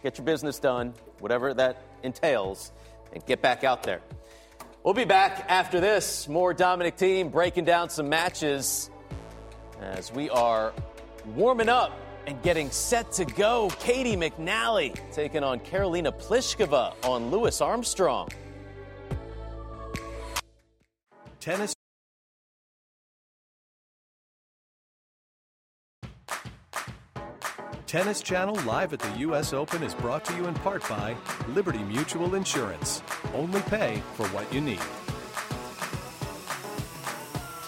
Get 0.02 0.18
your 0.18 0.24
business 0.24 0.58
done, 0.58 0.94
whatever 1.18 1.54
that 1.54 1.82
entails, 2.02 2.72
and 3.12 3.24
get 3.26 3.42
back 3.42 3.64
out 3.64 3.82
there. 3.82 4.00
We'll 4.84 4.94
be 4.94 5.04
back 5.04 5.44
after 5.48 5.80
this. 5.80 6.28
More 6.28 6.54
Dominic 6.54 6.96
Thiem 6.96 7.32
breaking 7.32 7.64
down 7.64 7.90
some 7.90 8.08
matches 8.08 8.90
as 9.80 10.12
we 10.12 10.30
are 10.30 10.72
warming 11.34 11.68
up 11.68 11.92
and 12.26 12.40
getting 12.42 12.70
set 12.70 13.10
to 13.12 13.24
go. 13.24 13.68
Caty 13.80 14.16
McNally 14.16 14.98
taking 15.12 15.42
on 15.42 15.60
Karolina 15.60 16.12
Pliskova 16.12 16.94
on 17.04 17.30
Louis 17.30 17.60
Armstrong. 17.60 18.28
Tennis. 21.40 21.74
Tennis 27.86 28.20
Channel 28.22 28.54
live 28.66 28.92
at 28.92 28.98
the 28.98 29.18
U.S. 29.20 29.52
Open 29.52 29.82
is 29.82 29.94
brought 29.94 30.24
to 30.26 30.36
you 30.36 30.46
in 30.46 30.54
part 30.54 30.86
by 30.88 31.16
Liberty 31.48 31.78
Mutual 31.78 32.34
Insurance. 32.34 33.02
Only 33.34 33.62
pay 33.62 34.02
for 34.14 34.26
what 34.28 34.52
you 34.52 34.60
need. 34.60 34.80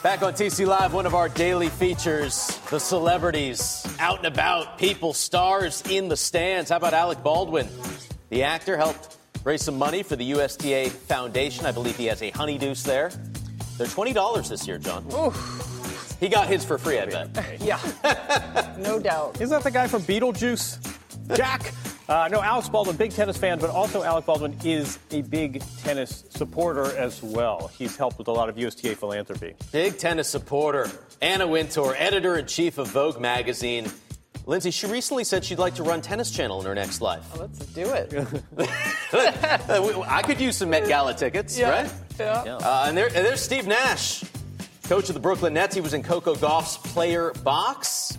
Back 0.02 0.22
on 0.22 0.32
TC 0.32 0.66
Live, 0.66 0.92
one 0.92 1.06
of 1.06 1.14
our 1.14 1.28
daily 1.28 1.68
features 1.68 2.58
the 2.70 2.78
celebrities 2.80 3.86
out 3.98 4.18
and 4.18 4.26
about, 4.26 4.78
people, 4.78 5.12
stars 5.12 5.82
in 5.88 6.08
the 6.08 6.16
stands. 6.16 6.70
How 6.70 6.76
about 6.76 6.94
Alec 6.94 7.22
Baldwin? 7.22 7.68
The 8.30 8.42
actor 8.42 8.76
helped 8.76 9.16
raise 9.44 9.62
some 9.62 9.78
money 9.78 10.02
for 10.02 10.16
the 10.16 10.32
USTA 10.32 10.90
Foundation. 10.90 11.66
I 11.66 11.72
believe 11.72 11.96
he 11.96 12.06
has 12.06 12.22
a 12.22 12.30
honeydeuce 12.30 12.82
there. 12.82 13.10
They're 13.80 13.88
$20 13.88 14.46
this 14.46 14.68
year, 14.68 14.76
John. 14.76 15.06
Oof. 15.10 16.18
He 16.20 16.28
got 16.28 16.48
his 16.48 16.66
for 16.66 16.76
free, 16.76 16.98
I 16.98 17.06
bet. 17.06 17.60
yeah. 17.62 17.80
no 18.76 19.00
doubt. 19.00 19.40
Isn't 19.40 19.48
that 19.48 19.62
the 19.62 19.70
guy 19.70 19.86
from 19.86 20.02
Beetlejuice? 20.02 21.34
Jack? 21.34 21.72
Uh, 22.06 22.28
no, 22.30 22.42
Alex 22.42 22.68
Baldwin, 22.68 22.96
big 22.96 23.10
tennis 23.12 23.38
fan, 23.38 23.58
but 23.58 23.70
also 23.70 24.02
Alec 24.02 24.26
Baldwin 24.26 24.54
is 24.64 24.98
a 25.12 25.22
big 25.22 25.62
tennis 25.78 26.24
supporter 26.28 26.94
as 26.98 27.22
well. 27.22 27.70
He's 27.78 27.96
helped 27.96 28.18
with 28.18 28.28
a 28.28 28.32
lot 28.32 28.50
of 28.50 28.58
USTA 28.58 28.96
philanthropy. 28.96 29.54
Big 29.72 29.96
tennis 29.96 30.28
supporter. 30.28 30.86
Anna 31.22 31.46
Wintour, 31.46 31.94
editor 31.96 32.36
in 32.36 32.44
chief 32.44 32.76
of 32.76 32.88
Vogue 32.88 33.18
magazine. 33.18 33.90
Lindsay, 34.44 34.72
she 34.72 34.88
recently 34.88 35.24
said 35.24 35.42
she'd 35.42 35.58
like 35.58 35.76
to 35.76 35.82
run 35.82 36.02
Tennis 36.02 36.30
Channel 36.30 36.60
in 36.60 36.66
her 36.66 36.74
next 36.74 37.00
life. 37.00 37.24
Oh, 37.34 37.40
let's 37.40 37.60
do 37.60 37.88
it. 37.88 38.12
I 40.06 40.22
could 40.22 40.38
use 40.38 40.58
some 40.58 40.68
Met 40.68 40.86
Gala 40.86 41.14
tickets, 41.14 41.58
yeah. 41.58 41.82
right? 41.82 41.92
Yeah. 42.20 42.56
Uh, 42.56 42.84
and, 42.88 42.96
there, 42.96 43.06
and 43.06 43.14
there's 43.16 43.40
Steve 43.40 43.66
Nash, 43.66 44.24
coach 44.84 45.08
of 45.08 45.14
the 45.14 45.20
Brooklyn 45.20 45.54
Nets. 45.54 45.74
He 45.74 45.80
was 45.80 45.94
in 45.94 46.02
Coco 46.02 46.34
Gauff's 46.34 46.76
player 46.76 47.32
box. 47.44 48.16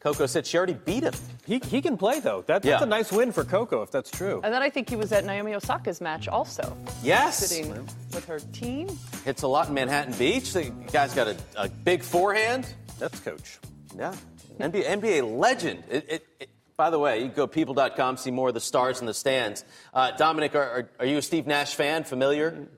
Coco 0.00 0.26
said 0.26 0.46
she 0.46 0.56
already 0.56 0.74
beat 0.74 1.02
him. 1.02 1.12
He, 1.44 1.58
he 1.58 1.82
can 1.82 1.96
play, 1.96 2.20
though. 2.20 2.42
That, 2.46 2.62
that's 2.62 2.66
Yeah. 2.66 2.82
a 2.82 2.86
nice 2.86 3.10
win 3.10 3.32
for 3.32 3.42
Coco, 3.44 3.82
if 3.82 3.90
that's 3.90 4.10
true. 4.10 4.40
And 4.44 4.54
then 4.54 4.62
I 4.62 4.70
think 4.70 4.88
he 4.88 4.96
was 4.96 5.10
at 5.12 5.24
Naomi 5.24 5.54
Osaka's 5.54 6.00
match 6.00 6.28
also. 6.28 6.76
Yes. 7.02 7.38
Sitting 7.38 7.70
with 8.12 8.24
her 8.26 8.38
team. 8.52 8.88
Hits 9.24 9.42
a 9.42 9.48
lot 9.48 9.68
in 9.68 9.74
Manhattan 9.74 10.12
Beach. 10.14 10.52
The 10.52 10.70
guy's 10.92 11.14
got 11.14 11.26
a, 11.26 11.36
a 11.56 11.68
big 11.68 12.02
forehand. 12.02 12.66
That's 12.98 13.18
coach. 13.20 13.58
Yeah. 13.96 14.14
NBA, 14.60 14.84
NBA 14.86 15.38
legend. 15.38 15.82
It, 15.90 16.06
it, 16.08 16.26
it, 16.40 16.48
by 16.76 16.90
the 16.90 16.98
way, 16.98 17.18
you 17.20 17.26
can 17.26 17.34
go 17.34 17.46
people.com, 17.48 18.18
see 18.18 18.30
more 18.30 18.48
of 18.48 18.54
the 18.54 18.60
stars 18.60 19.00
in 19.00 19.06
the 19.06 19.14
stands. 19.14 19.64
Uh, 19.92 20.12
Dominic, 20.12 20.54
are, 20.54 20.62
are, 20.62 20.90
are 21.00 21.06
you 21.06 21.18
a 21.18 21.22
Steve 21.22 21.46
Nash 21.46 21.74
fan? 21.74 22.04
Familiar? 22.04 22.68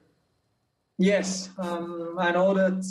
Yes, 1.01 1.49
um, 1.57 2.17
I 2.19 2.31
know 2.31 2.53
that. 2.53 2.85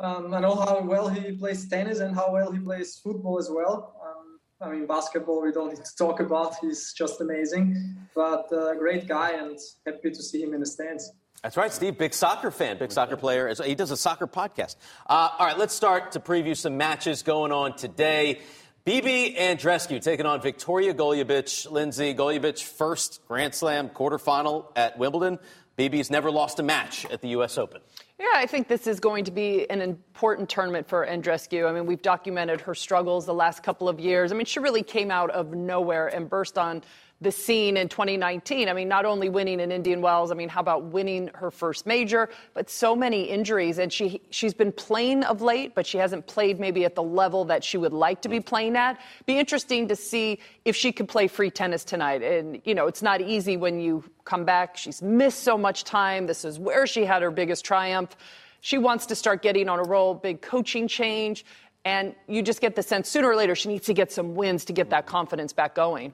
Um, 0.00 0.34
I 0.34 0.40
know 0.40 0.56
how 0.56 0.80
well 0.82 1.08
he 1.08 1.32
plays 1.36 1.68
tennis 1.68 2.00
and 2.00 2.12
how 2.14 2.32
well 2.32 2.50
he 2.50 2.58
plays 2.58 2.96
football 2.96 3.38
as 3.38 3.48
well. 3.48 3.94
Um, 4.04 4.40
I 4.60 4.72
mean, 4.72 4.86
basketball 4.86 5.42
we 5.42 5.52
don't 5.52 5.68
need 5.68 5.84
to 5.84 5.96
talk 5.96 6.18
about. 6.18 6.56
He's 6.60 6.92
just 6.92 7.20
amazing, 7.20 7.96
but 8.12 8.52
uh, 8.52 8.74
great 8.74 9.06
guy 9.06 9.34
and 9.34 9.56
happy 9.86 10.10
to 10.10 10.22
see 10.22 10.42
him 10.42 10.52
in 10.52 10.60
the 10.60 10.66
stands. 10.66 11.12
That's 11.44 11.56
right, 11.56 11.72
Steve. 11.72 11.96
Big 11.96 12.12
soccer 12.12 12.50
fan, 12.50 12.76
big 12.76 12.90
soccer 12.90 13.16
player. 13.16 13.54
He 13.64 13.76
does 13.76 13.92
a 13.92 13.96
soccer 13.96 14.26
podcast. 14.26 14.74
Uh, 15.08 15.30
all 15.38 15.46
right, 15.46 15.56
let's 15.56 15.74
start 15.74 16.10
to 16.12 16.20
preview 16.20 16.56
some 16.56 16.76
matches 16.76 17.22
going 17.22 17.52
on 17.52 17.76
today. 17.76 18.40
BB 18.84 19.36
Andreescu 19.36 20.02
taking 20.02 20.26
on 20.26 20.40
Victoria 20.40 20.92
Golubic. 20.92 21.70
Lindsay 21.70 22.14
Golubic, 22.14 22.60
first 22.60 23.20
Grand 23.28 23.54
Slam 23.54 23.90
quarterfinal 23.90 24.72
at 24.74 24.98
Wimbledon. 24.98 25.38
BB's 25.78 26.10
never 26.10 26.28
lost 26.28 26.58
a 26.58 26.62
match 26.64 27.06
at 27.06 27.22
the 27.22 27.28
U.S. 27.28 27.56
Open. 27.56 27.80
Yeah, 28.18 28.26
I 28.34 28.46
think 28.46 28.66
this 28.66 28.88
is 28.88 28.98
going 28.98 29.24
to 29.24 29.30
be 29.30 29.70
an 29.70 29.80
important 29.80 30.48
tournament 30.48 30.88
for 30.88 31.06
Andreescu. 31.06 31.68
I 31.68 31.72
mean, 31.72 31.86
we've 31.86 32.02
documented 32.02 32.60
her 32.62 32.74
struggles 32.74 33.26
the 33.26 33.34
last 33.34 33.62
couple 33.62 33.88
of 33.88 34.00
years. 34.00 34.32
I 34.32 34.34
mean, 34.34 34.44
she 34.44 34.58
really 34.58 34.82
came 34.82 35.12
out 35.12 35.30
of 35.30 35.54
nowhere 35.54 36.08
and 36.08 36.28
burst 36.28 36.58
on 36.58 36.82
the 37.20 37.32
scene 37.32 37.76
in 37.76 37.88
2019. 37.88 38.68
I 38.68 38.72
mean, 38.72 38.88
not 38.88 39.04
only 39.04 39.28
winning 39.28 39.58
in 39.58 39.72
Indian 39.72 40.00
Wells, 40.00 40.30
I 40.30 40.34
mean, 40.34 40.48
how 40.48 40.60
about 40.60 40.84
winning 40.84 41.30
her 41.34 41.50
first 41.50 41.84
major, 41.84 42.28
but 42.54 42.70
so 42.70 42.94
many 42.94 43.24
injuries. 43.24 43.78
And 43.78 43.92
she, 43.92 44.20
she's 44.30 44.54
been 44.54 44.70
playing 44.70 45.24
of 45.24 45.42
late, 45.42 45.74
but 45.74 45.84
she 45.84 45.98
hasn't 45.98 46.26
played 46.28 46.60
maybe 46.60 46.84
at 46.84 46.94
the 46.94 47.02
level 47.02 47.44
that 47.46 47.64
she 47.64 47.76
would 47.76 47.92
like 47.92 48.22
to 48.22 48.28
be 48.28 48.38
playing 48.38 48.76
at. 48.76 49.00
Be 49.26 49.38
interesting 49.38 49.88
to 49.88 49.96
see 49.96 50.38
if 50.64 50.76
she 50.76 50.92
could 50.92 51.08
play 51.08 51.26
free 51.26 51.50
tennis 51.50 51.84
tonight. 51.84 52.22
And, 52.22 52.62
you 52.64 52.74
know, 52.74 52.86
it's 52.86 53.02
not 53.02 53.20
easy 53.20 53.56
when 53.56 53.80
you 53.80 54.04
come 54.24 54.44
back. 54.44 54.76
She's 54.76 55.02
missed 55.02 55.40
so 55.40 55.58
much 55.58 55.82
time. 55.82 56.26
This 56.26 56.44
is 56.44 56.58
where 56.58 56.86
she 56.86 57.04
had 57.04 57.22
her 57.22 57.32
biggest 57.32 57.64
triumph. 57.64 58.16
She 58.60 58.78
wants 58.78 59.06
to 59.06 59.16
start 59.16 59.42
getting 59.42 59.68
on 59.68 59.80
a 59.80 59.84
roll, 59.84 60.14
big 60.14 60.40
coaching 60.40 60.86
change. 60.86 61.44
And 61.84 62.14
you 62.28 62.42
just 62.42 62.60
get 62.60 62.76
the 62.76 62.82
sense 62.82 63.08
sooner 63.08 63.28
or 63.28 63.34
later 63.34 63.56
she 63.56 63.68
needs 63.68 63.86
to 63.86 63.94
get 63.94 64.12
some 64.12 64.36
wins 64.36 64.64
to 64.66 64.72
get 64.72 64.90
that 64.90 65.06
confidence 65.06 65.52
back 65.52 65.74
going. 65.74 66.12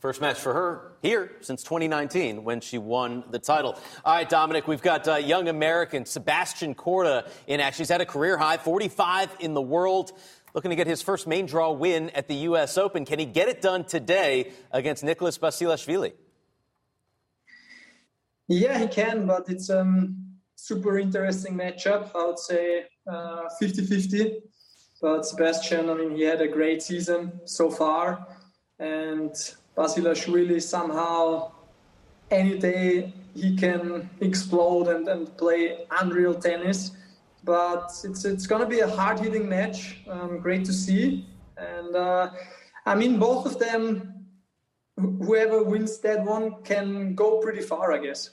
First 0.00 0.20
match 0.20 0.38
for 0.38 0.52
her 0.52 0.92
here 1.02 1.32
since 1.40 1.62
2019 1.62 2.44
when 2.44 2.60
she 2.60 2.78
won 2.78 3.24
the 3.30 3.38
title. 3.38 3.78
All 4.04 4.14
right, 4.14 4.28
Dominic, 4.28 4.66
we've 4.66 4.82
got 4.82 5.06
uh, 5.08 5.16
young 5.16 5.48
American 5.48 6.04
Sebastian 6.04 6.74
Korda 6.74 7.28
in 7.46 7.60
action. 7.60 7.82
He's 7.82 7.88
had 7.88 8.00
a 8.00 8.06
career 8.06 8.36
high, 8.36 8.56
45 8.56 9.36
in 9.40 9.54
the 9.54 9.62
world, 9.62 10.12
looking 10.54 10.70
to 10.70 10.76
get 10.76 10.86
his 10.86 11.00
first 11.00 11.26
main 11.26 11.46
draw 11.46 11.70
win 11.72 12.10
at 12.10 12.28
the 12.28 12.34
U.S. 12.34 12.76
Open. 12.76 13.04
Can 13.04 13.18
he 13.18 13.24
get 13.24 13.48
it 13.48 13.62
done 13.62 13.84
today 13.84 14.52
against 14.72 15.04
Nicholas 15.04 15.38
Basilashvili? 15.38 16.12
Yeah, 18.48 18.78
he 18.78 18.88
can, 18.88 19.26
but 19.26 19.48
it's 19.48 19.70
a 19.70 19.80
um, 19.80 20.16
super 20.56 20.98
interesting 20.98 21.54
matchup. 21.54 22.10
I 22.14 22.26
would 22.26 22.38
say 22.38 22.84
uh, 23.06 23.44
50-50. 23.60 24.40
But 25.00 25.24
Sebastian, 25.24 25.90
I 25.90 25.94
mean, 25.94 26.16
he 26.16 26.22
had 26.22 26.40
a 26.40 26.48
great 26.48 26.80
season 26.82 27.40
so 27.44 27.70
far, 27.70 28.24
and 28.78 29.30
Basilashvili 29.76 30.60
somehow 30.62 31.52
any 32.30 32.58
day 32.58 33.12
he 33.34 33.56
can 33.56 34.08
explode 34.20 34.88
and, 34.88 35.08
and 35.08 35.36
play 35.36 35.86
unreal 36.00 36.34
tennis. 36.34 36.92
But 37.44 37.90
it's 38.04 38.24
it's 38.24 38.46
going 38.46 38.62
to 38.62 38.68
be 38.68 38.80
a 38.80 38.88
hard 38.88 39.18
hitting 39.18 39.48
match. 39.48 39.98
Um, 40.08 40.38
great 40.38 40.64
to 40.66 40.72
see, 40.72 41.26
and 41.56 41.96
uh, 41.96 42.30
I 42.86 42.94
mean 42.94 43.18
both 43.18 43.46
of 43.46 43.58
them. 43.58 44.26
wh- 44.96 45.24
Whoever 45.26 45.62
wins 45.64 45.98
that 46.00 46.24
one 46.24 46.62
can 46.62 47.14
go 47.16 47.38
pretty 47.40 47.62
far, 47.62 47.92
I 47.92 47.98
guess. 47.98 48.30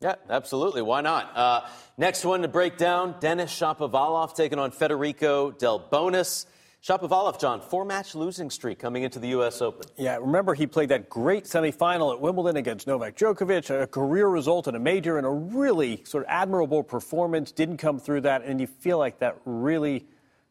Yeah, 0.00 0.14
absolutely. 0.30 0.82
Why 0.82 1.00
not? 1.00 1.36
Uh, 1.36 1.66
next 1.96 2.24
one 2.24 2.42
to 2.42 2.48
break 2.48 2.76
down 2.76 3.16
Denis 3.18 3.50
Shapovalov 3.50 4.36
taking 4.36 4.60
on 4.60 4.70
Federico 4.70 5.50
Del 5.50 5.80
Bonis. 5.80 6.46
Shapovalov, 6.88 7.38
John, 7.38 7.60
four 7.60 7.84
match 7.84 8.14
losing 8.14 8.48
streak 8.48 8.78
coming 8.78 9.02
into 9.02 9.18
the 9.18 9.28
U.S. 9.28 9.60
Open. 9.60 9.86
Yeah, 9.98 10.16
remember 10.16 10.54
he 10.54 10.66
played 10.66 10.88
that 10.88 11.10
great 11.10 11.44
semifinal 11.44 12.14
at 12.14 12.20
Wimbledon 12.22 12.56
against 12.56 12.86
Novak 12.86 13.14
Djokovic, 13.14 13.82
a 13.82 13.86
career 13.86 14.26
result 14.26 14.68
in 14.68 14.74
a 14.74 14.78
major, 14.78 15.18
and 15.18 15.26
a 15.26 15.30
really 15.30 16.02
sort 16.06 16.24
of 16.24 16.30
admirable 16.30 16.82
performance. 16.82 17.52
Didn't 17.52 17.76
come 17.76 17.98
through 17.98 18.22
that, 18.22 18.42
and 18.42 18.58
you 18.58 18.66
feel 18.66 18.96
like 18.96 19.18
that 19.18 19.36
really 19.44 20.06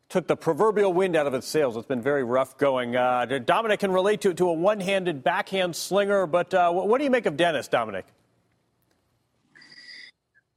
took 0.09 0.27
the 0.27 0.37
proverbial 0.37 0.93
wind 0.93 1.15
out 1.15 1.25
of 1.25 1.33
its 1.33 1.47
sails. 1.47 1.75
It's 1.75 1.87
been 1.87 2.03
very 2.03 2.23
rough 2.23 2.55
going. 2.59 2.95
Uh, 2.95 3.25
Dominic 3.43 3.79
can 3.79 3.91
relate 3.91 4.21
to, 4.21 4.35
to 4.35 4.49
a 4.49 4.53
one 4.53 4.79
handed 4.79 5.23
backhand 5.23 5.75
slinger, 5.75 6.27
but 6.27 6.53
uh, 6.53 6.71
what 6.71 6.99
do 6.99 7.03
you 7.03 7.09
make 7.09 7.25
of 7.25 7.35
Denis, 7.35 7.67
Dominic? 7.67 8.05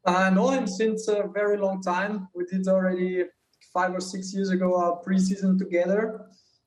I 0.04 0.28
know 0.28 0.50
him 0.50 0.66
since 0.66 1.08
a 1.08 1.26
very 1.32 1.56
long 1.56 1.80
time. 1.80 2.28
We 2.34 2.44
did 2.44 2.68
already 2.68 3.24
five 3.72 3.94
or 3.94 4.00
six 4.00 4.34
years 4.34 4.50
ago 4.50 4.76
our 4.76 5.00
preseason 5.02 5.58
together. 5.58 6.26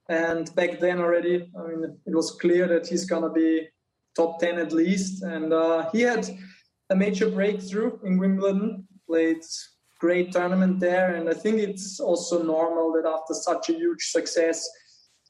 And 0.09 0.53
back 0.55 0.79
then 0.79 0.99
already, 0.99 1.49
I 1.57 1.67
mean, 1.67 1.97
it 2.05 2.15
was 2.15 2.31
clear 2.31 2.67
that 2.67 2.87
he's 2.87 3.05
going 3.05 3.23
to 3.23 3.29
be 3.29 3.67
top 4.15 4.39
10 4.39 4.59
at 4.59 4.73
least. 4.73 5.23
And 5.23 5.53
uh, 5.53 5.89
he 5.91 6.01
had 6.01 6.29
a 6.89 6.95
major 6.95 7.29
breakthrough 7.29 7.99
in 8.03 8.17
Wimbledon, 8.17 8.87
played 9.07 9.41
great 9.99 10.33
tournament 10.33 10.79
there. 10.79 11.15
And 11.15 11.29
I 11.29 11.33
think 11.33 11.59
it's 11.59 11.99
also 11.99 12.43
normal 12.43 12.91
that 12.93 13.07
after 13.07 13.33
such 13.33 13.69
a 13.69 13.73
huge 13.73 14.03
success, 14.07 14.67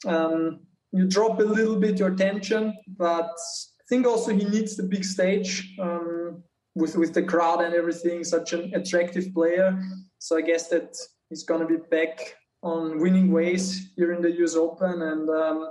um, 0.08 0.62
you 0.92 1.08
drop 1.08 1.40
a 1.40 1.44
little 1.44 1.76
bit 1.76 2.00
your 2.00 2.16
tension. 2.16 2.74
But 2.98 3.30
I 3.30 3.84
think 3.88 4.08
also 4.08 4.34
he 4.34 4.46
needs 4.46 4.76
the 4.76 4.84
big 4.84 5.06
stage. 5.06 5.76
Um, 5.80 6.44
with 6.76 6.96
with 6.98 7.14
the 7.14 7.24
crowd 7.24 7.62
and 7.62 7.74
everything, 7.74 8.24
such 8.24 8.54
an 8.54 8.74
attractive 8.74 9.34
player. 9.34 9.80
So 10.20 10.38
I 10.38 10.42
guess 10.42 10.70
that 10.70 10.96
he's 11.34 11.44
going 11.44 11.62
to 11.62 11.66
be 11.66 11.82
back 11.90 12.36
on 12.62 13.00
winning 13.00 13.32
ways 13.32 13.90
here 13.96 14.14
in 14.14 14.22
the 14.22 14.32
US 14.44 14.56
Open 14.56 15.02
and 15.02 15.28
um, 15.30 15.70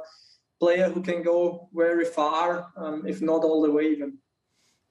player 0.58 0.90
who 0.90 1.00
can 1.00 1.22
go 1.22 1.68
very 1.72 2.04
far, 2.04 2.66
um, 2.76 3.04
if 3.06 3.22
not 3.22 3.44
all 3.44 3.62
the 3.62 3.70
way 3.70 3.84
even. 3.92 4.18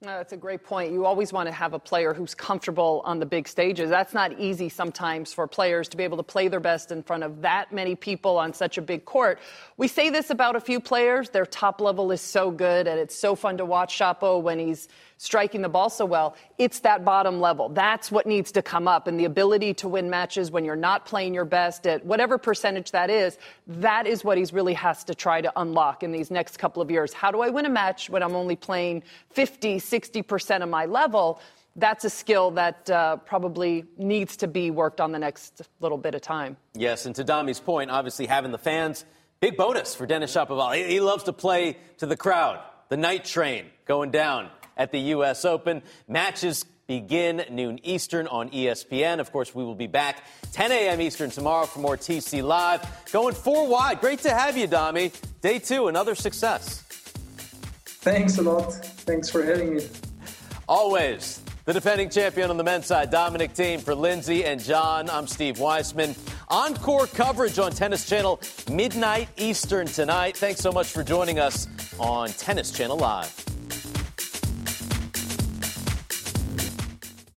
No, 0.03 0.17
that's 0.17 0.33
a 0.33 0.37
great 0.37 0.63
point. 0.63 0.93
You 0.93 1.05
always 1.05 1.31
want 1.31 1.47
to 1.47 1.53
have 1.53 1.73
a 1.73 1.79
player 1.79 2.13
who's 2.13 2.33
comfortable 2.33 3.03
on 3.05 3.19
the 3.19 3.25
big 3.25 3.47
stages. 3.47 3.89
That's 3.89 4.13
not 4.13 4.39
easy 4.39 4.69
sometimes 4.69 5.33
for 5.33 5.45
players 5.45 5.89
to 5.89 5.97
be 5.97 6.03
able 6.03 6.17
to 6.17 6.23
play 6.23 6.47
their 6.47 6.61
best 6.61 6.91
in 6.91 7.03
front 7.03 7.23
of 7.23 7.41
that 7.41 7.71
many 7.71 7.95
people 7.95 8.39
on 8.39 8.53
such 8.53 8.79
a 8.79 8.81
big 8.81 9.03
court. 9.05 9.37
We 9.77 9.87
say 9.89 10.09
this 10.09 10.29
about 10.29 10.55
a 10.55 10.61
few 10.61 10.79
players. 10.79 11.29
Their 11.29 11.45
top 11.45 11.81
level 11.81 12.11
is 12.11 12.21
so 12.21 12.49
good, 12.49 12.87
and 12.87 12.97
it's 12.97 13.15
so 13.15 13.35
fun 13.35 13.57
to 13.57 13.65
watch 13.65 13.99
Shapo 13.99 14.41
when 14.41 14.57
he's 14.57 14.87
striking 15.21 15.61
the 15.61 15.69
ball 15.69 15.87
so 15.87 16.03
well. 16.03 16.35
It's 16.57 16.79
that 16.79 17.05
bottom 17.05 17.39
level. 17.39 17.69
That's 17.69 18.11
what 18.11 18.25
needs 18.25 18.51
to 18.53 18.63
come 18.63 18.87
up. 18.87 19.05
And 19.05 19.19
the 19.19 19.25
ability 19.25 19.75
to 19.75 19.87
win 19.87 20.09
matches 20.09 20.49
when 20.49 20.65
you're 20.65 20.75
not 20.75 21.05
playing 21.05 21.35
your 21.35 21.45
best 21.45 21.85
at 21.85 22.03
whatever 22.03 22.39
percentage 22.39 22.89
that 22.89 23.11
is, 23.11 23.37
that 23.67 24.07
is 24.07 24.23
what 24.23 24.39
he's 24.39 24.51
really 24.51 24.73
has 24.73 25.03
to 25.03 25.13
try 25.13 25.39
to 25.39 25.51
unlock 25.55 26.01
in 26.01 26.11
these 26.11 26.31
next 26.31 26.57
couple 26.57 26.81
of 26.81 26.89
years. 26.89 27.13
How 27.13 27.29
do 27.29 27.41
I 27.41 27.49
win 27.49 27.67
a 27.67 27.69
match 27.69 28.09
when 28.09 28.23
I'm 28.23 28.33
only 28.33 28.55
playing 28.55 29.03
50, 29.29 29.77
60% 29.77 30.63
of 30.63 30.69
my 30.69 30.87
level? 30.87 31.39
That's 31.75 32.03
a 32.03 32.09
skill 32.09 32.49
that 32.51 32.89
uh, 32.89 33.17
probably 33.17 33.85
needs 33.97 34.37
to 34.37 34.47
be 34.47 34.71
worked 34.71 34.99
on 34.99 35.11
the 35.11 35.19
next 35.19 35.61
little 35.81 35.99
bit 35.99 36.15
of 36.15 36.21
time. 36.21 36.57
Yes, 36.73 37.05
and 37.05 37.15
to 37.15 37.23
Domi's 37.23 37.59
point, 37.59 37.91
obviously 37.91 38.25
having 38.25 38.51
the 38.51 38.57
fans, 38.57 39.05
big 39.39 39.55
bonus 39.55 39.93
for 39.93 40.07
Denis 40.07 40.35
Shapovalov. 40.35 40.75
He, 40.75 40.93
he 40.93 40.99
loves 40.99 41.25
to 41.25 41.33
play 41.33 41.77
to 41.97 42.07
the 42.07 42.17
crowd. 42.17 42.59
The 42.89 42.97
night 42.97 43.23
train 43.23 43.67
going 43.85 44.09
down 44.09 44.49
at 44.77 44.91
the 44.91 44.99
U.S. 44.99 45.45
Open. 45.45 45.81
Matches 46.07 46.65
begin 46.87 47.45
noon 47.49 47.79
Eastern 47.83 48.27
on 48.27 48.49
ESPN. 48.49 49.19
Of 49.19 49.31
course, 49.31 49.55
we 49.55 49.63
will 49.63 49.75
be 49.75 49.87
back 49.87 50.23
10 50.51 50.71
a.m. 50.71 50.99
Eastern 50.99 51.29
tomorrow 51.29 51.65
for 51.65 51.79
more 51.79 51.95
TC 51.95 52.43
Live. 52.43 52.81
Going 53.11 53.33
four 53.33 53.67
wide. 53.67 54.01
Great 54.01 54.19
to 54.19 54.33
have 54.33 54.57
you, 54.57 54.67
Domi. 54.67 55.11
Day 55.41 55.59
two, 55.59 55.87
another 55.87 56.15
success. 56.15 56.83
Thanks 57.85 58.37
a 58.39 58.41
lot. 58.41 58.73
Thanks 58.73 59.29
for 59.29 59.43
having 59.43 59.75
me. 59.75 59.87
Always. 60.67 61.41
The 61.65 61.73
defending 61.73 62.09
champion 62.09 62.49
on 62.49 62.57
the 62.57 62.63
men's 62.63 62.87
side, 62.87 63.11
Dominic 63.11 63.53
Thiem, 63.53 63.79
for 63.79 63.93
Lindsay 63.93 64.43
and 64.43 64.59
John. 64.61 65.09
I'm 65.09 65.27
Steve 65.27 65.59
Weissman. 65.59 66.15
Encore 66.49 67.05
coverage 67.05 67.59
on 67.59 67.71
Tennis 67.71 68.09
Channel, 68.09 68.41
midnight 68.69 69.29
Eastern 69.37 69.85
tonight. 69.85 70.35
Thanks 70.35 70.59
so 70.59 70.71
much 70.71 70.87
for 70.87 71.03
joining 71.03 71.39
us 71.39 71.67
on 71.99 72.29
Tennis 72.29 72.71
Channel 72.71 72.97
Live. 72.97 73.50